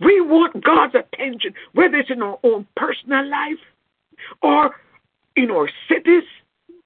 We 0.00 0.20
want 0.20 0.62
God's 0.62 0.94
attention, 0.94 1.54
whether 1.72 1.96
it's 1.96 2.10
in 2.10 2.22
our 2.22 2.38
own 2.44 2.66
personal 2.76 3.28
life 3.28 3.58
or 4.40 4.76
in 5.36 5.50
our 5.50 5.68
cities, 5.88 6.24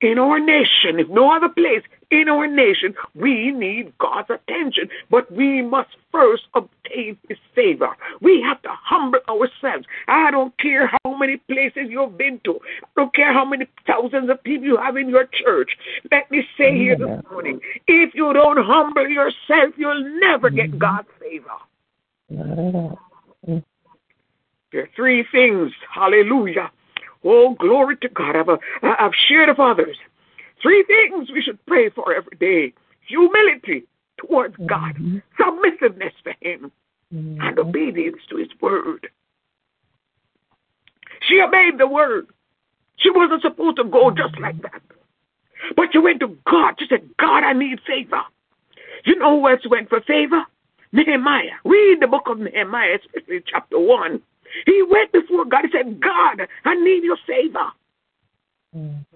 in 0.01 0.19
our 0.19 0.39
nation, 0.39 1.01
if 1.01 1.09
no 1.09 1.35
other 1.35 1.49
place, 1.49 1.83
in 2.11 2.29
our 2.29 2.47
nation, 2.47 2.95
we 3.15 3.51
need 3.51 3.93
God's 3.99 4.31
attention. 4.31 4.89
But 5.11 5.31
we 5.33 5.63
must 5.63 5.91
first 6.13 6.45
obtain 6.55 7.19
His 7.29 7.39
favor. 7.55 7.97
We 8.21 8.41
have 8.43 8.63
to 8.63 8.71
humble 8.71 9.21
ourselves. 9.29 9.87
I 10.09 10.31
don't 10.31 10.57
care 10.59 10.87
how 10.87 11.17
many 11.17 11.37
places 11.37 11.89
you've 11.89 12.17
been 12.17 12.41
to. 12.45 12.59
I 12.83 12.87
don't 12.97 13.15
care 13.15 13.33
how 13.33 13.45
many 13.45 13.67
thousands 13.87 14.31
of 14.31 14.43
people 14.45 14.67
you 14.67 14.77
have 14.77 14.97
in 14.97 15.09
your 15.09 15.27
church. 15.27 15.77
Let 16.11 16.31
me 16.31 16.45
say 16.57 16.77
here 16.77 16.97
this 16.97 17.23
morning, 17.31 17.61
if 17.87 18.15
you 18.15 18.33
don't 18.33 18.65
humble 18.65 19.09
yourself, 19.09 19.75
you'll 19.77 20.21
never 20.21 20.51
get 20.51 20.71
mm-hmm. 20.71 20.79
God's 20.79 21.09
favor. 21.21 21.59
There 24.73 24.83
are 24.83 24.89
three 24.95 25.25
things, 25.31 25.73
hallelujah. 25.93 26.71
Oh, 27.25 27.55
glory 27.55 27.97
to 27.99 28.09
God. 28.09 28.37
I've, 28.37 28.61
I've 28.83 29.15
shared 29.29 29.49
of 29.49 29.59
others. 29.59 29.97
Three 30.63 30.85
things 30.85 31.29
we 31.33 31.43
should 31.43 31.65
pray 31.67 31.91
for 31.91 32.15
every 32.15 32.37
day 32.39 32.75
humility 33.07 33.87
towards 34.19 34.55
mm-hmm. 34.55 34.67
God, 34.67 35.23
submissiveness 35.39 36.13
to 36.25 36.33
Him, 36.41 36.73
mm-hmm. 37.15 37.41
and 37.41 37.59
obedience 37.59 38.19
to 38.31 38.37
His 38.37 38.49
word. 38.61 39.09
She 41.29 41.41
obeyed 41.41 41.79
the 41.79 41.87
word. 41.87 42.27
She 42.99 43.11
wasn't 43.11 43.43
supposed 43.43 43.77
to 43.77 43.85
go 43.85 44.11
just 44.11 44.35
mm-hmm. 44.35 44.43
like 44.43 44.63
that. 44.63 44.83
But 45.75 45.87
she 45.93 45.99
went 45.99 46.21
to 46.21 46.37
God. 46.51 46.75
She 46.79 46.87
said, 46.89 47.09
God, 47.19 47.43
I 47.43 47.53
need 47.53 47.79
favor. 47.87 48.23
You 49.05 49.17
know 49.17 49.41
who 49.41 49.49
else 49.49 49.61
went 49.69 49.89
for 49.89 50.01
favor? 50.03 50.45
Nehemiah. 50.93 51.59
Read 51.65 51.99
the 52.01 52.07
book 52.07 52.25
of 52.27 52.39
Nehemiah, 52.39 52.99
especially 53.05 53.43
chapter 53.47 53.79
1. 53.79 54.21
He 54.65 54.85
went 54.89 55.13
before 55.13 55.45
God. 55.45 55.65
He 55.65 55.77
said, 55.77 56.01
God, 56.01 56.47
I 56.65 56.75
need 56.75 57.05
your 57.05 57.19
favor. 57.27 57.67
Mm-hmm. 58.77 59.16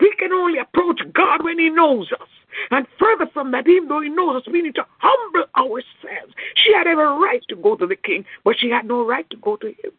We 0.00 0.12
can 0.18 0.32
only 0.32 0.58
approach 0.58 1.00
God 1.12 1.44
when 1.44 1.58
He 1.58 1.70
knows 1.70 2.10
us. 2.12 2.28
And 2.70 2.86
further 2.98 3.26
from 3.32 3.50
that, 3.52 3.68
even 3.68 3.88
though 3.88 4.00
He 4.00 4.08
knows 4.08 4.42
us, 4.42 4.48
we 4.50 4.62
need 4.62 4.74
to 4.76 4.86
humble 4.98 5.44
ourselves. 5.56 6.34
She 6.56 6.72
had 6.72 6.86
every 6.86 7.04
right 7.04 7.42
to 7.48 7.56
go 7.56 7.76
to 7.76 7.86
the 7.86 7.96
king, 7.96 8.24
but 8.44 8.56
she 8.58 8.70
had 8.70 8.86
no 8.86 9.06
right 9.06 9.28
to 9.30 9.36
go 9.36 9.56
to 9.56 9.66
him. 9.66 9.92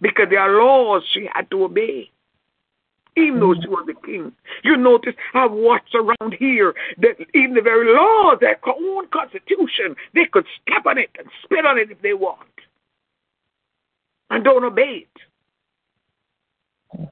Because 0.00 0.26
there 0.30 0.40
are 0.40 0.62
laws 0.62 1.02
she 1.12 1.28
had 1.32 1.50
to 1.50 1.64
obey. 1.64 2.10
Even 3.16 3.40
though 3.40 3.54
she 3.60 3.68
was 3.68 3.84
the 3.86 3.94
king. 4.06 4.32
You 4.62 4.76
notice 4.76 5.14
I've 5.34 5.50
watched 5.50 5.94
around 5.94 6.34
here 6.38 6.74
that 6.98 7.16
even 7.34 7.54
the 7.54 7.62
very 7.62 7.92
laws, 7.92 8.38
their 8.40 8.60
own 8.64 9.08
constitution, 9.08 9.96
they 10.14 10.26
could 10.30 10.46
step 10.62 10.86
on 10.86 10.98
it 10.98 11.10
and 11.18 11.26
spit 11.42 11.66
on 11.66 11.78
it 11.78 11.90
if 11.90 12.00
they 12.00 12.14
want. 12.14 12.46
And 14.30 14.44
don't 14.44 14.62
obey 14.62 15.06
it. 15.06 15.08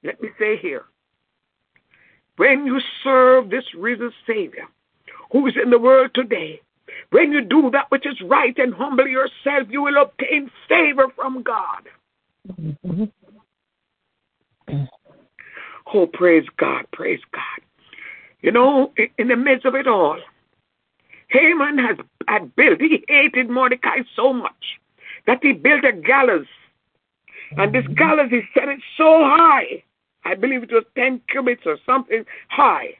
Let 0.04 0.22
me 0.22 0.28
say 0.38 0.58
here 0.58 0.84
when 2.36 2.66
you 2.66 2.80
serve 3.02 3.50
this 3.50 3.64
risen 3.76 4.12
Savior 4.26 4.66
who 5.32 5.46
is 5.46 5.54
in 5.62 5.70
the 5.70 5.78
world 5.78 6.10
today, 6.14 6.60
when 7.10 7.32
you 7.32 7.42
do 7.42 7.70
that 7.72 7.90
which 7.90 8.06
is 8.06 8.20
right 8.22 8.56
and 8.58 8.74
humble 8.74 9.06
yourself, 9.06 9.68
you 9.68 9.82
will 9.82 10.00
obtain 10.00 10.50
favor 10.68 11.06
from 11.14 11.42
God. 11.42 11.88
Mm-hmm. 12.60 13.04
Oh, 15.94 16.06
praise 16.06 16.46
God, 16.58 16.86
praise 16.92 17.20
God. 17.32 17.42
You 18.40 18.52
know, 18.52 18.92
in 19.18 19.28
the 19.28 19.36
midst 19.36 19.64
of 19.64 19.74
it 19.74 19.86
all, 19.86 20.18
Haman 21.28 21.78
has 21.78 21.96
had 22.28 22.54
built, 22.56 22.80
he 22.80 23.04
hated 23.08 23.50
Mordecai 23.50 23.98
so 24.14 24.32
much 24.32 24.80
that 25.26 25.38
he 25.42 25.52
built 25.52 25.84
a 25.84 25.92
gallows. 25.92 26.46
And 27.56 27.74
this 27.74 27.84
mm-hmm. 27.84 27.94
gallows, 27.94 28.30
he 28.30 28.42
set 28.54 28.68
it 28.68 28.80
so 28.96 29.22
high 29.24 29.82
I 30.26 30.34
believe 30.34 30.64
it 30.64 30.72
was 30.72 30.84
10 30.96 31.20
cubits 31.28 31.62
or 31.66 31.78
something 31.86 32.24
high. 32.48 32.94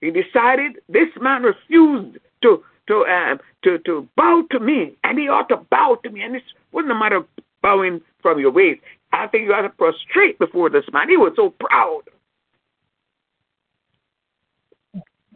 He 0.00 0.10
decided 0.10 0.78
this 0.88 1.08
man 1.20 1.42
refused 1.44 2.18
to 2.42 2.62
to 2.88 3.06
um, 3.06 3.38
to 3.62 3.78
to 3.78 4.06
bow 4.16 4.42
to 4.50 4.60
me, 4.60 4.96
and 5.04 5.18
he 5.18 5.28
ought 5.28 5.48
to 5.48 5.56
bow 5.70 5.98
to 6.02 6.10
me. 6.10 6.20
And 6.22 6.36
it 6.36 6.42
wasn't 6.72 6.92
a 6.92 6.98
matter 6.98 7.16
of 7.16 7.26
bowing 7.62 8.02
from 8.20 8.38
your 8.38 8.50
waist. 8.50 8.82
I 9.12 9.28
think 9.28 9.44
you 9.44 9.54
ought 9.54 9.62
to 9.62 9.70
prostrate 9.70 10.38
before 10.38 10.68
this 10.68 10.84
man. 10.92 11.08
He 11.08 11.16
was 11.16 11.32
so 11.36 11.54
proud. 11.58 12.02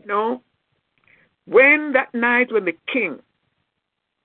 no. 0.04 0.42
When 1.46 1.92
that 1.92 2.12
night 2.12 2.52
when 2.52 2.64
the 2.64 2.76
king 2.92 3.20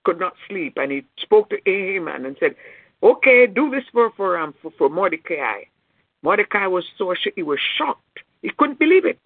could 0.04 0.20
not 0.20 0.34
sleep 0.50 0.74
and 0.78 0.92
he 0.92 1.06
spoke 1.22 1.50
to 1.52 1.58
Haman 1.66 2.26
and 2.26 2.36
said, 2.40 2.56
Okay, 3.04 3.48
do 3.48 3.70
this 3.70 3.84
for 3.94 4.12
for 4.18 4.38
um 4.38 4.56
for, 4.62 4.72
for 4.78 4.90
Mordecai. 4.90 5.62
Mordecai 6.24 6.68
was 6.68 6.86
so 6.98 7.14
he 7.36 7.44
was 7.44 7.60
shocked. 7.78 8.20
He 8.42 8.50
couldn't 8.58 8.80
believe 8.80 9.06
it 9.06 9.20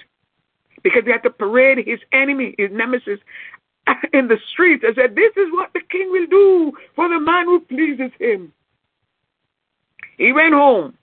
because 0.83 1.03
he 1.05 1.11
had 1.11 1.23
to 1.23 1.29
parade 1.29 1.85
his 1.85 1.99
enemy, 2.11 2.55
his 2.57 2.71
nemesis, 2.71 3.19
in 4.13 4.27
the 4.27 4.37
streets 4.51 4.83
and 4.85 4.95
said, 4.95 5.15
This 5.15 5.31
is 5.37 5.51
what 5.51 5.71
the 5.73 5.81
king 5.89 6.11
will 6.11 6.27
do 6.27 6.73
for 6.95 7.07
the 7.07 7.19
man 7.19 7.45
who 7.45 7.59
pleases 7.61 8.11
him. 8.19 8.51
He 10.17 10.33
went 10.33 10.53
home 10.53 10.97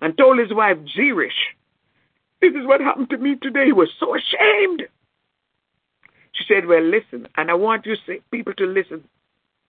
and 0.00 0.16
told 0.16 0.38
his 0.38 0.52
wife, 0.52 0.78
Zeresh, 0.96 1.30
This 2.40 2.52
is 2.54 2.66
what 2.66 2.80
happened 2.80 3.10
to 3.10 3.18
me 3.18 3.36
today. 3.40 3.66
He 3.66 3.72
was 3.72 3.90
so 3.98 4.14
ashamed. 4.14 4.84
She 6.32 6.44
said, 6.48 6.66
Well, 6.66 6.82
listen, 6.82 7.28
and 7.36 7.50
I 7.50 7.54
want 7.54 7.86
you 7.86 7.96
people 8.30 8.54
to 8.54 8.66
listen 8.66 9.04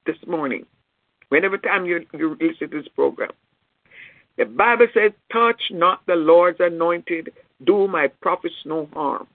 this 0.05 0.17
morning, 0.27 0.65
whenever 1.29 1.57
time 1.57 1.85
you, 1.85 2.05
you 2.13 2.37
listen 2.39 2.69
to 2.69 2.81
this 2.81 2.87
program. 2.89 3.31
The 4.37 4.45
Bible 4.45 4.87
says, 4.93 5.11
Touch 5.31 5.61
not 5.71 6.05
the 6.07 6.15
Lord's 6.15 6.59
anointed, 6.59 7.31
do 7.63 7.87
my 7.87 8.07
prophets 8.07 8.55
no 8.65 8.89
harm. 8.93 9.27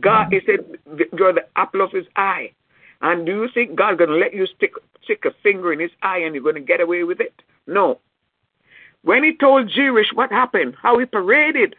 God, 0.00 0.32
he 0.32 0.40
said, 0.46 0.78
You're 1.16 1.32
the 1.32 1.46
apple 1.56 1.82
of 1.82 1.92
his 1.92 2.06
eye. 2.16 2.52
And 3.00 3.26
do 3.26 3.32
you 3.32 3.48
think 3.52 3.76
God's 3.76 3.98
going 3.98 4.10
to 4.10 4.16
let 4.16 4.34
you 4.34 4.46
stick, 4.46 4.72
stick 5.04 5.24
a 5.24 5.30
finger 5.42 5.72
in 5.72 5.80
his 5.80 5.90
eye 6.02 6.18
and 6.18 6.34
you're 6.34 6.42
going 6.42 6.56
to 6.56 6.60
get 6.60 6.80
away 6.80 7.04
with 7.04 7.20
it? 7.20 7.34
No. 7.66 8.00
When 9.02 9.22
he 9.22 9.36
told 9.36 9.70
Zeresh 9.70 10.12
what 10.14 10.30
happened, 10.30 10.74
how 10.80 10.98
he 10.98 11.06
paraded 11.06 11.76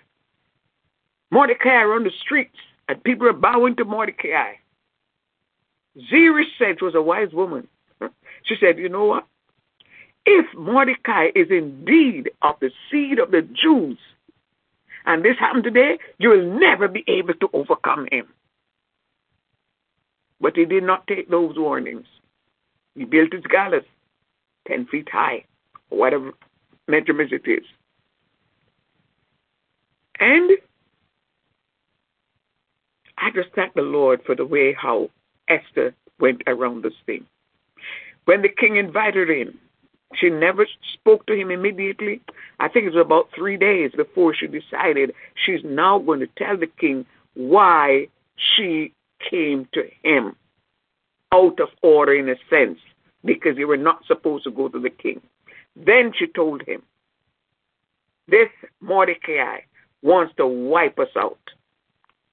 Mordecai 1.32 1.82
around 1.82 2.06
the 2.06 2.12
streets, 2.22 2.56
and 2.88 3.04
people 3.04 3.28
were 3.28 3.34
bowing 3.34 3.76
to 3.76 3.86
Mordecai, 3.86 4.54
Zeresh 6.10 6.46
said, 6.58 6.78
she 6.80 6.86
was 6.86 6.96
a 6.96 7.02
wise 7.02 7.34
woman. 7.34 7.68
She 8.44 8.56
said, 8.60 8.78
You 8.78 8.90
know 8.90 9.06
what? 9.06 9.28
If 10.32 10.46
Mordecai 10.56 11.30
is 11.34 11.48
indeed 11.50 12.30
of 12.44 12.56
the 12.62 12.70
seed 12.92 13.18
of 13.18 13.32
the 13.32 13.42
Jews, 13.42 13.98
and 15.08 15.26
this 15.26 15.40
happened 15.40 15.64
today, 15.64 15.98
you 16.20 16.30
will 16.30 16.60
never 16.60 16.88
be 16.88 17.04
able 17.08 17.34
to 17.34 17.50
overcome 17.52 18.08
him. 18.12 18.28
But 20.40 20.56
he 20.56 20.66
did 20.66 20.84
not 20.84 21.08
take 21.08 21.32
those 21.32 21.58
warnings. 21.58 22.06
He 22.94 23.06
built 23.06 23.34
his 23.34 23.44
gallows 23.46 23.82
10 24.68 24.86
feet 24.86 25.10
high, 25.12 25.46
whatever 25.90 26.32
measurement 26.88 27.32
it 27.32 27.48
is. 27.48 27.66
And 30.20 30.52
I 33.18 33.32
just 33.32 33.50
thank 33.56 33.74
the 33.74 33.82
Lord 33.82 34.22
for 34.28 34.36
the 34.36 34.46
way 34.46 34.74
how 34.74 35.10
Esther 35.48 35.96
went 36.20 36.44
around 36.46 36.84
this 36.84 36.94
thing. 37.08 37.26
When 38.26 38.44
the 38.44 38.50
king 38.50 38.76
invited 38.76 39.28
her 39.28 39.34
in, 39.34 39.58
she 40.16 40.30
never 40.30 40.66
spoke 40.94 41.26
to 41.28 41.34
him 41.34 41.52
immediately. 41.52 42.22
I 42.60 42.68
think 42.68 42.86
it 42.86 42.94
was 42.94 43.06
about 43.06 43.30
three 43.36 43.58
days 43.58 43.92
before 43.96 44.34
she 44.34 44.48
decided 44.48 45.14
she's 45.46 45.62
now 45.64 46.00
going 46.00 46.20
to 46.20 46.28
tell 46.38 46.58
the 46.58 46.68
king 46.68 47.06
why 47.36 48.08
she 48.36 48.94
came 49.30 49.68
to 49.74 49.84
him 50.04 50.36
out 51.32 51.60
of 51.60 51.70
order 51.84 52.14
in 52.14 52.30
a 52.30 52.36
sense 52.50 52.80
because 53.24 53.58
you 53.58 53.68
were 53.68 53.78
not 53.78 54.06
supposed 54.08 54.44
to 54.46 54.52
go 54.52 54.68
to 54.68 54.80
the 54.80 54.90
king. 54.90 55.22
Then 55.76 56.12
she 56.18 56.28
told 56.28 56.64
him, 56.64 56.82
This 58.28 58.50
Mordecai 58.82 59.60
wants 60.02 60.34
to 60.38 60.48
wipe 60.48 60.98
us 60.98 61.10
out. 61.16 61.40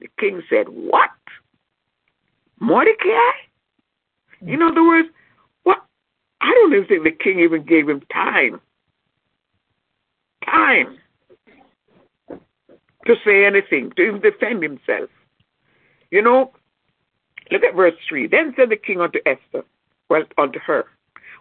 The 0.01 0.09
king 0.19 0.43
said, 0.49 0.69
What? 0.69 1.11
Mordecai? 2.59 3.33
In 4.47 4.63
other 4.63 4.85
words? 4.85 5.09
I 6.47 6.51
don't 6.51 6.75
even 6.75 6.87
think 6.87 7.03
the 7.03 7.11
king 7.11 7.41
even 7.41 7.65
gave 7.65 7.89
him 7.89 8.03
time. 8.13 8.61
Time 10.45 10.97
to 13.07 13.17
say 13.25 13.45
anything, 13.45 13.91
to 13.97 14.03
even 14.03 14.21
defend 14.21 14.63
himself. 14.63 15.11
You 16.13 16.23
know, 16.23 16.53
look 17.51 17.65
at 17.65 17.75
verse 17.75 17.95
3. 18.09 18.29
Then 18.29 18.55
said 18.57 18.71
the 18.71 18.77
king 18.77 19.01
unto 19.01 19.19
Esther, 19.27 19.65
well, 20.09 20.23
unto 20.39 20.61
her, 20.61 20.85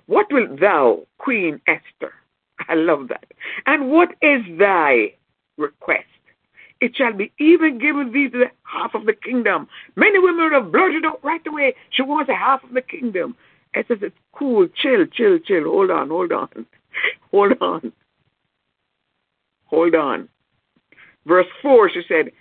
What 0.07 0.25
wilt 0.31 0.59
thou, 0.59 1.05
Queen 1.19 1.61
Esther? 1.67 2.13
I 2.67 2.73
love 2.73 3.09
that. 3.09 3.25
And 3.67 3.91
what 3.91 4.09
is 4.23 4.41
thy 4.57 5.13
request? 5.57 6.05
It 6.81 6.95
shall 6.95 7.13
be 7.13 7.31
even 7.39 7.77
given 7.77 8.11
thee 8.11 8.29
to 8.29 8.37
the 8.39 8.51
half 8.63 8.95
of 8.95 9.05
the 9.05 9.13
kingdom. 9.13 9.67
Many 9.95 10.17
women 10.17 10.51
have 10.51 10.71
blurted 10.71 11.05
out 11.05 11.23
right 11.23 11.45
away. 11.45 11.75
She 11.91 12.01
wants 12.01 12.29
a 12.29 12.35
half 12.35 12.63
of 12.63 12.73
the 12.73 12.81
kingdom. 12.81 13.35
Esther 13.75 13.97
said, 13.99 14.13
Cool, 14.33 14.67
chill, 14.81 15.05
chill, 15.05 15.39
chill. 15.39 15.63
Hold 15.63 15.91
on, 15.91 16.09
hold 16.09 16.31
on. 16.31 16.65
Hold 17.31 17.61
on. 17.61 17.91
Hold 19.65 19.95
on. 19.95 20.29
Verse 21.25 21.47
4, 21.61 21.89
she 21.89 22.01
said, 22.07 22.31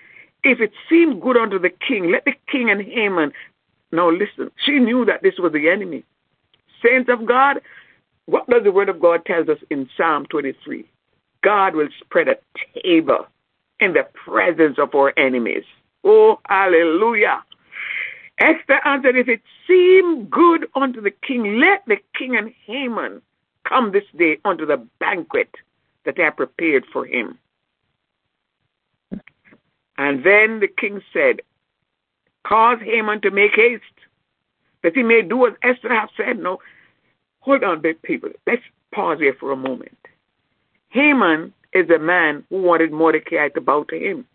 If 0.45 0.61
it 0.61 0.73
seemed 0.89 1.21
good 1.21 1.37
unto 1.37 1.59
the 1.59 1.71
king, 1.71 2.13
let 2.13 2.25
the 2.25 2.35
king 2.51 2.71
and 2.71 2.81
Haman. 2.81 3.33
Now 3.91 4.11
listen, 4.11 4.51
she 4.65 4.79
knew 4.79 5.05
that 5.07 5.23
this 5.23 5.35
was 5.39 5.53
the 5.53 5.69
enemy. 5.69 6.05
Saints 6.85 7.11
of 7.11 7.27
God, 7.27 7.61
what 8.27 8.49
does 8.49 8.63
the 8.63 8.73
word 8.73 8.89
of 8.89 9.01
God 9.01 9.25
tells 9.25 9.49
us 9.49 9.59
in 9.71 9.89
Psalm 9.97 10.27
23? 10.27 10.85
God 11.43 11.75
will 11.75 11.89
spread 12.01 12.29
a 12.29 12.37
table 12.81 13.27
in 13.81 13.93
the 13.93 14.07
presence 14.25 14.79
of 14.79 14.95
our 14.95 15.13
enemies. 15.17 15.65
Oh, 16.05 16.39
hallelujah. 16.47 17.43
Esther 18.39 18.81
answered, 18.85 19.17
If 19.17 19.29
it 19.29 19.43
seem 19.67 20.27
good 20.27 20.67
unto 20.75 21.01
the 21.01 21.11
king, 21.11 21.61
let 21.61 21.85
the 21.87 21.99
king 22.19 22.37
and 22.37 22.53
Haman 22.67 23.23
come 23.69 23.93
this 23.93 24.05
day 24.17 24.39
unto 24.45 24.67
the 24.67 24.87
banquet 24.99 25.51
that 26.05 26.17
they 26.17 26.27
I 26.27 26.31
prepared 26.31 26.85
for 26.93 27.07
him. 27.07 27.39
And 29.97 30.25
then 30.25 30.61
the 30.61 30.69
king 30.69 31.01
said, 31.13 31.41
Cause 32.47 32.79
Haman 32.83 33.21
to 33.23 33.31
make 33.31 33.53
haste, 33.55 33.83
that 34.83 34.95
he 34.95 35.03
may 35.03 35.23
do 35.23 35.47
as 35.47 35.55
Esther 35.63 35.89
hath 35.89 36.11
said. 36.17 36.39
No, 36.39 36.59
hold 37.41 37.65
on, 37.65 37.81
big 37.81 38.03
people. 38.03 38.31
Let's 38.47 38.63
pause 38.93 39.19
here 39.19 39.37
for 39.39 39.53
a 39.53 39.57
moment. 39.57 39.97
Haman 40.91 41.55
is 41.73 41.89
the 41.89 41.99
man 41.99 42.45
who 42.51 42.63
wanted 42.63 42.93
Mordecai 42.93 43.49
to 43.49 43.61
bow 43.61 43.85
to 43.85 43.97
him. 43.99 44.27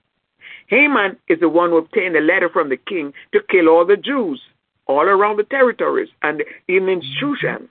Haman 0.67 1.17
is 1.27 1.39
the 1.39 1.49
one 1.49 1.69
who 1.69 1.77
obtained 1.77 2.15
a 2.15 2.21
letter 2.21 2.49
from 2.49 2.69
the 2.69 2.77
king 2.77 3.13
to 3.31 3.39
kill 3.49 3.69
all 3.69 3.85
the 3.85 3.97
Jews 3.97 4.41
all 4.87 5.01
around 5.01 5.37
the 5.37 5.43
territories 5.43 6.09
and 6.23 6.43
even 6.67 6.89
in 6.89 7.01
Shushan. 7.01 7.67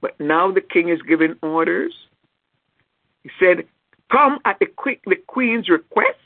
But 0.00 0.18
now 0.20 0.50
the 0.50 0.60
king 0.60 0.88
is 0.88 1.00
giving 1.02 1.36
orders. 1.42 1.94
He 3.22 3.30
said, 3.38 3.64
Come 4.10 4.38
at 4.44 4.58
the, 4.58 4.66
the 5.06 5.16
queen's 5.26 5.68
request. 5.68 6.16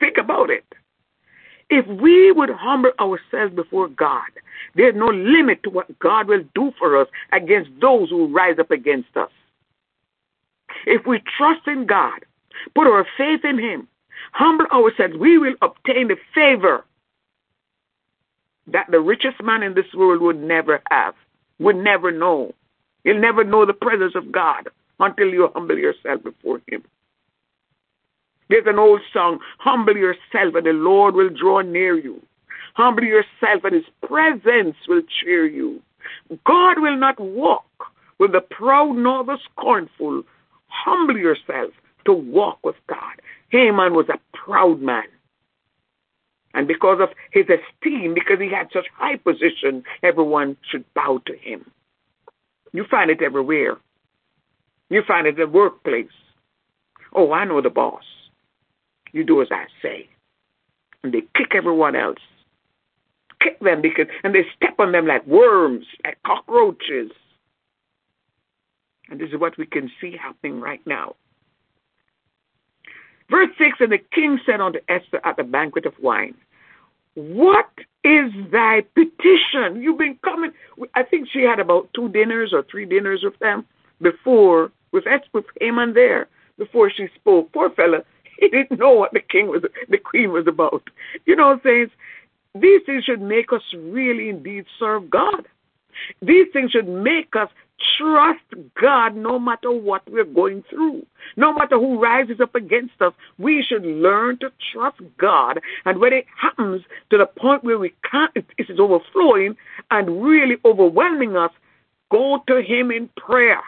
Think 0.00 0.18
about 0.18 0.50
it. 0.50 0.64
If 1.70 1.86
we 1.86 2.32
would 2.32 2.50
humble 2.50 2.92
ourselves 3.00 3.54
before 3.54 3.88
God, 3.88 4.30
there's 4.74 4.94
no 4.94 5.06
limit 5.06 5.62
to 5.64 5.70
what 5.70 5.98
God 5.98 6.28
will 6.28 6.44
do 6.54 6.72
for 6.78 7.00
us 7.00 7.08
against 7.32 7.70
those 7.80 8.10
who 8.10 8.32
rise 8.32 8.58
up 8.58 8.70
against 8.70 9.16
us. 9.16 9.30
If 10.84 11.06
we 11.06 11.22
trust 11.36 11.66
in 11.66 11.86
God, 11.86 12.24
put 12.74 12.86
our 12.86 13.06
faith 13.16 13.44
in 13.44 13.58
Him, 13.58 13.88
humble 14.32 14.66
ourselves, 14.66 15.14
we 15.18 15.38
will 15.38 15.54
obtain 15.62 16.08
the 16.08 16.16
favor 16.34 16.84
that 18.66 18.86
the 18.90 19.00
richest 19.00 19.42
man 19.42 19.62
in 19.62 19.74
this 19.74 19.92
world 19.94 20.20
would 20.22 20.42
never 20.42 20.82
have, 20.90 21.14
would 21.58 21.76
never 21.76 22.10
know. 22.10 22.52
You'll 23.04 23.20
never 23.20 23.44
know 23.44 23.64
the 23.64 23.72
presence 23.72 24.14
of 24.16 24.32
God 24.32 24.68
until 24.98 25.28
you 25.28 25.48
humble 25.54 25.78
yourself 25.78 26.22
before 26.24 26.60
Him. 26.68 26.82
There's 28.48 28.66
an 28.66 28.78
old 28.78 29.00
song, 29.12 29.38
humble 29.58 29.96
yourself 29.96 30.54
and 30.54 30.66
the 30.66 30.72
Lord 30.72 31.14
will 31.14 31.30
draw 31.30 31.62
near 31.62 31.96
you. 31.96 32.22
Humble 32.74 33.04
yourself 33.04 33.64
and 33.64 33.74
his 33.74 33.84
presence 34.06 34.76
will 34.86 35.02
cheer 35.20 35.46
you. 35.46 35.82
God 36.44 36.78
will 36.78 36.96
not 36.96 37.18
walk 37.18 37.64
with 38.18 38.32
the 38.32 38.40
proud 38.40 38.96
nor 38.96 39.24
the 39.24 39.38
scornful. 39.50 40.22
Humble 40.84 41.16
yourself 41.16 41.72
to 42.04 42.12
walk 42.12 42.58
with 42.64 42.76
God. 42.88 43.20
Haman 43.50 43.94
was 43.94 44.08
a 44.08 44.18
proud 44.36 44.80
man. 44.80 45.04
And 46.54 46.66
because 46.66 46.98
of 47.00 47.10
his 47.32 47.44
esteem, 47.44 48.14
because 48.14 48.38
he 48.40 48.50
had 48.50 48.68
such 48.72 48.86
high 48.96 49.16
position, 49.16 49.84
everyone 50.02 50.56
should 50.70 50.84
bow 50.94 51.20
to 51.26 51.36
him. 51.36 51.70
You 52.72 52.84
find 52.90 53.10
it 53.10 53.22
everywhere. 53.22 53.76
You 54.88 55.02
find 55.06 55.26
it 55.26 55.38
in 55.38 55.40
the 55.40 55.46
workplace. 55.48 56.06
Oh, 57.14 57.32
I 57.32 57.44
know 57.44 57.60
the 57.60 57.70
boss. 57.70 58.04
You 59.12 59.24
do 59.24 59.42
as 59.42 59.48
I 59.50 59.64
say. 59.82 60.08
And 61.02 61.12
they 61.12 61.22
kick 61.34 61.54
everyone 61.54 61.96
else. 61.96 62.18
Kick 63.40 63.60
them 63.60 63.82
because, 63.82 64.06
and 64.24 64.34
they 64.34 64.46
step 64.56 64.76
on 64.78 64.92
them 64.92 65.06
like 65.06 65.26
worms, 65.26 65.86
like 66.04 66.18
cockroaches. 66.24 67.10
And 69.08 69.20
this 69.20 69.30
is 69.30 69.38
what 69.38 69.56
we 69.56 69.66
can 69.66 69.90
see 70.00 70.16
happening 70.16 70.60
right 70.60 70.84
now. 70.86 71.14
Verse 73.30 73.48
6 73.58 73.78
And 73.80 73.92
the 73.92 73.98
king 73.98 74.38
said 74.46 74.60
unto 74.60 74.78
Esther 74.88 75.20
at 75.24 75.36
the 75.36 75.44
banquet 75.44 75.86
of 75.86 75.94
wine, 76.00 76.34
What 77.14 77.70
is 78.04 78.32
thy 78.50 78.82
petition? 78.94 79.82
You've 79.82 79.98
been 79.98 80.18
coming. 80.24 80.52
I 80.94 81.02
think 81.02 81.28
she 81.32 81.42
had 81.42 81.60
about 81.60 81.88
two 81.94 82.08
dinners 82.08 82.52
or 82.52 82.64
three 82.70 82.84
dinners 82.84 83.22
with 83.22 83.38
them 83.38 83.64
before, 84.00 84.70
with 84.92 85.06
Esther, 85.06 85.42
Haman 85.60 85.94
there, 85.94 86.28
before 86.58 86.90
she 86.90 87.08
spoke. 87.14 87.52
Poor 87.52 87.70
fella, 87.70 88.04
he 88.38 88.48
didn't 88.48 88.78
know 88.78 88.92
what 88.92 89.12
the 89.12 89.20
king 89.20 89.48
was, 89.48 89.62
the 89.88 89.98
queen 89.98 90.32
was 90.32 90.46
about. 90.46 90.82
You 91.24 91.36
know, 91.36 91.58
saints, 91.64 91.94
these 92.54 92.82
things 92.86 93.04
should 93.04 93.20
make 93.20 93.52
us 93.52 93.62
really 93.74 94.28
indeed 94.28 94.66
serve 94.78 95.10
God. 95.10 95.46
These 96.20 96.46
things 96.52 96.72
should 96.72 96.88
make 96.88 97.34
us 97.34 97.48
trust 97.98 98.44
God 98.80 99.16
no 99.16 99.38
matter 99.38 99.70
what 99.70 100.02
we're 100.10 100.24
going 100.24 100.64
through. 100.70 101.04
No 101.36 101.52
matter 101.52 101.76
who 101.78 102.00
rises 102.00 102.40
up 102.40 102.54
against 102.54 103.00
us, 103.00 103.12
we 103.38 103.64
should 103.66 103.84
learn 103.84 104.38
to 104.38 104.50
trust 104.72 105.00
God. 105.18 105.60
And 105.84 105.98
when 105.98 106.12
it 106.12 106.26
happens 106.40 106.82
to 107.10 107.18
the 107.18 107.26
point 107.26 107.64
where 107.64 107.78
we 107.78 107.94
can't, 108.10 108.32
it 108.34 108.46
is 108.58 108.78
overflowing 108.78 109.56
and 109.90 110.22
really 110.22 110.56
overwhelming 110.64 111.36
us, 111.36 111.50
go 112.10 112.42
to 112.46 112.62
Him 112.62 112.90
in 112.90 113.08
prayer 113.16 113.60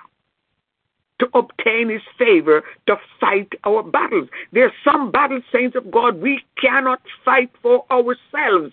to 1.18 1.28
obtain 1.34 1.88
his 1.88 2.02
favor 2.16 2.62
to 2.86 2.96
fight 3.20 3.52
our 3.64 3.82
battles. 3.82 4.28
There 4.52 4.66
are 4.66 4.72
some 4.84 5.10
battles, 5.10 5.42
saints 5.52 5.76
of 5.76 5.90
God, 5.90 6.20
we 6.20 6.42
cannot 6.60 7.00
fight 7.24 7.50
for 7.60 7.84
ourselves. 7.90 8.72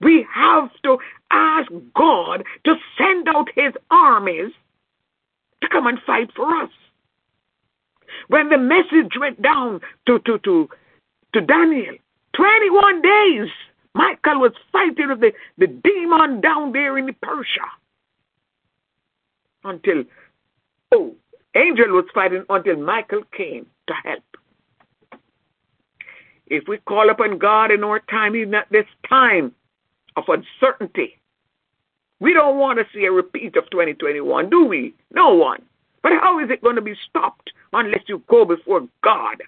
We 0.00 0.26
have 0.32 0.70
to 0.84 0.98
ask 1.30 1.70
God 1.94 2.44
to 2.64 2.74
send 2.98 3.28
out 3.28 3.48
his 3.54 3.72
armies 3.90 4.52
to 5.62 5.68
come 5.68 5.86
and 5.86 5.98
fight 6.06 6.30
for 6.34 6.46
us. 6.62 6.70
When 8.28 8.48
the 8.48 8.58
message 8.58 9.12
went 9.18 9.40
down 9.42 9.80
to, 10.06 10.18
to, 10.20 10.38
to, 10.38 10.68
to 11.32 11.40
Daniel, 11.40 11.96
21 12.34 13.02
days, 13.02 13.48
Michael 13.94 14.40
was 14.40 14.52
fighting 14.72 15.08
with 15.08 15.20
the, 15.20 15.32
the 15.58 15.66
demon 15.66 16.40
down 16.40 16.72
there 16.72 16.98
in 16.98 17.14
Persia 17.22 17.60
until, 19.64 20.04
oh, 20.92 21.14
angel 21.54 21.88
was 21.88 22.04
fighting 22.14 22.44
until 22.48 22.76
Michael 22.76 23.22
came 23.36 23.66
to 23.86 23.94
help. 24.04 24.22
If 26.46 26.68
we 26.68 26.78
call 26.78 27.10
upon 27.10 27.38
God 27.38 27.72
in 27.72 27.82
our 27.82 28.00
time, 28.00 28.36
even 28.36 28.54
at 28.54 28.68
this 28.70 28.86
time 29.08 29.52
of 30.16 30.24
uncertainty, 30.28 31.20
We 32.20 32.32
don't 32.32 32.58
want 32.58 32.78
to 32.78 32.86
see 32.94 33.04
a 33.04 33.12
repeat 33.12 33.56
of 33.56 33.68
2021, 33.70 34.48
do 34.50 34.64
we? 34.64 34.94
No 35.12 35.34
one. 35.34 35.62
But 36.02 36.12
how 36.20 36.38
is 36.38 36.50
it 36.50 36.62
going 36.62 36.76
to 36.76 36.82
be 36.82 36.96
stopped 37.08 37.52
unless 37.72 38.04
you 38.08 38.22
go 38.28 38.44
before 38.44 38.88
God 39.02 39.42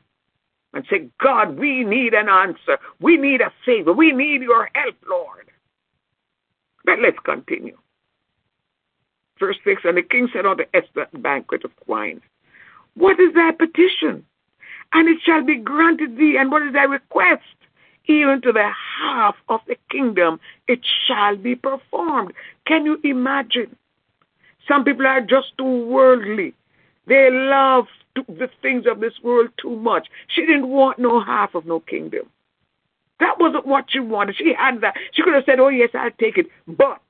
and 0.74 0.84
say, 0.90 1.08
God, 1.22 1.58
we 1.58 1.84
need 1.84 2.14
an 2.14 2.28
answer. 2.28 2.78
We 3.00 3.16
need 3.16 3.40
a 3.40 3.52
favor. 3.64 3.92
We 3.92 4.12
need 4.12 4.42
your 4.42 4.68
help, 4.74 4.96
Lord. 5.08 5.50
But 6.84 7.00
let's 7.00 7.18
continue. 7.24 7.76
Verse 9.38 9.56
6 9.64 9.82
And 9.84 9.96
the 9.96 10.02
king 10.02 10.28
said 10.32 10.46
unto 10.46 10.64
Esther 10.74 11.06
banquet 11.14 11.64
of 11.64 11.70
wine, 11.86 12.20
What 12.94 13.18
is 13.20 13.34
thy 13.34 13.52
petition? 13.52 14.24
And 14.92 15.08
it 15.08 15.18
shall 15.24 15.44
be 15.44 15.56
granted 15.56 16.16
thee. 16.16 16.36
And 16.38 16.50
what 16.50 16.62
is 16.62 16.72
thy 16.72 16.84
request? 16.84 17.42
Even 18.08 18.40
to 18.42 18.52
the 18.52 18.70
half 19.00 19.36
of 19.48 19.60
the 19.66 19.76
kingdom, 19.90 20.40
it 20.66 20.80
shall 21.06 21.36
be 21.36 21.54
performed. 21.54 22.32
Can 22.66 22.86
you 22.86 22.98
imagine? 23.04 23.76
Some 24.66 24.84
people 24.84 25.06
are 25.06 25.20
just 25.20 25.56
too 25.58 25.86
worldly. 25.86 26.54
They 27.06 27.28
love 27.30 27.86
the 28.14 28.48
things 28.62 28.84
of 28.90 29.00
this 29.00 29.14
world 29.22 29.50
too 29.60 29.76
much. 29.76 30.08
She 30.28 30.42
didn't 30.42 30.68
want 30.68 30.98
no 30.98 31.22
half 31.22 31.54
of 31.54 31.66
no 31.66 31.80
kingdom. 31.80 32.28
That 33.20 33.38
wasn't 33.38 33.66
what 33.66 33.86
she 33.88 34.00
wanted. 34.00 34.36
She 34.36 34.54
had 34.56 34.80
that. 34.80 34.94
She 35.12 35.22
could 35.22 35.34
have 35.34 35.44
said, 35.44 35.60
Oh, 35.60 35.68
yes, 35.68 35.90
I'll 35.94 36.10
take 36.18 36.38
it. 36.38 36.46
But, 36.66 37.00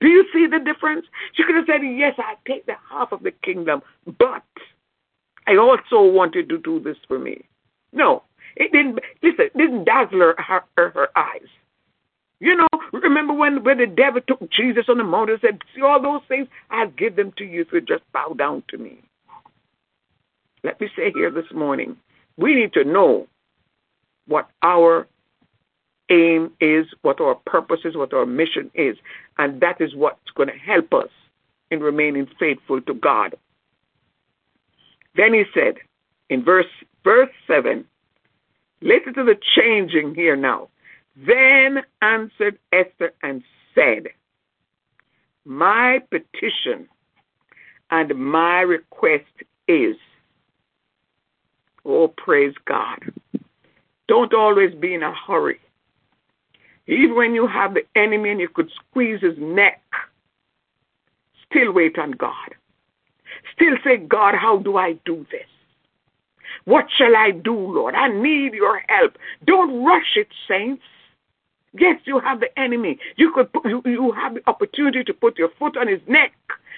do 0.00 0.08
you 0.08 0.24
see 0.32 0.46
the 0.46 0.58
difference? 0.58 1.06
She 1.34 1.44
could 1.44 1.56
have 1.56 1.64
said, 1.66 1.80
Yes, 1.82 2.14
I'll 2.18 2.38
take 2.46 2.66
the 2.66 2.74
half 2.90 3.12
of 3.12 3.22
the 3.22 3.32
kingdom. 3.42 3.82
But, 4.06 4.44
I 5.46 5.56
also 5.56 6.02
wanted 6.02 6.48
to 6.50 6.58
do 6.58 6.80
this 6.80 6.96
for 7.08 7.18
me. 7.18 7.44
No, 7.92 8.22
it 8.56 8.72
didn't, 8.72 8.98
listen, 9.22 9.50
didn't 9.56 9.84
dazzle 9.84 10.20
her, 10.20 10.34
her, 10.38 10.90
her 10.90 11.08
eyes. 11.16 11.48
You 12.40 12.56
know, 12.56 12.68
remember 12.92 13.34
when, 13.34 13.62
when 13.64 13.78
the 13.78 13.86
devil 13.86 14.20
took 14.26 14.50
Jesus 14.50 14.86
on 14.88 14.98
the 14.98 15.04
mountain 15.04 15.34
and 15.34 15.40
said, 15.42 15.62
See 15.74 15.82
all 15.82 16.00
those 16.00 16.22
things? 16.26 16.48
I'll 16.70 16.90
give 16.90 17.16
them 17.16 17.32
to 17.36 17.44
you 17.44 17.62
if 17.62 17.68
you 17.72 17.80
just 17.82 18.02
bow 18.12 18.34
down 18.36 18.62
to 18.68 18.78
me. 18.78 19.02
Let 20.64 20.80
me 20.80 20.88
say 20.96 21.12
here 21.14 21.30
this 21.30 21.50
morning, 21.54 21.96
we 22.36 22.54
need 22.54 22.72
to 22.74 22.84
know 22.84 23.26
what 24.26 24.48
our 24.62 25.06
aim 26.10 26.52
is, 26.60 26.86
what 27.02 27.20
our 27.20 27.34
purpose 27.46 27.80
is, 27.84 27.96
what 27.96 28.12
our 28.12 28.26
mission 28.26 28.70
is. 28.74 28.96
And 29.38 29.60
that 29.60 29.80
is 29.80 29.94
what's 29.94 30.30
going 30.34 30.48
to 30.48 30.58
help 30.58 30.92
us 30.92 31.10
in 31.70 31.80
remaining 31.80 32.26
faithful 32.38 32.80
to 32.82 32.94
God. 32.94 33.34
Then 35.14 35.34
he 35.34 35.44
said 35.54 35.74
in 36.28 36.44
verse 36.44 36.66
verse 37.04 37.30
7, 37.46 37.84
listen 38.82 39.14
to 39.14 39.24
the 39.24 39.38
changing 39.56 40.14
here 40.14 40.36
now. 40.36 40.68
Then 41.16 41.82
answered 42.02 42.58
Esther 42.72 43.12
and 43.22 43.42
said, 43.74 44.08
My 45.44 46.00
petition 46.10 46.88
and 47.90 48.14
my 48.14 48.60
request 48.60 49.24
is, 49.68 49.96
oh, 51.84 52.08
praise 52.08 52.54
God. 52.64 53.12
Don't 54.08 54.34
always 54.34 54.74
be 54.74 54.94
in 54.94 55.02
a 55.02 55.14
hurry. 55.14 55.60
Even 56.86 57.14
when 57.14 57.34
you 57.34 57.46
have 57.46 57.74
the 57.74 57.86
enemy 57.94 58.30
and 58.30 58.40
you 58.40 58.48
could 58.48 58.70
squeeze 58.70 59.20
his 59.20 59.38
neck, 59.38 59.82
still 61.48 61.72
wait 61.72 61.98
on 61.98 62.12
God. 62.12 62.54
Still 63.54 63.76
say, 63.84 63.96
God, 63.96 64.34
how 64.34 64.58
do 64.58 64.76
I 64.76 64.94
do 65.04 65.24
this? 65.30 65.46
What 66.70 66.86
shall 66.96 67.16
I 67.16 67.32
do, 67.32 67.52
Lord? 67.52 67.96
I 67.96 68.06
need 68.06 68.54
your 68.54 68.80
help. 68.88 69.18
Don't 69.44 69.84
rush 69.84 70.14
it, 70.14 70.28
saints. 70.46 70.84
Yes, 71.72 72.00
you 72.04 72.20
have 72.20 72.38
the 72.38 72.56
enemy. 72.56 72.96
You 73.16 73.32
could 73.34 73.52
put, 73.52 73.64
you, 73.64 73.82
you 73.84 74.12
have 74.12 74.34
the 74.34 74.42
opportunity 74.46 75.02
to 75.02 75.12
put 75.12 75.36
your 75.36 75.48
foot 75.58 75.76
on 75.76 75.88
his 75.88 75.98
neck, 76.06 76.30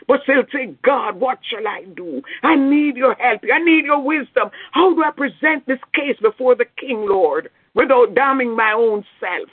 but 0.09 0.22
still 0.22 0.44
say, 0.50 0.74
God, 0.83 1.20
what 1.20 1.40
shall 1.46 1.68
I 1.68 1.85
do? 1.94 2.22
I 2.42 2.57
need 2.57 2.96
your 2.96 3.14
help. 3.16 3.42
I 3.52 3.59
need 3.59 3.85
your 3.85 4.02
wisdom. 4.02 4.48
How 4.70 4.94
do 4.94 5.05
I 5.05 5.11
present 5.11 5.66
this 5.66 5.81
case 5.94 6.16
before 6.22 6.55
the 6.55 6.64
king, 6.81 7.07
Lord, 7.07 7.50
without 7.74 8.14
damning 8.14 8.57
my 8.57 8.72
own 8.72 9.05
self? 9.20 9.50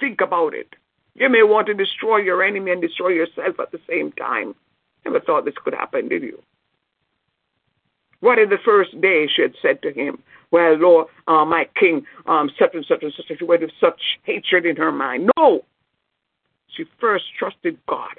Think 0.00 0.20
about 0.20 0.52
it. 0.52 0.74
You 1.14 1.28
may 1.28 1.44
want 1.44 1.68
to 1.68 1.74
destroy 1.74 2.16
your 2.16 2.42
enemy 2.42 2.72
and 2.72 2.82
destroy 2.82 3.10
yourself 3.10 3.60
at 3.60 3.70
the 3.70 3.80
same 3.88 4.10
time. 4.10 4.56
Never 5.04 5.20
thought 5.20 5.44
this 5.44 5.54
could 5.62 5.74
happen, 5.74 6.08
did 6.08 6.24
you? 6.24 6.42
What 8.20 8.38
in 8.38 8.50
the 8.50 8.58
first 8.64 8.98
day 9.00 9.28
she 9.34 9.42
had 9.42 9.54
said 9.62 9.82
to 9.82 9.92
him, 9.92 10.22
Well, 10.50 10.74
Lord, 10.76 11.06
uh, 11.26 11.44
my 11.44 11.68
king, 11.78 12.04
um, 12.26 12.50
such 12.58 12.74
and 12.74 12.84
such 12.86 13.02
and 13.02 13.12
such, 13.12 13.38
she 13.38 13.44
went 13.44 13.62
with 13.62 13.70
such 13.80 14.00
hatred 14.24 14.66
in 14.66 14.76
her 14.76 14.92
mind. 14.92 15.30
No! 15.36 15.64
She 16.68 16.84
first 17.00 17.24
trusted 17.38 17.78
God. 17.88 18.14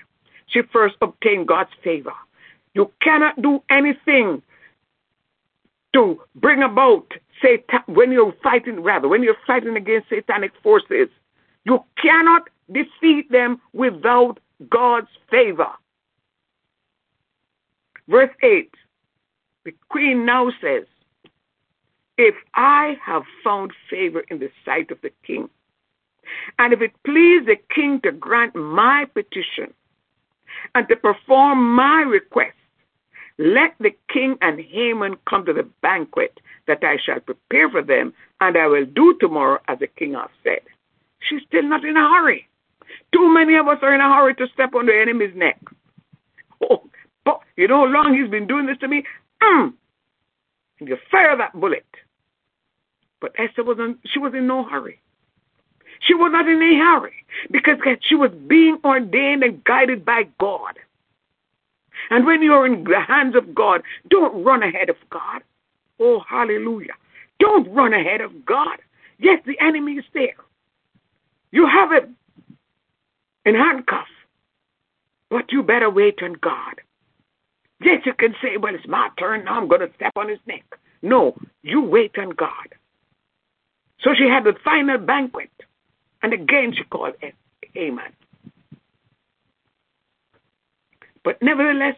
She 0.47 0.61
first 0.73 0.95
obtained 1.01 1.47
God's 1.47 1.69
favor. 1.83 2.13
You 2.73 2.91
cannot 3.01 3.41
do 3.41 3.61
anything 3.69 4.41
to 5.93 6.21
bring 6.35 6.63
about 6.63 7.05
Satan 7.41 7.79
when 7.87 8.11
you're 8.11 8.33
fighting, 8.43 8.81
rather, 8.81 9.07
when 9.07 9.23
you're 9.23 9.35
fighting 9.45 9.75
against 9.75 10.09
satanic 10.09 10.51
forces. 10.63 11.09
You 11.63 11.83
cannot 12.01 12.49
defeat 12.71 13.31
them 13.31 13.61
without 13.73 14.39
God's 14.69 15.09
favor. 15.29 15.69
Verse 18.07 18.29
8 18.41 18.73
the 19.63 19.73
queen 19.89 20.25
now 20.25 20.51
says, 20.61 20.85
If 22.17 22.35
I 22.55 22.97
have 23.03 23.23
found 23.43 23.71
favor 23.89 24.23
in 24.29 24.39
the 24.39 24.51
sight 24.65 24.91
of 24.91 25.01
the 25.01 25.11
king, 25.25 25.49
and 26.59 26.73
if 26.73 26.81
it 26.81 26.93
please 27.03 27.45
the 27.45 27.57
king 27.73 27.99
to 28.01 28.11
grant 28.11 28.55
my 28.55 29.05
petition 29.13 29.73
and 30.75 30.87
to 30.87 30.95
perform 30.95 31.75
my 31.75 32.01
request, 32.01 32.55
let 33.37 33.73
the 33.79 33.91
king 34.11 34.37
and 34.41 34.59
Haman 34.59 35.15
come 35.27 35.45
to 35.45 35.53
the 35.53 35.67
banquet 35.81 36.39
that 36.67 36.83
I 36.83 36.97
shall 37.03 37.19
prepare 37.19 37.69
for 37.69 37.81
them, 37.81 38.13
and 38.39 38.57
I 38.57 38.67
will 38.67 38.85
do 38.85 39.17
tomorrow 39.19 39.59
as 39.67 39.79
the 39.79 39.87
king 39.87 40.13
has 40.13 40.29
said. 40.43 40.61
She's 41.19 41.41
still 41.47 41.63
not 41.63 41.83
in 41.83 41.97
a 41.97 42.07
hurry. 42.07 42.47
Too 43.13 43.33
many 43.33 43.55
of 43.55 43.67
us 43.67 43.79
are 43.81 43.93
in 43.93 44.01
a 44.01 44.13
hurry 44.13 44.35
to 44.35 44.47
step 44.53 44.75
on 44.75 44.85
the 44.85 44.95
enemy's 44.95 45.35
neck. 45.35 45.59
Oh, 46.69 46.83
but 47.25 47.39
you 47.55 47.67
know 47.67 47.87
how 47.87 47.93
long 47.93 48.13
he's 48.15 48.29
been 48.29 48.47
doing 48.47 48.65
this 48.65 48.77
to 48.79 48.87
me? 48.87 49.03
Mm. 49.41 49.73
You 50.79 50.97
fire 51.09 51.37
that 51.37 51.59
bullet. 51.59 51.85
But 53.19 53.33
Esther 53.37 53.63
wasn't, 53.63 53.99
she 54.05 54.19
was 54.19 54.33
in 54.33 54.47
no 54.47 54.63
hurry. 54.63 54.99
She 56.01 56.15
was 56.15 56.31
not 56.31 56.47
in 56.47 56.61
a 56.61 56.77
hurry 56.77 57.25
because 57.51 57.77
she 58.01 58.15
was 58.15 58.31
being 58.47 58.79
ordained 58.83 59.43
and 59.43 59.63
guided 59.63 60.03
by 60.03 60.23
God. 60.39 60.79
And 62.09 62.25
when 62.25 62.41
you're 62.41 62.65
in 62.65 62.83
the 62.83 62.99
hands 62.99 63.35
of 63.35 63.53
God, 63.53 63.83
don't 64.09 64.43
run 64.43 64.63
ahead 64.63 64.89
of 64.89 64.95
God. 65.11 65.43
Oh, 65.99 66.21
hallelujah. 66.27 66.93
Don't 67.39 67.71
run 67.71 67.93
ahead 67.93 68.21
of 68.21 68.45
God. 68.45 68.79
Yes, 69.19 69.41
the 69.45 69.59
enemy 69.59 69.93
is 69.93 70.05
there. 70.13 70.35
You 71.51 71.67
have 71.67 71.91
him 71.91 72.15
in 73.45 73.53
handcuffs, 73.53 74.09
but 75.29 75.51
you 75.51 75.61
better 75.61 75.89
wait 75.89 76.23
on 76.23 76.33
God. 76.33 76.81
You 77.83 78.13
can 78.17 78.35
say, 78.41 78.57
well, 78.57 78.75
it's 78.75 78.87
my 78.87 79.09
turn 79.17 79.45
now. 79.45 79.59
I'm 79.59 79.67
going 79.67 79.81
to 79.81 79.91
step 79.95 80.13
on 80.15 80.29
his 80.29 80.39
neck. 80.45 80.63
No, 81.01 81.35
you 81.63 81.81
wait 81.81 82.17
on 82.17 82.29
God. 82.31 82.75
So 84.01 84.11
she 84.15 84.27
had 84.27 84.43
the 84.43 84.53
final 84.63 84.97
banquet. 84.97 85.51
And 86.23 86.33
again 86.33 86.73
she 86.75 86.83
called 86.83 87.15
Haman. 87.73 88.13
But 91.23 91.41
nevertheless, 91.41 91.95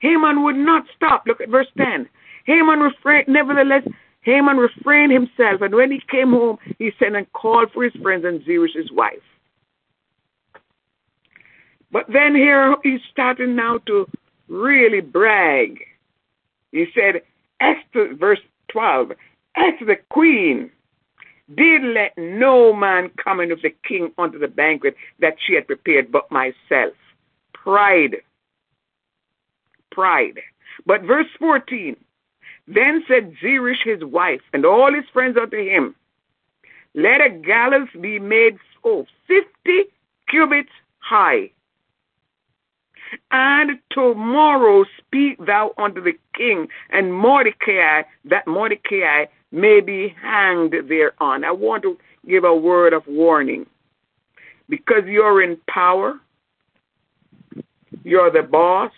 Haman 0.00 0.42
would 0.44 0.56
not 0.56 0.84
stop. 0.94 1.24
Look 1.26 1.40
at 1.40 1.48
verse 1.48 1.68
10. 1.78 2.08
Haman 2.46 2.80
refrained, 2.80 3.28
nevertheless, 3.28 3.86
Haman 4.22 4.56
refrained 4.56 5.12
himself, 5.12 5.60
and 5.60 5.74
when 5.74 5.90
he 5.90 6.00
came 6.10 6.30
home, 6.30 6.56
he 6.78 6.92
sent 6.98 7.14
and 7.14 7.30
called 7.32 7.70
for 7.72 7.84
his 7.84 7.92
friends 8.02 8.24
and 8.24 8.42
Zeresh, 8.44 8.74
his 8.74 8.90
wife. 8.90 9.22
But 11.90 12.06
then 12.10 12.34
here 12.34 12.74
he's 12.82 13.00
starting 13.10 13.54
now 13.54 13.78
to 13.86 14.08
really 14.48 15.00
brag. 15.00 15.80
He 16.72 16.86
said, 16.94 17.22
Esther, 17.60 18.14
verse 18.14 18.40
12, 18.68 19.12
Esther 19.56 19.84
the 19.86 19.96
queen 20.10 20.70
did 21.54 21.82
let 21.82 22.16
no 22.16 22.72
man 22.72 23.10
come 23.22 23.40
in 23.40 23.52
of 23.52 23.62
the 23.62 23.74
king 23.86 24.12
unto 24.18 24.38
the 24.38 24.48
banquet 24.48 24.96
that 25.20 25.36
she 25.46 25.54
had 25.54 25.66
prepared 25.66 26.10
but 26.10 26.30
myself. 26.30 26.94
Pride. 27.52 28.16
Pride. 29.92 30.40
But 30.86 31.02
verse 31.02 31.28
14, 31.38 31.96
then 32.66 33.04
said 33.06 33.34
Zeresh 33.42 33.84
his 33.84 34.02
wife 34.02 34.40
and 34.52 34.64
all 34.64 34.92
his 34.92 35.04
friends 35.12 35.36
unto 35.40 35.58
him, 35.58 35.94
Let 36.94 37.20
a 37.20 37.30
gallows 37.30 37.88
be 38.00 38.18
made 38.18 38.58
oh, 38.84 39.06
fifty 39.26 39.84
cubits 40.28 40.70
high, 40.98 41.50
and 43.30 43.78
tomorrow 43.90 44.84
speak 44.98 45.38
thou 45.44 45.72
unto 45.78 46.02
the 46.02 46.12
king 46.36 46.68
and 46.90 47.14
Mordecai, 47.14 48.02
that 48.24 48.46
Mordecai 48.46 49.26
may 49.52 49.80
be 49.80 50.14
hanged 50.22 50.74
thereon. 50.88 51.44
I 51.44 51.52
want 51.52 51.82
to 51.82 51.96
give 52.26 52.44
a 52.44 52.54
word 52.54 52.92
of 52.92 53.06
warning. 53.06 53.66
because 54.68 55.04
you're 55.06 55.42
in 55.42 55.58
power, 55.68 56.14
you're 58.02 58.30
the 58.30 58.42
boss, 58.42 58.92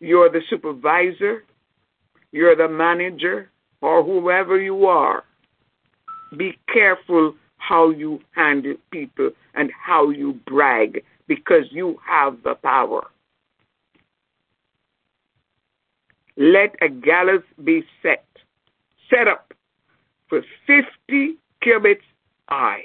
you're 0.00 0.30
the 0.30 0.40
supervisor, 0.48 1.44
you're 2.32 2.56
the 2.56 2.68
manager, 2.68 3.50
or 3.80 4.02
whoever 4.02 4.60
you 4.60 4.86
are. 4.86 5.24
Be 6.36 6.58
careful 6.72 7.34
how 7.58 7.90
you 7.90 8.20
handle 8.34 8.74
people 8.90 9.30
and 9.54 9.70
how 9.70 10.10
you 10.10 10.38
brag 10.46 11.04
because 11.26 11.64
you 11.70 11.98
have 12.06 12.42
the 12.42 12.54
power. 12.54 13.06
Let 16.36 16.74
a 16.80 16.88
gallows 16.88 17.42
be 17.62 17.84
set, 18.02 18.24
set 19.10 19.28
up 19.28 19.52
for 20.28 20.42
50 20.66 21.36
cubits 21.60 22.04
high. 22.48 22.84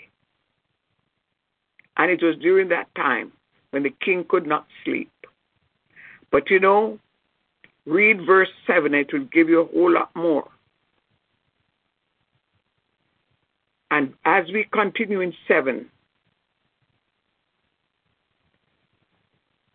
And 1.98 2.12
it 2.12 2.22
was 2.22 2.36
during 2.38 2.70
that 2.70 2.94
time 2.96 3.32
when 3.72 3.84
the 3.84 3.94
king 4.04 4.26
could 4.28 4.46
not 4.46 4.68
sleep. 4.84 5.12
But 6.32 6.50
you 6.50 6.60
know, 6.60 7.00
read 7.86 8.26
verse 8.26 8.50
7, 8.68 8.94
it 8.94 9.12
will 9.14 9.26
give 9.26 9.50
you 9.50 9.62
a 9.62 9.66
whole 9.66 9.92
lot 9.92 10.12
more. 10.16 10.48
And 13.90 14.14
as 14.26 14.46
we 14.54 14.68
continue 14.72 15.22
in 15.22 15.34
7, 15.48 15.90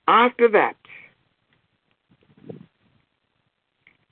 after 0.09 0.49
that, 0.49 0.77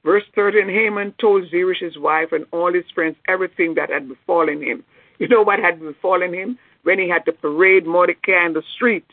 verse 0.04 0.24
13 0.34 0.68
Haman 0.68 1.14
told 1.20 1.44
Zeresh, 1.50 1.80
his 1.80 1.98
wife, 1.98 2.32
and 2.32 2.46
all 2.52 2.72
his 2.72 2.84
friends 2.94 3.16
everything 3.28 3.74
that 3.74 3.90
had 3.90 4.08
befallen 4.08 4.62
him. 4.62 4.84
You 5.18 5.28
know 5.28 5.42
what 5.42 5.58
had 5.58 5.80
befallen 5.80 6.32
him? 6.32 6.58
When 6.82 6.98
he 6.98 7.08
had 7.10 7.26
to 7.26 7.32
parade 7.32 7.86
Mordecai 7.86 8.46
in 8.46 8.54
the 8.54 8.62
street 8.74 9.04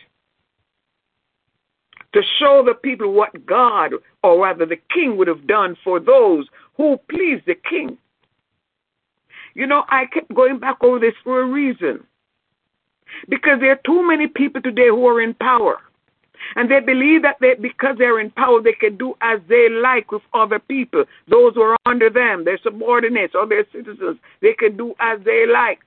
to 2.14 2.22
show 2.40 2.64
the 2.66 2.74
people 2.74 3.14
what 3.14 3.46
God, 3.46 3.92
or 4.24 4.42
rather 4.42 4.66
the 4.66 4.80
king, 4.94 5.18
would 5.18 5.28
have 5.28 5.48
done 5.48 5.78
for 5.84 6.00
those 6.00 6.48
who 6.76 6.98
pleased 7.10 7.46
the 7.46 7.56
king. 7.70 7.98
You 9.54 9.68
know, 9.68 9.84
I 9.90 10.06
kept 10.06 10.34
going 10.34 10.60
back 10.60 10.78
over 10.82 11.00
this 11.00 11.14
for 11.24 11.42
a 11.42 11.46
reason. 11.46 12.04
Because 13.30 13.60
there 13.60 13.72
are 13.72 13.80
too 13.86 14.08
many 14.08 14.28
people 14.28 14.62
today 14.62 14.88
who 14.88 15.06
are 15.08 15.22
in 15.22 15.34
power. 15.34 15.78
And 16.56 16.70
they 16.70 16.80
believe 16.80 17.22
that 17.24 17.38
they, 17.42 17.56
because 17.56 17.98
they're 17.98 18.20
in 18.20 18.32
power, 18.32 18.62
they 18.62 18.74
can 18.74 18.98
do 18.98 19.16
as 19.22 19.40
they 19.48 19.70
like 19.70 20.12
with 20.12 20.22
other 20.34 20.60
people, 20.60 21.06
those 21.28 21.56
who 21.56 21.62
are 21.62 21.78
under 21.86 22.10
them, 22.10 22.46
their 22.46 22.60
subordinates 22.64 23.36
or 23.36 23.48
their 23.48 23.66
citizens. 23.72 24.18
They 24.42 24.54
can 24.54 24.78
do 24.78 24.94
as 25.00 25.20
they 25.26 25.46
like. 25.46 25.80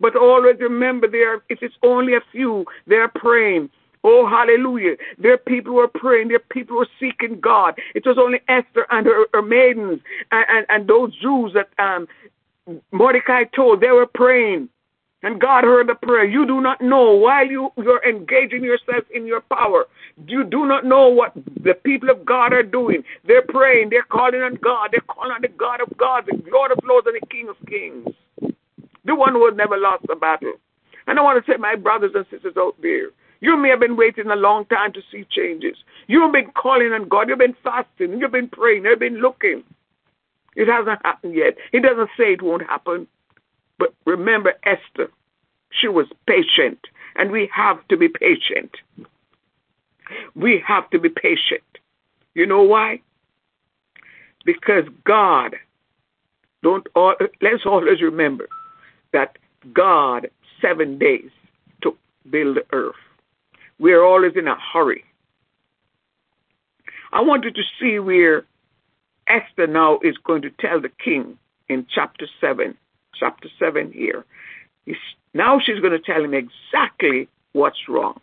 But 0.00 0.16
always 0.16 0.56
remember, 0.60 1.08
there 1.08 1.42
it 1.48 1.58
is 1.62 1.72
only 1.82 2.14
a 2.14 2.22
few. 2.32 2.64
They're 2.86 3.08
praying. 3.08 3.70
Oh, 4.02 4.26
hallelujah. 4.26 4.96
There 5.18 5.34
are 5.34 5.38
people 5.38 5.72
who 5.72 5.78
are 5.80 5.88
praying. 5.88 6.28
There 6.28 6.38
are 6.38 6.54
people 6.54 6.76
who 6.76 6.82
are 6.82 6.88
seeking 6.98 7.38
God. 7.38 7.78
It 7.94 8.06
was 8.06 8.16
only 8.18 8.40
Esther 8.48 8.86
and 8.90 9.06
her, 9.06 9.26
her 9.34 9.42
maidens 9.42 10.00
and, 10.32 10.46
and, 10.48 10.66
and, 10.70 10.88
those 10.88 11.14
Jews 11.20 11.52
that 11.52 11.68
um, 11.78 12.08
Mordecai 12.92 13.44
told 13.44 13.82
they 13.82 13.90
were 13.90 14.06
praying, 14.06 14.70
and 15.22 15.40
God 15.40 15.64
heard 15.64 15.88
the 15.88 15.94
prayer. 15.94 16.24
You 16.24 16.46
do 16.46 16.60
not 16.60 16.80
know 16.80 17.14
while 17.14 17.46
you, 17.46 17.70
you're 17.76 18.06
engaging 18.08 18.64
yourself 18.64 19.04
in 19.14 19.26
your 19.26 19.42
power. 19.42 19.86
You 20.26 20.44
do 20.44 20.66
not 20.66 20.84
know 20.84 21.08
what 21.08 21.32
the 21.34 21.74
people 21.74 22.10
of 22.10 22.24
God 22.24 22.52
are 22.52 22.62
doing. 22.62 23.02
They're 23.26 23.42
praying, 23.42 23.90
they're 23.90 24.02
calling 24.02 24.40
on 24.40 24.54
God, 24.56 24.90
they're 24.92 25.00
calling 25.02 25.32
on 25.32 25.42
the 25.42 25.48
God 25.48 25.80
of 25.80 25.96
God, 25.98 26.24
the 26.26 26.42
Lord 26.50 26.72
of 26.72 26.78
Lords, 26.84 27.06
and 27.06 27.16
the 27.20 27.26
King 27.26 27.48
of 27.48 27.56
Kings. 27.66 28.08
The 29.04 29.14
one 29.14 29.32
who 29.32 29.46
has 29.46 29.56
never 29.56 29.76
lost 29.76 30.04
a 30.10 30.16
battle. 30.16 30.54
And 31.06 31.18
I 31.18 31.22
want 31.22 31.44
to 31.44 31.50
say, 31.50 31.56
my 31.56 31.74
brothers 31.74 32.12
and 32.14 32.26
sisters 32.30 32.54
out 32.56 32.76
there, 32.80 33.08
you 33.40 33.56
may 33.56 33.70
have 33.70 33.80
been 33.80 33.96
waiting 33.96 34.30
a 34.30 34.36
long 34.36 34.66
time 34.66 34.92
to 34.92 35.00
see 35.10 35.26
changes. 35.30 35.76
You've 36.06 36.32
been 36.32 36.50
calling 36.50 36.92
on 36.92 37.08
God, 37.08 37.28
you've 37.28 37.38
been 37.38 37.56
fasting, 37.64 38.18
you've 38.20 38.32
been 38.32 38.48
praying, 38.48 38.84
you've 38.84 38.98
been 38.98 39.20
looking. 39.20 39.64
It 40.56 40.68
hasn't 40.68 41.04
happened 41.04 41.34
yet. 41.34 41.56
He 41.72 41.80
doesn't 41.80 42.10
say 42.18 42.32
it 42.32 42.42
won't 42.42 42.62
happen. 42.62 43.06
But 43.80 43.94
remember 44.04 44.52
Esther. 44.62 45.10
She 45.72 45.88
was 45.88 46.06
patient. 46.28 46.78
And 47.16 47.32
we 47.32 47.50
have 47.52 47.78
to 47.88 47.96
be 47.96 48.08
patient. 48.08 48.70
We 50.36 50.62
have 50.66 50.88
to 50.90 50.98
be 51.00 51.08
patient. 51.08 51.62
You 52.34 52.46
know 52.46 52.62
why? 52.62 53.00
Because 54.44 54.84
God, 55.04 55.56
don't 56.62 56.86
all, 56.94 57.14
let's 57.40 57.66
always 57.66 58.00
remember 58.00 58.46
that 59.12 59.38
God, 59.72 60.28
seven 60.60 60.98
days 60.98 61.30
to 61.82 61.96
build 62.30 62.56
the 62.56 62.64
earth. 62.72 62.94
We 63.78 63.92
are 63.92 64.04
always 64.04 64.32
in 64.36 64.46
a 64.46 64.56
hurry. 64.72 65.04
I 67.12 67.22
want 67.22 67.44
you 67.44 67.50
to 67.50 67.62
see 67.80 67.98
where 67.98 68.44
Esther 69.26 69.66
now 69.66 69.98
is 70.02 70.16
going 70.18 70.42
to 70.42 70.50
tell 70.50 70.80
the 70.80 70.90
king 71.02 71.38
in 71.68 71.86
chapter 71.92 72.26
7, 72.40 72.76
chapter 73.20 73.48
7 73.58 73.92
here. 73.92 74.24
He's, 74.86 74.96
now 75.34 75.60
she's 75.60 75.80
going 75.80 75.92
to 75.92 76.00
tell 76.00 76.24
him 76.24 76.34
exactly 76.34 77.28
what's 77.52 77.88
wrong. 77.88 78.20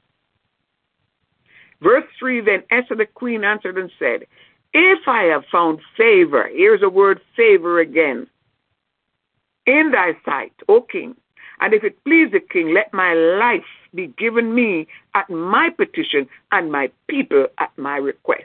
Verse 1.82 2.06
3 2.20 2.42
Then 2.42 2.64
Esther 2.72 2.96
the 2.96 3.06
queen 3.06 3.44
answered 3.44 3.78
and 3.78 3.92
said, 4.00 4.26
If 4.74 5.08
I 5.08 5.24
have 5.24 5.46
found 5.52 5.80
favor, 5.96 6.50
here's 6.52 6.82
a 6.82 6.90
word 6.90 7.22
favor 7.36 7.80
again, 7.80 8.28
in 9.66 9.92
thy 9.92 10.18
sight, 10.26 10.54
O 10.68 10.82
king, 10.82 11.16
and 11.60 11.74
if 11.74 11.84
it 11.84 12.04
please 12.04 12.32
the 12.32 12.40
king, 12.40 12.74
let 12.74 12.94
my 12.94 13.14
life 13.14 13.66
be 13.94 14.08
given 14.18 14.54
me 14.54 14.88
at 15.14 15.30
my 15.30 15.70
petition 15.70 16.28
and 16.52 16.72
my 16.72 16.90
people 17.08 17.48
at 17.58 17.72
my 17.78 17.98
request. 17.98 18.44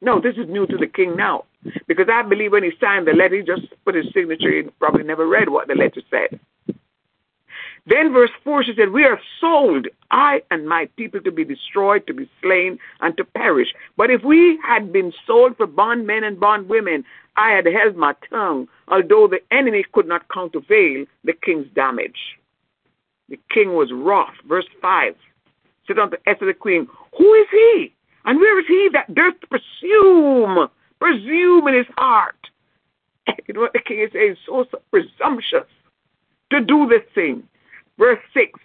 No, 0.00 0.20
this 0.20 0.36
is 0.36 0.48
new 0.48 0.66
to 0.66 0.76
the 0.76 0.86
king 0.86 1.16
now. 1.16 1.44
Because 1.86 2.08
I 2.12 2.22
believe 2.22 2.52
when 2.52 2.62
he 2.62 2.72
signed 2.80 3.06
the 3.06 3.12
letter, 3.12 3.36
he 3.36 3.42
just 3.42 3.62
put 3.84 3.94
his 3.94 4.06
signature 4.14 4.58
in, 4.58 4.70
probably 4.78 5.04
never 5.04 5.26
read 5.26 5.48
what 5.48 5.68
the 5.68 5.74
letter 5.74 6.00
said. 6.10 6.40
Then 7.86 8.12
verse 8.12 8.30
4, 8.44 8.64
she 8.64 8.74
said, 8.76 8.90
We 8.90 9.04
are 9.04 9.20
sold, 9.40 9.86
I 10.10 10.42
and 10.50 10.68
my 10.68 10.88
people, 10.96 11.20
to 11.22 11.32
be 11.32 11.44
destroyed, 11.44 12.06
to 12.06 12.14
be 12.14 12.28
slain, 12.42 12.78
and 13.00 13.16
to 13.16 13.24
perish. 13.24 13.68
But 13.96 14.10
if 14.10 14.22
we 14.22 14.58
had 14.66 14.92
been 14.92 15.12
sold 15.26 15.56
for 15.56 15.66
bondmen 15.66 16.22
and 16.22 16.38
bondwomen, 16.38 17.04
I 17.36 17.50
had 17.52 17.66
held 17.66 17.96
my 17.96 18.14
tongue, 18.28 18.68
although 18.88 19.26
the 19.28 19.40
enemy 19.50 19.84
could 19.92 20.06
not 20.06 20.28
countervail 20.28 21.06
the 21.24 21.32
king's 21.32 21.68
damage. 21.74 22.36
The 23.28 23.38
king 23.52 23.74
was 23.74 23.90
wroth. 23.92 24.34
Verse 24.46 24.66
5 24.82 25.14
said 25.86 25.98
unto 25.98 26.16
Esther 26.26 26.46
the 26.46 26.54
queen, 26.54 26.86
Who 27.16 27.34
is 27.34 27.46
he? 27.50 27.94
And 28.24 28.38
where 28.38 28.60
is 28.60 28.66
he 28.68 28.90
that 28.92 29.14
durst 29.14 29.38
presume 29.48 30.68
presume 31.00 31.68
in 31.68 31.74
his 31.74 31.86
heart. 31.96 32.34
You 33.46 33.54
know 33.54 33.60
what 33.60 33.72
the 33.72 33.80
king 33.80 34.00
is 34.00 34.10
saying? 34.12 34.36
So, 34.46 34.64
so 34.70 34.80
presumptuous 34.90 35.68
to 36.50 36.60
do 36.60 36.88
this 36.88 37.02
thing. 37.14 37.42
Verse 37.98 38.20
6 38.34 38.58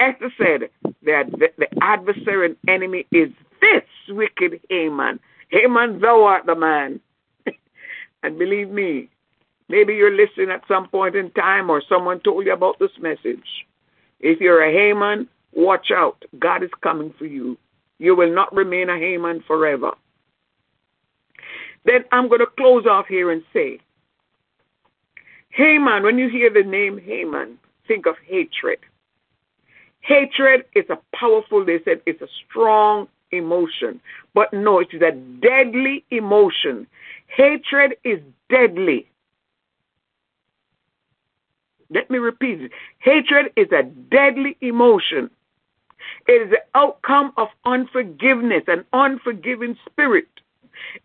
Esther 0.00 0.32
said 0.36 0.92
that 1.04 1.30
the, 1.30 1.48
the 1.58 1.68
adversary 1.80 2.46
and 2.46 2.56
enemy 2.66 3.06
is 3.12 3.30
this 3.60 3.84
wicked 4.08 4.60
Haman. 4.68 5.20
Haman, 5.50 6.00
thou 6.00 6.24
art 6.24 6.46
the 6.46 6.56
man. 6.56 7.00
and 8.22 8.38
believe 8.38 8.70
me, 8.70 9.08
maybe 9.68 9.94
you're 9.94 10.16
listening 10.16 10.50
at 10.50 10.66
some 10.66 10.88
point 10.88 11.14
in 11.14 11.30
time 11.32 11.70
or 11.70 11.82
someone 11.88 12.20
told 12.20 12.46
you 12.46 12.52
about 12.52 12.78
this 12.80 12.90
message. 13.00 13.66
If 14.18 14.40
you're 14.40 14.62
a 14.62 14.72
Haman, 14.72 15.28
watch 15.52 15.90
out. 15.94 16.24
God 16.38 16.64
is 16.64 16.70
coming 16.82 17.14
for 17.18 17.26
you. 17.26 17.56
You 17.98 18.16
will 18.16 18.34
not 18.34 18.52
remain 18.52 18.88
a 18.88 18.98
Haman 18.98 19.44
forever. 19.46 19.92
Then 21.84 22.04
I'm 22.12 22.28
going 22.28 22.40
to 22.40 22.46
close 22.46 22.86
off 22.86 23.06
here 23.08 23.30
and 23.30 23.42
say, 23.52 23.80
Haman, 25.50 26.02
when 26.02 26.18
you 26.18 26.28
hear 26.28 26.50
the 26.50 26.62
name 26.62 26.98
Haman, 26.98 27.58
think 27.86 28.06
of 28.06 28.14
hatred. 28.26 28.78
Hatred 30.00 30.64
is 30.74 30.84
a 30.90 30.98
powerful, 31.16 31.64
they 31.64 31.78
said, 31.84 32.00
it's 32.06 32.22
a 32.22 32.28
strong 32.48 33.08
emotion. 33.30 34.00
But 34.34 34.52
no, 34.52 34.80
it 34.80 34.88
is 34.92 35.02
a 35.02 35.12
deadly 35.12 36.04
emotion. 36.10 36.86
Hatred 37.28 37.96
is 38.04 38.20
deadly. 38.48 39.08
Let 41.90 42.10
me 42.10 42.18
repeat 42.18 42.62
it. 42.62 42.72
Hatred 42.98 43.52
is 43.56 43.70
a 43.70 43.82
deadly 43.82 44.56
emotion. 44.60 45.30
It 46.26 46.42
is 46.42 46.50
the 46.50 46.62
outcome 46.74 47.32
of 47.36 47.48
unforgiveness, 47.64 48.64
an 48.66 48.84
unforgiving 48.92 49.76
spirit. 49.86 50.28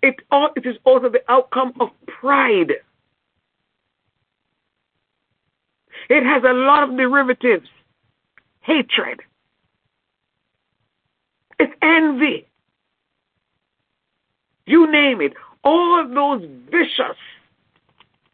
It, 0.01 0.15
all, 0.31 0.49
it 0.55 0.65
is 0.65 0.75
also 0.83 1.09
the 1.09 1.23
outcome 1.29 1.73
of 1.79 1.89
pride. 2.07 2.73
It 6.09 6.23
has 6.23 6.43
a 6.43 6.53
lot 6.53 6.83
of 6.83 6.95
derivatives. 6.95 7.67
Hatred. 8.61 9.21
It's 11.59 11.73
envy. 11.81 12.45
You 14.65 14.91
name 14.91 15.21
it. 15.21 15.33
All 15.63 15.99
of 15.99 16.11
those 16.11 16.47
vicious 16.69 17.17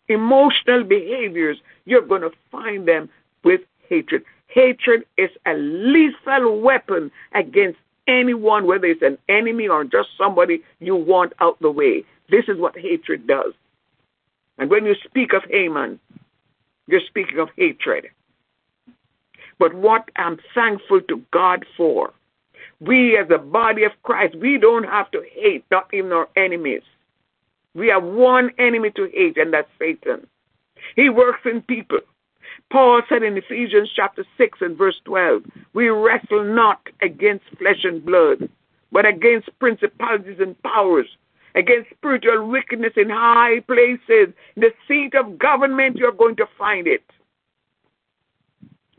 emotional 0.10 0.84
behaviors, 0.84 1.58
you're 1.86 2.06
going 2.06 2.22
to 2.22 2.32
find 2.52 2.88
them 2.88 3.10
with 3.44 3.62
hatred. 3.88 4.24
Hatred 4.48 5.06
is 5.18 5.30
a 5.46 5.54
lethal 5.54 6.60
weapon 6.60 7.12
against 7.34 7.80
anyone, 8.08 8.66
whether 8.68 8.86
it's 8.86 9.01
an 9.01 9.18
enemy 9.30 9.68
or 9.68 9.84
just 9.84 10.10
somebody 10.18 10.64
you 10.80 10.95
want 10.95 11.34
out 11.39 11.60
the 11.62 11.72
way. 11.72 12.04
This 12.30 12.45
is 12.47 12.58
what 12.58 12.78
hatred 12.78 13.28
does. 13.28 13.54
And 14.58 14.70
when 14.70 14.86
you 14.86 14.95
speak 15.04 15.34
of 15.34 15.43
Haman, 15.49 15.99
you're 16.88 17.01
speaking 17.08 17.39
of 17.39 17.49
hatred. 17.56 18.08
But 19.60 19.74
what 19.74 20.10
I'm 20.16 20.39
thankful 20.54 21.01
to 21.01 21.22
God 21.32 21.66
for, 21.78 22.14
we 22.80 23.18
as 23.18 23.28
a 23.30 23.38
body 23.38 23.84
of 23.84 23.91
Christ, 24.04 24.36
we 24.36 24.58
don't 24.58 24.84
have 24.84 25.10
to 25.12 25.24
hate, 25.32 25.64
not 25.72 25.93
even 25.93 26.12
our 26.12 26.28
enemies. 26.36 26.82
We 27.76 27.88
have 27.88 28.04
one 28.04 28.51
enemy 28.58 28.91
to 28.91 29.10
hate, 29.14 29.38
and 29.38 29.54
that's 29.54 29.70
Satan. 29.80 30.28
He 30.95 31.10
works 31.10 31.41
in 31.45 31.62
people. 31.62 31.99
Paul 32.72 33.01
said 33.08 33.24
in 33.24 33.38
Ephesians 33.38 33.89
chapter 33.95 34.26
6 34.38 34.60
and 34.62 34.78
verse 34.78 34.99
12, 35.06 35.43
we 35.74 35.89
wrestle 35.89 36.43
not 36.43 36.82
against 37.01 37.45
flesh 37.58 37.84
and 37.84 38.04
blood, 38.04 38.49
but 38.91 39.06
against 39.06 39.49
principalities 39.60 40.39
and 40.39 40.62
powers, 40.64 41.08
against 41.56 41.89
spiritual 41.91 42.47
wickedness 42.47 42.93
in 42.95 43.10
high 43.10 43.60
places. 43.62 44.34
In 44.56 44.62
the 44.62 44.72
seat 44.88 45.14
of 45.16 45.38
government, 45.38 45.97
you're 45.97 46.12
going 46.12 46.36
to 46.38 46.47
find 46.58 46.88
it. 46.88 47.04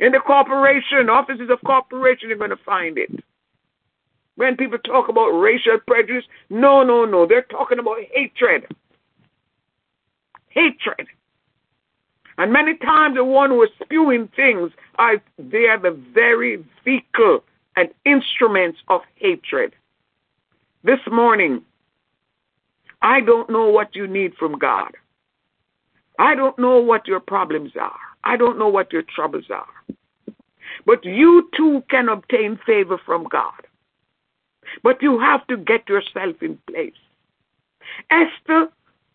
In 0.00 0.12
the 0.12 0.18
corporation, 0.18 1.08
offices 1.08 1.50
of 1.50 1.60
corporation, 1.64 2.28
you're 2.28 2.38
going 2.38 2.50
to 2.50 2.56
find 2.56 2.98
it. 2.98 3.24
When 4.36 4.56
people 4.56 4.78
talk 4.78 5.08
about 5.08 5.28
racial 5.28 5.78
prejudice, 5.86 6.24
no, 6.50 6.82
no, 6.82 7.04
no. 7.04 7.26
They're 7.26 7.42
talking 7.42 7.78
about 7.78 7.98
hatred. 8.12 8.66
Hatred. 10.48 11.06
And 12.38 12.52
many 12.52 12.76
times 12.76 13.16
the 13.16 13.24
one 13.24 13.50
who 13.50 13.62
is 13.62 13.70
spewing 13.82 14.28
things 14.34 14.72
are 14.96 15.22
they 15.38 15.66
are 15.66 15.78
the 15.78 15.98
very 16.12 16.64
vehicle 16.84 17.44
and 17.76 17.88
instruments 18.04 18.78
of 18.88 19.02
hatred. 19.16 19.74
This 20.82 21.00
morning, 21.10 21.62
I 23.02 23.20
don't 23.20 23.50
know 23.50 23.68
what 23.68 23.94
you 23.94 24.06
need 24.06 24.34
from 24.34 24.58
God. 24.58 24.92
I 26.18 26.34
don't 26.34 26.58
know 26.58 26.78
what 26.78 27.06
your 27.06 27.20
problems 27.20 27.72
are. 27.80 27.98
I 28.24 28.36
don't 28.36 28.58
know 28.58 28.68
what 28.68 28.92
your 28.92 29.02
troubles 29.02 29.50
are. 29.50 29.94
But 30.86 31.04
you 31.04 31.48
too 31.56 31.82
can 31.90 32.08
obtain 32.08 32.58
favor 32.66 32.98
from 33.04 33.24
God. 33.24 33.66
But 34.82 35.02
you 35.02 35.18
have 35.20 35.46
to 35.48 35.56
get 35.56 35.88
yourself 35.88 36.36
in 36.42 36.58
place. 36.66 36.92
Esther 38.10 38.68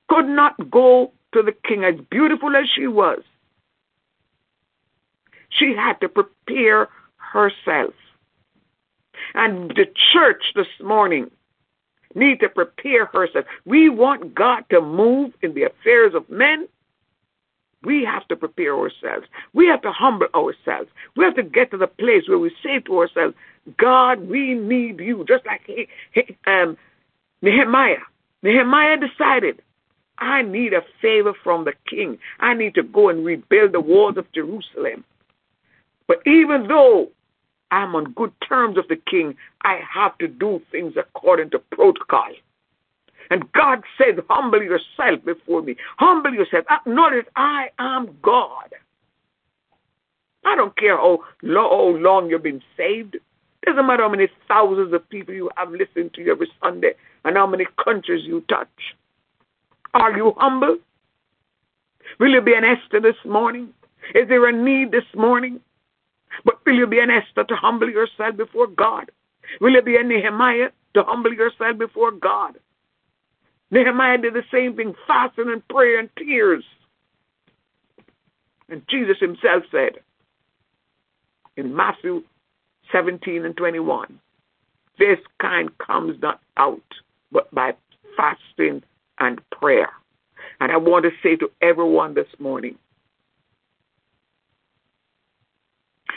could 0.07 0.27
not 0.27 0.69
go 0.69 1.11
to 1.33 1.43
the 1.43 1.51
king, 1.51 1.83
as 1.83 1.95
beautiful 2.09 2.55
as 2.55 2.67
she 2.69 2.87
was, 2.87 3.21
she 5.49 5.75
had 5.75 5.99
to 6.01 6.09
prepare 6.09 6.89
herself. 7.17 7.93
And 9.33 9.69
the 9.71 9.87
church 10.13 10.53
this 10.55 10.67
morning 10.81 11.29
need 12.15 12.39
to 12.39 12.49
prepare 12.49 13.05
herself. 13.05 13.45
We 13.65 13.89
want 13.89 14.33
God 14.33 14.63
to 14.69 14.81
move 14.81 15.33
in 15.41 15.53
the 15.53 15.63
affairs 15.63 16.13
of 16.15 16.29
men. 16.29 16.67
We 17.83 18.03
have 18.03 18.27
to 18.27 18.35
prepare 18.35 18.75
ourselves. 18.75 19.27
We 19.53 19.67
have 19.67 19.81
to 19.83 19.91
humble 19.91 20.27
ourselves. 20.35 20.89
We 21.15 21.23
have 21.23 21.35
to 21.35 21.43
get 21.43 21.71
to 21.71 21.77
the 21.77 21.87
place 21.87 22.27
where 22.27 22.39
we 22.39 22.51
say 22.63 22.79
to 22.79 22.99
ourselves, 22.99 23.35
God, 23.77 24.27
we 24.27 24.53
need 24.55 24.99
you. 24.99 25.23
Just 25.27 25.45
like 25.45 25.89
um, 26.47 26.77
Nehemiah. 27.41 27.97
Nehemiah 28.41 28.97
decided, 28.97 29.61
I 30.19 30.41
need 30.41 30.73
a 30.73 30.81
favor 31.01 31.33
from 31.43 31.65
the 31.65 31.73
king. 31.89 32.17
I 32.39 32.53
need 32.53 32.75
to 32.75 32.83
go 32.83 33.09
and 33.09 33.25
rebuild 33.25 33.71
the 33.73 33.81
walls 33.81 34.17
of 34.17 34.31
Jerusalem. 34.33 35.03
But 36.07 36.21
even 36.25 36.67
though 36.67 37.09
I'm 37.71 37.95
on 37.95 38.13
good 38.13 38.33
terms 38.47 38.77
with 38.77 38.87
the 38.87 38.95
king, 39.09 39.35
I 39.63 39.79
have 39.93 40.17
to 40.17 40.27
do 40.27 40.61
things 40.71 40.93
according 40.97 41.51
to 41.51 41.59
protocol. 41.59 42.29
And 43.29 43.51
God 43.53 43.83
said, 43.97 44.23
Humble 44.29 44.63
yourself 44.63 45.23
before 45.23 45.61
me. 45.61 45.75
Humble 45.97 46.33
yourself. 46.33 46.65
Uh, 46.69 46.77
Acknowledge 46.85 47.25
I 47.35 47.67
am 47.77 48.17
God. 48.21 48.73
I 50.45 50.55
don't 50.55 50.75
care 50.77 50.97
how, 50.97 51.19
how 51.43 51.87
long 51.97 52.29
you've 52.29 52.43
been 52.43 52.63
saved. 52.75 53.17
Doesn't 53.65 53.85
matter 53.85 54.03
how 54.03 54.09
many 54.09 54.29
thousands 54.47 54.93
of 54.93 55.07
people 55.09 55.33
you 55.33 55.49
have 55.57 55.69
listened 55.69 56.13
to 56.15 56.27
every 56.29 56.51
Sunday 56.63 56.93
and 57.23 57.37
how 57.37 57.45
many 57.45 57.67
countries 57.83 58.23
you 58.25 58.41
touch. 58.49 58.67
Are 59.93 60.15
you 60.15 60.33
humble? 60.37 60.77
Will 62.19 62.31
you 62.31 62.41
be 62.41 62.53
an 62.53 62.63
Esther 62.63 62.99
this 62.99 63.15
morning? 63.25 63.73
Is 64.15 64.27
there 64.27 64.47
a 64.47 64.51
need 64.51 64.91
this 64.91 65.05
morning? 65.15 65.59
But 66.45 66.55
will 66.65 66.75
you 66.75 66.87
be 66.87 66.99
an 66.99 67.09
Esther 67.09 67.43
to 67.43 67.55
humble 67.55 67.89
yourself 67.89 68.37
before 68.37 68.67
God? 68.67 69.11
Will 69.61 69.71
you 69.71 69.81
be 69.81 69.97
a 69.97 70.03
Nehemiah 70.03 70.69
to 70.93 71.03
humble 71.03 71.33
yourself 71.33 71.77
before 71.77 72.11
God? 72.11 72.55
Nehemiah 73.71 74.17
did 74.17 74.33
the 74.33 74.43
same 74.51 74.75
thing, 74.75 74.93
fasting 75.07 75.49
and 75.49 75.67
prayer 75.67 75.99
and 75.99 76.09
tears. 76.17 76.63
And 78.69 78.83
Jesus 78.89 79.17
himself 79.19 79.63
said 79.71 79.93
in 81.57 81.75
Matthew 81.75 82.23
17 82.91 83.45
and 83.45 83.55
21, 83.57 84.19
this 84.97 85.19
kind 85.41 85.69
comes 85.77 86.21
not 86.21 86.41
out 86.57 86.81
but 87.31 87.53
by 87.53 87.73
fasting 88.17 88.83
and 89.19 89.41
prayer. 89.51 89.89
And 90.59 90.71
I 90.71 90.77
want 90.77 91.05
to 91.05 91.11
say 91.23 91.35
to 91.37 91.51
everyone 91.61 92.13
this 92.13 92.27
morning, 92.39 92.77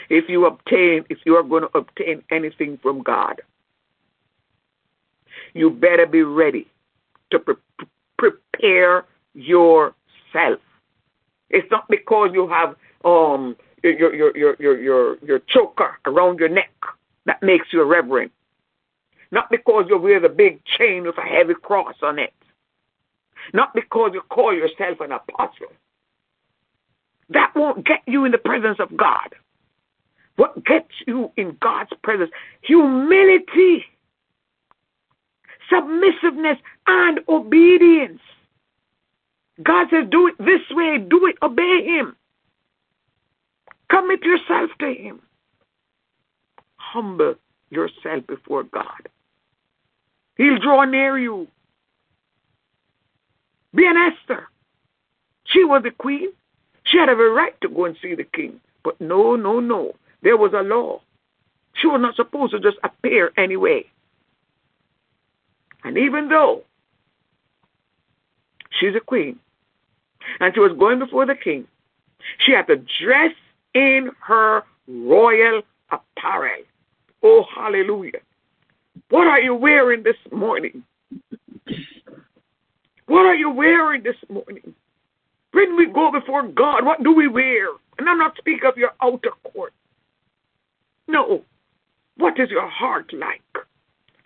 if 0.09 0.29
you 0.29 0.45
obtain, 0.45 1.05
if 1.09 1.19
you 1.25 1.35
are 1.35 1.43
going 1.43 1.63
to 1.63 1.77
obtain 1.77 2.23
anything 2.29 2.77
from 2.81 3.01
God, 3.01 3.41
you 5.53 5.69
better 5.69 6.05
be 6.05 6.23
ready 6.23 6.67
to 7.31 7.39
pre- 7.39 7.87
prepare 8.17 9.05
yourself. 9.33 10.59
It's 11.49 11.69
not 11.71 11.87
because 11.89 12.31
you 12.33 12.47
have 12.47 12.75
um 13.05 13.55
your 13.83 14.13
your 14.15 14.37
your 14.37 14.55
your 14.59 14.81
your 14.81 15.17
your 15.23 15.39
choker 15.47 15.97
around 16.05 16.39
your 16.39 16.49
neck 16.49 16.71
that 17.25 17.41
makes 17.41 17.67
you 17.71 17.81
a 17.81 17.85
reverend. 17.85 18.31
Not 19.31 19.49
because 19.49 19.85
you 19.89 19.97
wear 19.97 20.19
the 20.19 20.29
big 20.29 20.63
chain 20.65 21.03
with 21.03 21.17
a 21.17 21.21
heavy 21.21 21.55
cross 21.55 21.95
on 22.01 22.19
it. 22.19 22.33
Not 23.53 23.73
because 23.73 24.11
you 24.13 24.21
call 24.29 24.53
yourself 24.53 24.99
an 24.99 25.11
apostle. 25.11 25.67
That 27.29 27.51
won't 27.55 27.85
get 27.85 28.01
you 28.05 28.25
in 28.25 28.31
the 28.31 28.37
presence 28.37 28.79
of 28.79 28.95
God. 28.95 29.35
What 30.35 30.63
gets 30.65 30.91
you 31.07 31.31
in 31.37 31.57
God's 31.59 31.91
presence? 32.01 32.31
Humility 32.61 33.85
submissiveness, 35.69 36.57
and 36.87 37.19
obedience. 37.29 38.21
God 39.61 39.87
says, 39.89 40.05
do 40.09 40.27
it 40.27 40.37
this 40.39 40.61
way, 40.71 40.97
do 40.97 41.27
it, 41.27 41.35
obey 41.41 41.83
Him. 41.85 42.15
Commit 43.89 44.23
yourself 44.23 44.71
to 44.79 44.93
Him. 44.93 45.21
Humble 46.77 47.35
yourself 47.69 48.25
before 48.27 48.63
God. 48.63 49.09
He'll 50.37 50.59
draw 50.59 50.83
near 50.85 51.17
you. 51.17 51.47
Be 53.75 53.85
an 53.85 53.97
Esther. 53.97 54.47
She 55.45 55.63
was 55.63 55.83
the 55.83 55.91
queen. 55.91 56.29
She 56.85 56.97
had 56.97 57.09
every 57.09 57.29
right 57.29 57.59
to 57.61 57.69
go 57.69 57.85
and 57.85 57.97
see 58.01 58.15
the 58.15 58.23
king. 58.23 58.59
But 58.83 58.99
no, 58.99 59.35
no, 59.35 59.59
no. 59.59 59.93
There 60.21 60.37
was 60.37 60.53
a 60.53 60.61
law. 60.61 61.01
She 61.75 61.87
was 61.87 62.01
not 62.01 62.15
supposed 62.15 62.51
to 62.51 62.59
just 62.59 62.77
appear 62.83 63.31
anyway. 63.37 63.85
And 65.83 65.97
even 65.97 66.29
though 66.29 66.63
she's 68.79 68.95
a 68.95 68.99
queen 68.99 69.39
and 70.39 70.53
she 70.53 70.59
was 70.59 70.77
going 70.77 70.99
before 70.99 71.25
the 71.25 71.35
king, 71.35 71.67
she 72.39 72.53
had 72.53 72.67
to 72.67 72.77
dress 73.03 73.33
in 73.73 74.11
her 74.25 74.63
royal 74.87 75.61
apparel. 75.91 76.63
Oh, 77.21 77.43
hallelujah. 77.55 78.19
What 79.09 79.27
are 79.27 79.39
you 79.39 79.55
wearing 79.55 80.03
this 80.03 80.15
morning? 80.31 80.83
What 83.13 83.27
are 83.27 83.35
you 83.35 83.51
wearing 83.51 84.01
this 84.01 84.15
morning? 84.27 84.73
When 85.51 85.75
we 85.77 85.85
go 85.85 86.11
before 86.11 86.47
God, 86.47 86.83
what 86.83 87.03
do 87.03 87.13
we 87.13 87.27
wear? 87.27 87.67
And 87.99 88.09
I'm 88.09 88.17
not 88.17 88.35
speaking 88.39 88.67
of 88.67 88.75
your 88.75 88.89
outer 89.03 89.29
court. 89.43 89.71
No. 91.07 91.43
What 92.17 92.39
is 92.39 92.49
your 92.49 92.67
heart 92.67 93.13
like? 93.13 93.43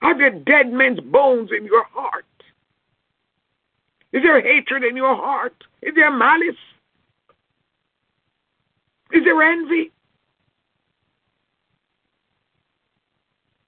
Are 0.01 0.17
there 0.17 0.29
dead 0.29 0.71
men's 0.71 1.01
bones 1.01 1.49
in 1.51 1.65
your 1.65 1.83
heart? 1.91 2.23
Is 4.13 4.23
there 4.23 4.39
hatred 4.39 4.85
in 4.85 4.95
your 4.95 5.17
heart? 5.17 5.65
Is 5.81 5.93
there 5.93 6.09
malice? 6.09 6.55
Is 9.11 9.25
there 9.25 9.41
envy? 9.43 9.91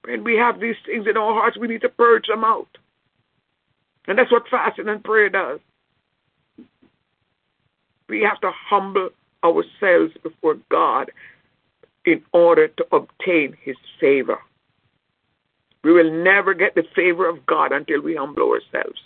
When 0.05 0.23
we 0.23 0.37
have 0.37 0.61
these 0.61 0.77
things 0.85 1.07
in 1.09 1.17
our 1.17 1.33
hearts, 1.33 1.57
we 1.57 1.67
need 1.67 1.81
to 1.81 1.89
purge 1.89 2.27
them 2.27 2.45
out. 2.45 2.69
And 4.09 4.19
that's 4.19 4.31
what 4.31 4.49
fasting 4.49 4.89
and 4.89 5.03
prayer 5.03 5.29
does. 5.29 5.61
We 8.09 8.21
have 8.23 8.41
to 8.41 8.51
humble 8.51 9.11
ourselves 9.45 10.13
before 10.23 10.57
God. 10.69 11.11
in 12.05 12.23
order 12.33 12.67
to 12.67 12.85
obtain 12.95 13.55
his 13.63 13.75
favor. 13.99 14.39
We 15.83 15.93
will 15.93 16.11
never 16.11 16.53
get 16.53 16.75
the 16.75 16.83
favor 16.95 17.29
of 17.29 17.45
God 17.45 17.71
until 17.71 18.01
we 18.01 18.15
humble 18.15 18.51
ourselves. 18.51 18.99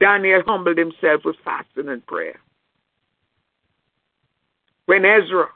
Daniel 0.00 0.42
humbled 0.46 0.78
himself 0.78 1.22
with 1.24 1.36
fasting 1.44 1.88
and 1.88 2.04
prayer. 2.06 2.40
When 4.86 5.04
Ezra 5.04 5.48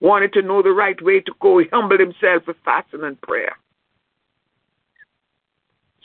wanted 0.00 0.32
to 0.34 0.42
know 0.42 0.62
the 0.62 0.72
right 0.72 1.00
way 1.02 1.20
to 1.20 1.32
go, 1.40 1.58
he 1.58 1.66
humbled 1.72 2.00
himself 2.00 2.46
with 2.46 2.56
fasting 2.64 3.04
and 3.04 3.20
prayer. 3.20 3.56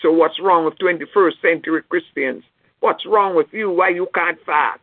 So 0.02 0.12
what's 0.12 0.40
wrong 0.42 0.66
with 0.66 0.78
21st 0.80 1.42
century 1.42 1.82
Christians? 1.88 2.44
What's 2.80 3.06
wrong 3.06 3.36
with 3.36 3.48
you? 3.52 3.70
Why 3.70 3.90
you 3.90 4.08
can't 4.14 4.40
fast? 4.46 4.80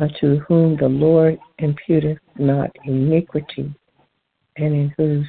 unto 0.00 0.40
whom 0.40 0.76
the 0.76 0.88
Lord 0.88 1.38
imputeth 1.60 2.18
not 2.38 2.70
iniquity, 2.84 3.72
and 4.56 4.74
in 4.74 4.94
whose 4.96 5.26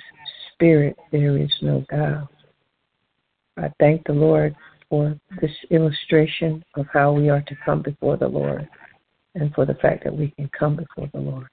spirit 0.54 0.98
there 1.12 1.38
is 1.38 1.54
no 1.62 1.86
guile. 1.90 2.30
I 3.58 3.72
thank 3.80 4.06
the 4.06 4.14
Lord 4.14 4.56
for 4.90 5.18
this 5.42 5.52
illustration 5.70 6.64
of 6.76 6.86
how 6.92 7.14
we 7.14 7.30
are 7.30 7.42
to 7.42 7.56
come 7.66 7.82
before 7.82 8.18
the 8.18 8.28
Lord 8.28 8.68
and 9.36 9.54
for 9.54 9.66
the 9.66 9.76
fact 9.76 10.04
that 10.04 10.16
we 10.16 10.32
can 10.32 10.50
come 10.58 10.76
before 10.76 11.10
the 11.14 11.20
Lord. 11.20 11.48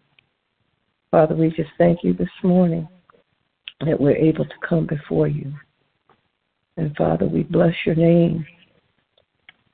Father, 1.10 1.34
we 1.34 1.48
just 1.50 1.70
thank 1.78 2.04
you 2.04 2.12
this 2.12 2.28
morning 2.42 2.88
that 3.84 3.98
we're 3.98 4.16
able 4.16 4.44
to 4.44 4.54
come 4.68 4.86
before 4.86 5.26
you. 5.26 5.52
And 6.76 6.96
Father, 6.96 7.26
we 7.26 7.42
bless 7.42 7.74
your 7.84 7.94
name, 7.94 8.46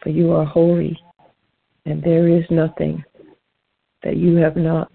for 0.02 0.08
you 0.08 0.32
are 0.32 0.44
holy, 0.44 0.98
and 1.84 2.02
there 2.02 2.28
is 2.28 2.44
nothing 2.50 3.04
that 4.02 4.16
you 4.16 4.36
have 4.36 4.56
not 4.56 4.90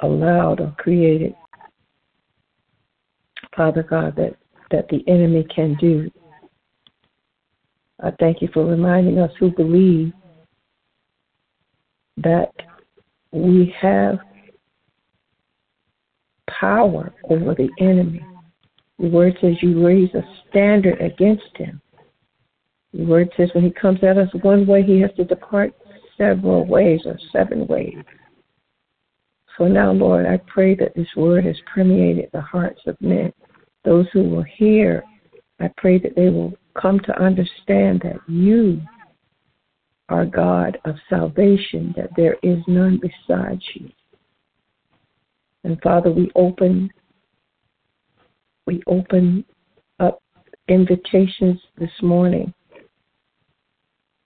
allowed 0.00 0.60
or 0.60 0.74
created, 0.78 1.34
Father 3.56 3.82
God, 3.82 4.14
that, 4.16 4.36
that 4.70 4.88
the 4.88 5.02
enemy 5.08 5.46
can 5.54 5.76
do 5.80 6.10
I 8.02 8.10
thank 8.20 8.42
you 8.42 8.48
for 8.52 8.64
reminding 8.64 9.18
us 9.18 9.30
who 9.38 9.50
believe 9.50 10.12
that 12.18 12.52
we 13.32 13.74
have 13.80 14.18
power 16.60 17.12
over 17.30 17.54
the 17.54 17.68
enemy. 17.80 18.24
The 18.98 19.08
word 19.08 19.36
says 19.40 19.54
you 19.60 19.86
raise 19.86 20.12
a 20.14 20.22
standard 20.48 21.00
against 21.00 21.56
him. 21.56 21.80
The 22.92 23.04
word 23.04 23.30
says 23.36 23.50
when 23.54 23.64
he 23.64 23.70
comes 23.70 24.02
at 24.02 24.16
us 24.16 24.28
one 24.42 24.66
way, 24.66 24.82
he 24.82 25.00
has 25.00 25.10
to 25.16 25.24
depart 25.24 25.74
several 26.16 26.66
ways 26.66 27.00
or 27.04 27.18
seven 27.30 27.66
ways. 27.66 27.96
So 29.58 29.68
now, 29.68 29.92
Lord, 29.92 30.26
I 30.26 30.38
pray 30.46 30.74
that 30.76 30.94
this 30.94 31.08
word 31.16 31.44
has 31.44 31.56
permeated 31.72 32.30
the 32.32 32.40
hearts 32.40 32.80
of 32.86 33.00
men. 33.00 33.32
Those 33.84 34.06
who 34.12 34.22
will 34.24 34.42
hear, 34.42 35.04
I 35.60 35.70
pray 35.76 35.98
that 35.98 36.16
they 36.16 36.28
will 36.28 36.54
come 36.80 37.00
to 37.00 37.22
understand 37.22 38.02
that 38.02 38.16
you 38.28 38.80
are 40.08 40.26
God 40.26 40.78
of 40.84 40.96
salvation, 41.08 41.94
that 41.96 42.10
there 42.16 42.36
is 42.42 42.58
none 42.66 43.00
besides 43.00 43.62
you. 43.74 43.90
And 45.64 45.80
Father, 45.82 46.12
we 46.12 46.30
open 46.34 46.90
we 48.66 48.82
open 48.86 49.44
up 50.00 50.20
invitations 50.68 51.60
this 51.78 51.90
morning 52.02 52.52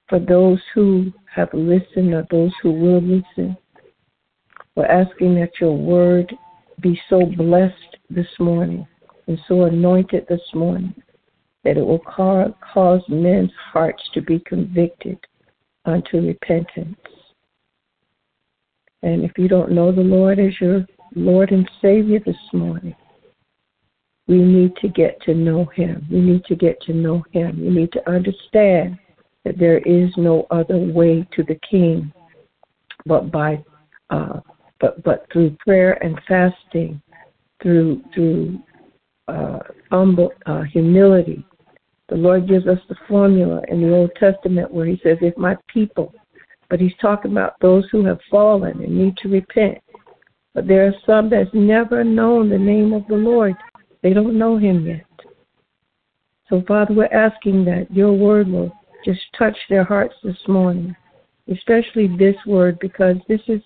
for 0.08 0.18
those 0.18 0.58
who 0.74 1.12
have 1.32 1.48
listened 1.52 2.14
or 2.14 2.26
those 2.30 2.52
who 2.62 2.72
will 2.72 3.00
listen. 3.00 3.56
We're 4.74 4.86
asking 4.86 5.34
that 5.36 5.52
your 5.60 5.76
word 5.76 6.34
be 6.80 7.00
so 7.08 7.26
blessed 7.36 7.96
this 8.08 8.26
morning 8.38 8.86
and 9.26 9.38
so 9.46 9.64
anointed 9.64 10.26
this 10.28 10.40
morning 10.54 10.94
that 11.62 11.76
it 11.76 11.86
will 11.86 12.00
cause 12.00 13.02
men's 13.08 13.52
hearts 13.72 14.02
to 14.14 14.22
be 14.22 14.40
convicted 14.40 15.18
unto 15.84 16.26
repentance. 16.26 16.96
And 19.02 19.24
if 19.24 19.32
you 19.36 19.48
don't 19.48 19.72
know 19.72 19.92
the 19.92 20.00
Lord 20.00 20.38
as 20.38 20.58
your 20.60 20.86
Lord 21.14 21.52
and 21.52 21.68
Savior 21.82 22.20
this 22.24 22.36
morning, 22.52 22.96
we 24.30 24.38
need 24.38 24.76
to 24.76 24.88
get 24.88 25.20
to 25.22 25.34
know 25.34 25.64
Him. 25.74 26.06
We 26.10 26.20
need 26.20 26.44
to 26.44 26.54
get 26.54 26.80
to 26.82 26.94
know 26.94 27.24
Him. 27.32 27.60
We 27.60 27.68
need 27.68 27.90
to 27.92 28.08
understand 28.08 28.96
that 29.44 29.58
there 29.58 29.78
is 29.80 30.10
no 30.16 30.46
other 30.50 30.78
way 30.78 31.26
to 31.34 31.42
the 31.42 31.58
King 31.68 32.12
but 33.06 33.30
by 33.32 33.62
uh, 34.10 34.40
but 34.80 35.02
but 35.02 35.26
through 35.32 35.56
prayer 35.66 36.02
and 36.04 36.20
fasting, 36.28 37.02
through 37.62 38.02
through 38.14 38.60
uh, 39.26 39.58
humble 39.90 40.30
uh, 40.46 40.62
humility, 40.62 41.44
the 42.08 42.16
Lord 42.16 42.48
gives 42.48 42.66
us 42.66 42.78
the 42.88 42.96
formula 43.08 43.62
in 43.68 43.80
the 43.80 43.92
Old 43.92 44.10
Testament 44.18 44.72
where 44.72 44.86
He 44.86 45.00
says, 45.02 45.18
If 45.20 45.36
my 45.36 45.56
people, 45.72 46.14
but 46.68 46.80
He's 46.80 46.96
talking 47.00 47.32
about 47.32 47.54
those 47.60 47.84
who 47.90 48.04
have 48.04 48.20
fallen 48.30 48.82
and 48.82 48.96
need 48.96 49.16
to 49.18 49.28
repent. 49.28 49.78
But 50.54 50.66
there 50.66 50.86
are 50.86 50.94
some 51.06 51.30
that's 51.30 51.50
never 51.52 52.02
known 52.02 52.48
the 52.48 52.58
name 52.58 52.92
of 52.92 53.06
the 53.06 53.14
Lord, 53.14 53.54
they 54.02 54.12
don't 54.12 54.38
know 54.38 54.56
Him 54.56 54.86
yet. 54.86 55.06
So, 56.48 56.62
Father, 56.66 56.94
we're 56.94 57.06
asking 57.06 57.64
that 57.66 57.86
your 57.90 58.12
word 58.12 58.48
will 58.48 58.72
just 59.04 59.20
touch 59.38 59.56
their 59.68 59.84
hearts 59.84 60.14
this 60.22 60.36
morning, 60.48 60.94
especially 61.52 62.08
this 62.18 62.36
word, 62.46 62.78
because 62.80 63.16
this 63.28 63.40
is 63.46 63.62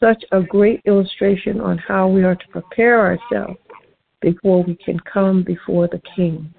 such 0.00 0.22
a 0.32 0.40
great 0.42 0.80
illustration 0.86 1.60
on 1.60 1.78
how 1.78 2.08
we 2.08 2.22
are 2.24 2.36
to 2.36 2.48
prepare 2.48 3.00
ourselves 3.00 3.58
before 4.20 4.62
we 4.62 4.76
can 4.76 4.98
come 5.00 5.42
before 5.42 5.88
the 5.88 6.00
King. 6.14 6.52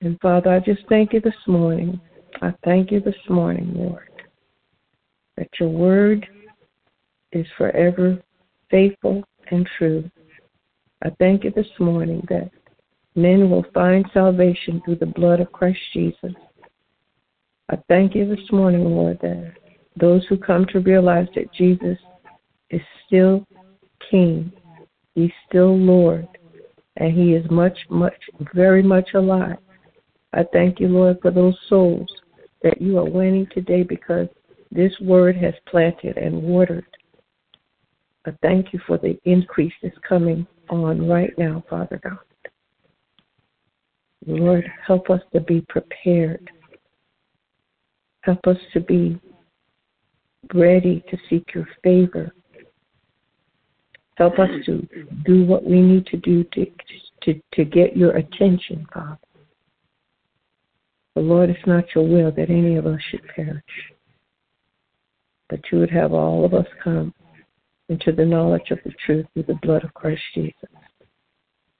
And 0.00 0.18
Father, 0.20 0.50
I 0.50 0.60
just 0.60 0.82
thank 0.88 1.12
you 1.12 1.20
this 1.20 1.34
morning. 1.46 2.00
I 2.42 2.54
thank 2.64 2.90
you 2.90 3.00
this 3.00 3.14
morning, 3.28 3.72
Lord, 3.74 4.10
that 5.36 5.48
your 5.58 5.68
word 5.68 6.26
is 7.32 7.46
forever 7.56 8.18
faithful 8.70 9.22
and 9.50 9.68
true. 9.78 10.10
I 11.06 11.10
thank 11.20 11.44
you 11.44 11.52
this 11.52 11.68
morning 11.78 12.26
that 12.28 12.50
men 13.14 13.48
will 13.48 13.64
find 13.72 14.04
salvation 14.12 14.82
through 14.84 14.96
the 14.96 15.06
blood 15.06 15.38
of 15.38 15.52
Christ 15.52 15.78
Jesus. 15.92 16.34
I 17.70 17.78
thank 17.88 18.16
you 18.16 18.28
this 18.28 18.50
morning, 18.50 18.84
Lord, 18.84 19.20
that 19.22 19.52
those 19.94 20.26
who 20.26 20.36
come 20.36 20.66
to 20.72 20.80
realize 20.80 21.28
that 21.36 21.52
Jesus 21.52 21.96
is 22.70 22.80
still 23.06 23.46
King, 24.10 24.50
He's 25.14 25.30
still 25.48 25.78
Lord, 25.78 26.26
and 26.96 27.16
he 27.16 27.34
is 27.34 27.48
much, 27.52 27.78
much, 27.88 28.20
very 28.52 28.82
much 28.82 29.10
alive. 29.14 29.58
I 30.32 30.44
thank 30.52 30.80
you, 30.80 30.88
Lord, 30.88 31.18
for 31.22 31.30
those 31.30 31.56
souls 31.68 32.10
that 32.64 32.82
you 32.82 32.98
are 32.98 33.08
winning 33.08 33.46
today 33.52 33.84
because 33.84 34.26
this 34.72 34.92
word 35.00 35.36
has 35.36 35.54
planted 35.68 36.18
and 36.18 36.42
watered. 36.42 36.84
I 38.26 38.34
thank 38.42 38.72
you 38.72 38.80
for 38.86 38.98
the 38.98 39.18
increase 39.24 39.72
that's 39.82 39.96
coming 40.06 40.46
on 40.68 41.08
right 41.08 41.32
now, 41.38 41.62
Father 41.70 42.00
God. 42.02 42.18
Lord, 44.26 44.68
help 44.84 45.10
us 45.10 45.20
to 45.32 45.40
be 45.40 45.64
prepared. 45.68 46.50
Help 48.22 48.44
us 48.48 48.56
to 48.72 48.80
be 48.80 49.20
ready 50.52 51.04
to 51.08 51.16
seek 51.30 51.54
your 51.54 51.68
favor. 51.84 52.32
Help 54.16 54.38
us 54.40 54.48
to 54.64 54.88
do 55.24 55.44
what 55.44 55.64
we 55.64 55.80
need 55.80 56.06
to 56.06 56.16
do 56.16 56.42
to, 56.52 56.66
to, 57.22 57.40
to 57.52 57.64
get 57.64 57.96
your 57.96 58.16
attention, 58.16 58.86
Father. 58.92 59.18
But 61.14 61.24
Lord, 61.24 61.50
it's 61.50 61.66
not 61.66 61.84
your 61.94 62.06
will 62.08 62.32
that 62.32 62.50
any 62.50 62.76
of 62.76 62.86
us 62.86 63.00
should 63.10 63.26
perish, 63.34 63.62
but 65.48 65.60
you 65.70 65.78
would 65.78 65.90
have 65.90 66.12
all 66.12 66.44
of 66.44 66.54
us 66.54 66.66
come 66.82 67.14
into 67.88 68.12
the 68.12 68.24
knowledge 68.24 68.70
of 68.70 68.78
the 68.84 68.92
truth 69.04 69.26
through 69.32 69.44
the 69.44 69.58
blood 69.62 69.84
of 69.84 69.94
Christ 69.94 70.22
Jesus. 70.34 70.68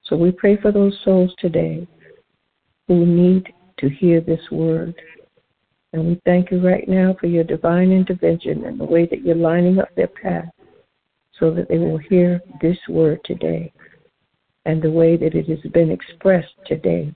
So 0.04 0.16
we 0.16 0.30
pray 0.30 0.56
for 0.56 0.70
those 0.70 0.96
souls 1.04 1.34
today 1.38 1.86
who 2.86 3.04
need 3.04 3.52
to 3.78 3.88
hear 3.88 4.20
this 4.20 4.40
word. 4.50 4.94
And 5.92 6.06
we 6.06 6.20
thank 6.24 6.50
you 6.50 6.64
right 6.64 6.88
now 6.88 7.16
for 7.18 7.26
your 7.26 7.44
divine 7.44 7.90
intervention 7.90 8.64
and 8.64 8.78
the 8.78 8.84
way 8.84 9.06
that 9.06 9.22
you're 9.22 9.34
lining 9.34 9.78
up 9.78 9.88
their 9.96 10.08
path 10.08 10.48
so 11.38 11.50
that 11.52 11.68
they 11.68 11.78
will 11.78 11.98
hear 11.98 12.40
this 12.60 12.78
word 12.88 13.20
today 13.24 13.72
and 14.64 14.80
the 14.80 14.90
way 14.90 15.16
that 15.16 15.34
it 15.34 15.48
has 15.48 15.72
been 15.72 15.90
expressed 15.90 16.54
today 16.66 17.12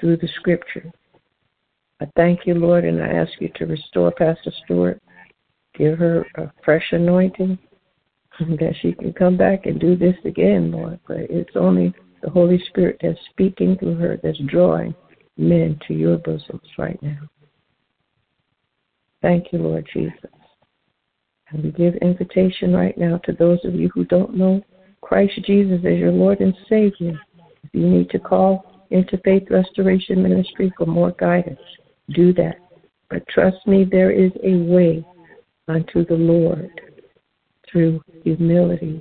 through 0.00 0.16
the 0.16 0.28
scripture. 0.36 0.90
I 2.00 2.06
thank 2.16 2.46
you, 2.46 2.54
Lord, 2.54 2.84
and 2.84 3.00
I 3.00 3.08
ask 3.08 3.32
you 3.40 3.50
to 3.56 3.66
restore 3.66 4.10
Pastor 4.10 4.52
Stewart. 4.64 5.00
Give 5.74 5.96
her 5.98 6.26
a 6.34 6.50
fresh 6.64 6.84
anointing 6.90 7.58
that 8.60 8.74
she 8.80 8.92
can 8.92 9.12
come 9.12 9.36
back 9.36 9.66
and 9.66 9.80
do 9.80 9.96
this 9.96 10.16
again, 10.24 10.70
Lord. 10.70 10.98
But 11.06 11.18
it's 11.30 11.56
only 11.56 11.94
the 12.22 12.30
Holy 12.30 12.62
Spirit 12.68 12.98
that's 13.02 13.18
speaking 13.30 13.76
through 13.78 13.96
her 13.96 14.18
that's 14.22 14.38
drawing 14.46 14.94
men 15.36 15.78
to 15.88 15.94
your 15.94 16.18
bosoms 16.18 16.68
right 16.78 17.00
now. 17.02 17.20
Thank 19.22 19.52
you, 19.52 19.60
Lord 19.60 19.88
Jesus. 19.92 20.30
And 21.50 21.64
we 21.64 21.70
give 21.70 21.94
invitation 21.96 22.72
right 22.72 22.96
now 22.96 23.18
to 23.24 23.32
those 23.32 23.58
of 23.64 23.74
you 23.74 23.90
who 23.94 24.04
don't 24.04 24.36
know 24.36 24.62
Christ 25.00 25.34
Jesus 25.44 25.78
as 25.78 25.98
your 25.98 26.12
Lord 26.12 26.40
and 26.40 26.54
Savior. 26.68 27.18
If 27.64 27.70
you 27.72 27.88
need 27.88 28.10
to 28.10 28.18
call 28.18 28.64
into 28.90 29.18
Faith 29.18 29.44
Restoration 29.50 30.22
Ministry 30.22 30.72
for 30.76 30.86
more 30.86 31.12
guidance, 31.12 31.60
do 32.10 32.32
that. 32.34 32.58
But 33.10 33.26
trust 33.28 33.66
me, 33.66 33.84
there 33.84 34.10
is 34.10 34.32
a 34.42 34.56
way 34.56 35.04
unto 35.68 36.04
the 36.06 36.14
Lord 36.14 36.70
through 37.72 38.02
humility, 38.22 39.00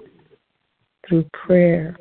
through 1.08 1.26
prayer, 1.34 1.96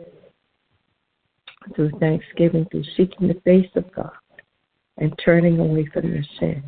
through 1.75 1.91
thanksgiving, 1.99 2.67
through 2.71 2.85
seeking 2.97 3.29
the 3.29 3.41
face 3.45 3.71
of 3.75 3.93
God 3.95 4.13
and 4.99 5.19
turning 5.25 5.59
away 5.59 5.87
from 5.93 6.13
your 6.13 6.23
sin. 6.39 6.63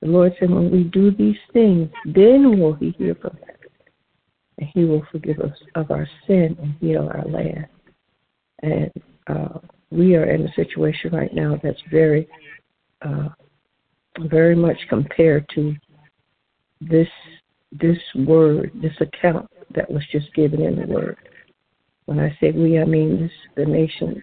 The 0.00 0.08
Lord 0.08 0.34
said, 0.38 0.50
when 0.50 0.70
we 0.70 0.84
do 0.84 1.10
these 1.10 1.36
things, 1.52 1.90
then 2.06 2.58
will 2.58 2.74
He 2.74 2.94
hear 2.98 3.14
from 3.16 3.36
heaven. 3.40 3.56
And 4.58 4.68
He 4.74 4.84
will 4.84 5.04
forgive 5.10 5.40
us 5.40 5.56
of 5.74 5.90
our 5.90 6.08
sin 6.26 6.56
and 6.62 6.74
heal 6.80 7.10
our 7.12 7.24
land. 7.26 7.66
And 8.62 8.90
uh, 9.26 9.58
we 9.90 10.16
are 10.16 10.24
in 10.24 10.46
a 10.46 10.54
situation 10.54 11.12
right 11.12 11.34
now 11.34 11.58
that's 11.62 11.80
very, 11.90 12.28
uh, 13.02 13.28
very 14.20 14.54
much 14.54 14.78
compared 14.88 15.48
to 15.54 15.74
this 16.80 17.08
this 17.72 17.98
word, 18.14 18.72
this 18.74 18.94
account 19.00 19.48
that 19.74 19.90
was 19.90 20.02
just 20.10 20.32
given 20.34 20.62
in 20.62 20.76
the 20.76 20.86
word. 20.86 21.16
When 22.06 22.18
I 22.18 22.36
say 22.40 22.50
we, 22.50 22.78
I 22.78 22.84
mean 22.84 23.20
this, 23.20 23.32
the 23.56 23.64
nation 23.64 24.22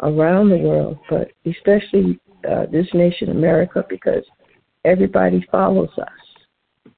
around 0.00 0.50
the 0.50 0.56
world, 0.56 0.98
but 1.08 1.30
especially 1.46 2.18
uh, 2.48 2.66
this 2.70 2.86
nation, 2.94 3.30
America, 3.30 3.84
because 3.88 4.24
everybody 4.84 5.46
follows 5.50 5.90
us. 5.98 6.92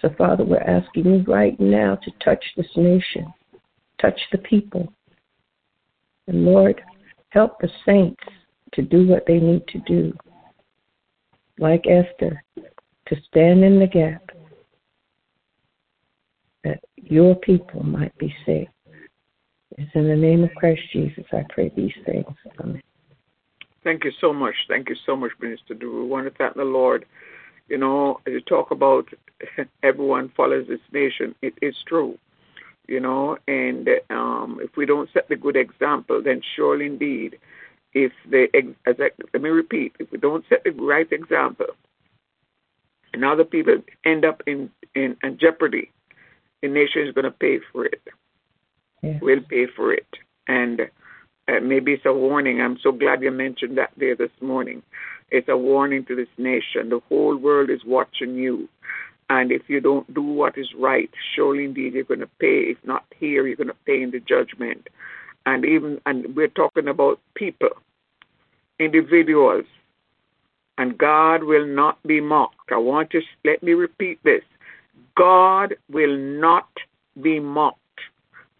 So, 0.00 0.10
Father, 0.18 0.44
we're 0.44 0.58
asking 0.58 1.06
you 1.06 1.24
right 1.26 1.58
now 1.58 1.96
to 1.96 2.10
touch 2.22 2.44
this 2.56 2.66
nation, 2.76 3.32
touch 4.00 4.18
the 4.30 4.38
people. 4.38 4.92
And 6.28 6.44
Lord, 6.44 6.80
help 7.30 7.58
the 7.60 7.68
saints 7.84 8.22
to 8.74 8.82
do 8.82 9.06
what 9.06 9.24
they 9.26 9.38
need 9.38 9.66
to 9.68 9.78
do, 9.80 10.12
like 11.58 11.86
Esther, 11.86 12.42
to 12.56 13.16
stand 13.28 13.64
in 13.64 13.78
the 13.78 13.86
gap 13.86 14.35
that 16.66 16.80
your 16.96 17.36
people 17.36 17.82
might 17.82 18.16
be 18.18 18.34
saved. 18.44 18.70
It's 19.78 19.90
in 19.94 20.08
the 20.08 20.16
name 20.16 20.42
of 20.42 20.54
Christ 20.54 20.80
Jesus 20.92 21.24
I 21.32 21.44
pray 21.50 21.70
these 21.76 21.92
things. 22.04 22.26
Amen. 22.60 22.82
Thank 23.84 24.04
you 24.04 24.12
so 24.20 24.32
much. 24.32 24.54
Thank 24.68 24.88
you 24.88 24.96
so 25.04 25.14
much, 25.14 25.30
Minister. 25.40 25.74
We 25.80 26.06
want 26.06 26.26
to 26.26 26.36
thank 26.36 26.54
the 26.54 26.64
Lord. 26.64 27.04
You 27.68 27.78
know, 27.78 28.20
you 28.26 28.40
talk 28.40 28.70
about 28.70 29.06
everyone 29.82 30.32
follows 30.36 30.66
this 30.68 30.80
nation, 30.92 31.34
it 31.42 31.54
is 31.62 31.74
true. 31.86 32.18
You 32.88 33.00
know, 33.00 33.36
and 33.48 33.88
um, 34.10 34.60
if 34.62 34.76
we 34.76 34.86
don't 34.86 35.10
set 35.12 35.28
the 35.28 35.36
good 35.36 35.56
example, 35.56 36.22
then 36.22 36.40
surely 36.54 36.86
indeed, 36.86 37.38
if 37.92 38.12
the 38.30 38.46
as 38.86 38.96
I, 39.00 39.10
let 39.32 39.42
me 39.42 39.50
repeat, 39.50 39.94
if 39.98 40.10
we 40.12 40.18
don't 40.18 40.44
set 40.48 40.62
the 40.64 40.70
right 40.70 41.10
example, 41.10 41.66
and 43.12 43.24
other 43.24 43.44
people 43.44 43.82
end 44.04 44.24
up 44.24 44.42
in 44.46 44.70
in, 44.94 45.16
in 45.22 45.38
jeopardy, 45.38 45.90
the 46.66 46.72
nation 46.72 47.06
is 47.06 47.14
going 47.14 47.24
to 47.24 47.30
pay 47.30 47.60
for 47.72 47.84
it. 47.84 48.02
Yeah. 49.02 49.18
We'll 49.20 49.42
pay 49.42 49.66
for 49.66 49.92
it. 49.92 50.06
And 50.48 50.80
uh, 51.48 51.60
maybe 51.62 51.92
it's 51.92 52.06
a 52.06 52.12
warning. 52.12 52.60
I'm 52.60 52.78
so 52.82 52.92
glad 52.92 53.22
you 53.22 53.30
mentioned 53.30 53.78
that 53.78 53.90
there 53.96 54.16
this 54.16 54.30
morning. 54.40 54.82
It's 55.30 55.48
a 55.48 55.56
warning 55.56 56.04
to 56.06 56.16
this 56.16 56.28
nation. 56.38 56.88
The 56.88 57.00
whole 57.08 57.36
world 57.36 57.70
is 57.70 57.84
watching 57.84 58.34
you. 58.34 58.68
And 59.28 59.50
if 59.50 59.62
you 59.68 59.80
don't 59.80 60.12
do 60.14 60.22
what 60.22 60.56
is 60.56 60.68
right, 60.78 61.10
surely 61.34 61.64
indeed 61.64 61.94
you're 61.94 62.04
going 62.04 62.20
to 62.20 62.30
pay. 62.38 62.70
If 62.70 62.78
not 62.84 63.04
here, 63.18 63.46
you're 63.46 63.56
going 63.56 63.68
to 63.68 63.84
pay 63.84 64.02
in 64.02 64.12
the 64.12 64.20
judgment. 64.20 64.88
And 65.46 65.64
even, 65.64 66.00
and 66.06 66.34
we're 66.36 66.48
talking 66.48 66.88
about 66.88 67.20
people, 67.34 67.70
individuals. 68.78 69.64
And 70.78 70.98
God 70.98 71.44
will 71.44 71.66
not 71.66 72.00
be 72.04 72.20
mocked. 72.20 72.70
I 72.70 72.76
want 72.76 73.10
to 73.10 73.22
let 73.44 73.62
me 73.62 73.72
repeat 73.72 74.22
this. 74.24 74.42
God 75.16 75.74
will 75.90 76.16
not 76.16 76.68
be 77.20 77.40
mocked. 77.40 77.80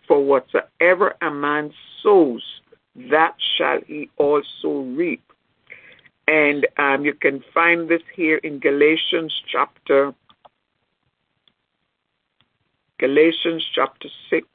For 0.08 0.24
whatsoever 0.24 1.16
a 1.20 1.30
man 1.30 1.72
sows, 2.02 2.44
that 3.10 3.34
shall 3.56 3.80
he 3.86 4.08
also 4.16 4.82
reap. 4.96 5.22
And 6.28 6.66
um, 6.78 7.04
you 7.04 7.14
can 7.14 7.42
find 7.52 7.88
this 7.88 8.02
here 8.14 8.36
in 8.38 8.58
Galatians 8.58 9.32
chapter 9.50 10.14
Galatians 12.98 13.62
chapter 13.74 14.08
six, 14.30 14.48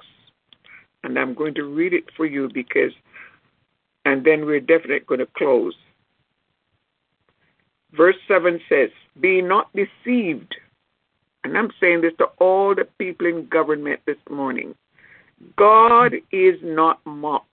and 1.04 1.20
I'm 1.20 1.36
going 1.36 1.54
to 1.56 1.64
read 1.64 1.94
it 1.94 2.06
for 2.18 2.26
you 2.26 2.50
because, 2.52 2.92
and 4.04 4.26
then 4.26 4.46
we're 4.46 4.60
definitely 4.60 5.02
going 5.06 5.20
to 5.20 5.28
close. 5.38 5.76
Verse 7.94 8.16
seven 8.28 8.60
says, 8.68 8.90
"Be 9.20 9.42
not 9.42 9.70
deceived." 9.76 10.56
And 11.44 11.58
I'm 11.58 11.72
saying 11.80 12.02
this 12.02 12.14
to 12.20 12.26
all 12.40 12.76
the 12.76 12.86
people 12.98 13.28
in 13.28 13.48
government 13.48 14.02
this 14.06 14.18
morning. 14.30 14.76
God 15.58 16.14
is 16.32 16.56
not 16.62 17.00
mocked. 17.06 17.48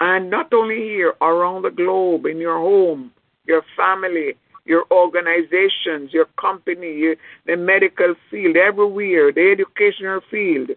And 0.00 0.30
not 0.30 0.52
only 0.52 0.76
here, 0.76 1.14
around 1.20 1.62
the 1.62 1.70
globe, 1.70 2.26
in 2.26 2.38
your 2.38 2.58
home, 2.58 3.12
your 3.46 3.62
family, 3.76 4.34
your 4.64 4.84
organizations, 4.90 6.12
your 6.12 6.26
company, 6.40 6.92
your, 6.92 7.16
the 7.46 7.56
medical 7.56 8.14
field, 8.30 8.56
everywhere, 8.56 9.32
the 9.32 9.50
educational 9.52 10.20
field. 10.30 10.70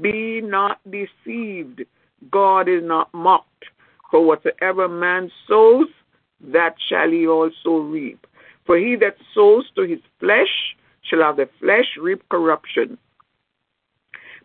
Be 0.00 0.40
not 0.40 0.80
deceived. 0.90 1.82
God 2.30 2.68
is 2.68 2.82
not 2.82 3.12
mocked. 3.12 3.64
For 4.10 4.24
whatsoever 4.24 4.88
man 4.88 5.30
sows, 5.46 5.88
that 6.40 6.76
shall 6.88 7.10
he 7.10 7.26
also 7.26 7.78
reap. 7.78 8.26
For 8.64 8.76
he 8.76 8.96
that 8.96 9.16
sows 9.34 9.64
to 9.76 9.82
his 9.82 10.00
flesh 10.18 10.76
shall 11.02 11.20
have 11.20 11.36
the 11.36 11.48
flesh 11.60 11.96
reap 12.00 12.28
corruption. 12.28 12.98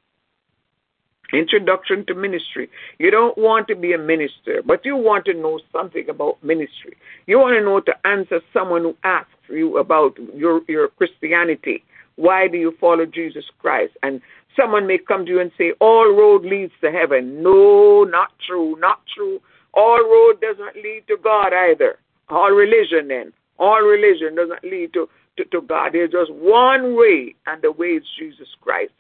Introduction 1.35 2.07
to 2.07 2.15
Ministry. 2.15 2.71
You 2.99 3.11
don't 3.11 3.37
want 3.37 3.67
to 3.69 3.75
be 3.75 3.93
a 3.93 3.99
minister, 3.99 4.63
but 4.65 4.85
you 4.85 4.97
want 4.97 5.25
to 5.27 5.35
know 5.35 5.59
something 5.73 6.09
about 6.09 6.43
ministry. 6.45 6.97
You 7.27 7.39
want 7.39 7.59
to 7.59 7.65
know 7.65 7.81
to 7.81 8.07
answer 8.07 8.41
someone 8.53 8.83
who 8.83 8.97
asks 9.03 9.31
you 9.49 9.79
about 9.79 10.17
your, 10.33 10.61
your 10.69 10.89
Christianity. 10.89 11.83
Why 12.17 12.47
do 12.47 12.57
you 12.57 12.75
follow 12.81 13.05
Jesus 13.05 13.45
Christ? 13.59 13.95
And 14.03 14.21
someone 14.57 14.87
may 14.87 14.99
come 14.99 15.27
to 15.27 15.33
you 15.33 15.41
and 15.41 15.51
say, 15.59 15.73
All 15.81 16.15
road 16.15 16.45
leads 16.45 16.73
to 16.83 16.93
heaven. 16.93 17.43
No, 17.43 18.05
not 18.05 18.29
true, 18.47 18.77
not 18.79 19.01
true. 19.15 19.41
All 19.73 19.99
road 19.99 20.41
doesn't 20.41 20.77
lead 20.77 21.03
to 21.09 21.17
God 21.23 21.53
either. 21.53 21.99
All 22.29 22.53
religion 22.53 23.09
then. 23.09 23.33
All 23.59 23.83
religion 23.83 24.37
doesn't 24.37 24.63
lead 24.63 24.93
to, 24.95 25.09
to, 25.37 25.45
to 25.47 25.61
God. 25.63 25.91
There's 25.93 26.13
just 26.13 26.33
one 26.33 26.97
way, 26.97 27.35
and 27.47 27.61
the 27.61 27.73
way 27.73 27.99
is 27.99 28.05
Jesus 28.19 28.49
Christ. 28.61 28.93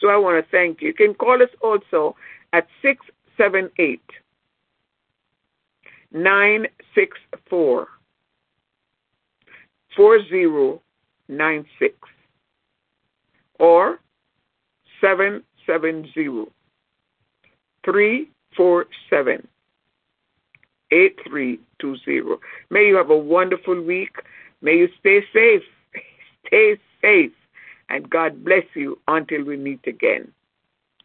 So 0.00 0.08
I 0.08 0.16
want 0.16 0.42
to 0.44 0.50
thank 0.50 0.80
you. 0.80 0.88
You 0.88 0.94
can 0.94 1.14
call 1.14 1.42
us 1.42 1.50
also 1.62 2.16
at 2.52 2.66
678 2.82 4.00
964 6.12 7.86
4096 9.96 11.94
or 13.58 13.98
770 15.00 16.50
347 17.84 19.48
8320. 20.92 22.40
May 22.70 22.86
you 22.86 22.96
have 22.96 23.10
a 23.10 23.16
wonderful 23.16 23.80
week. 23.80 24.16
May 24.60 24.76
you 24.76 24.88
stay 24.98 25.20
safe. 25.32 25.62
Stay 26.46 26.76
safe. 27.00 27.32
And 27.90 28.08
God 28.08 28.44
bless 28.44 28.64
you 28.74 28.98
until 29.08 29.44
we 29.44 29.56
meet 29.56 29.86
again. 29.86 30.32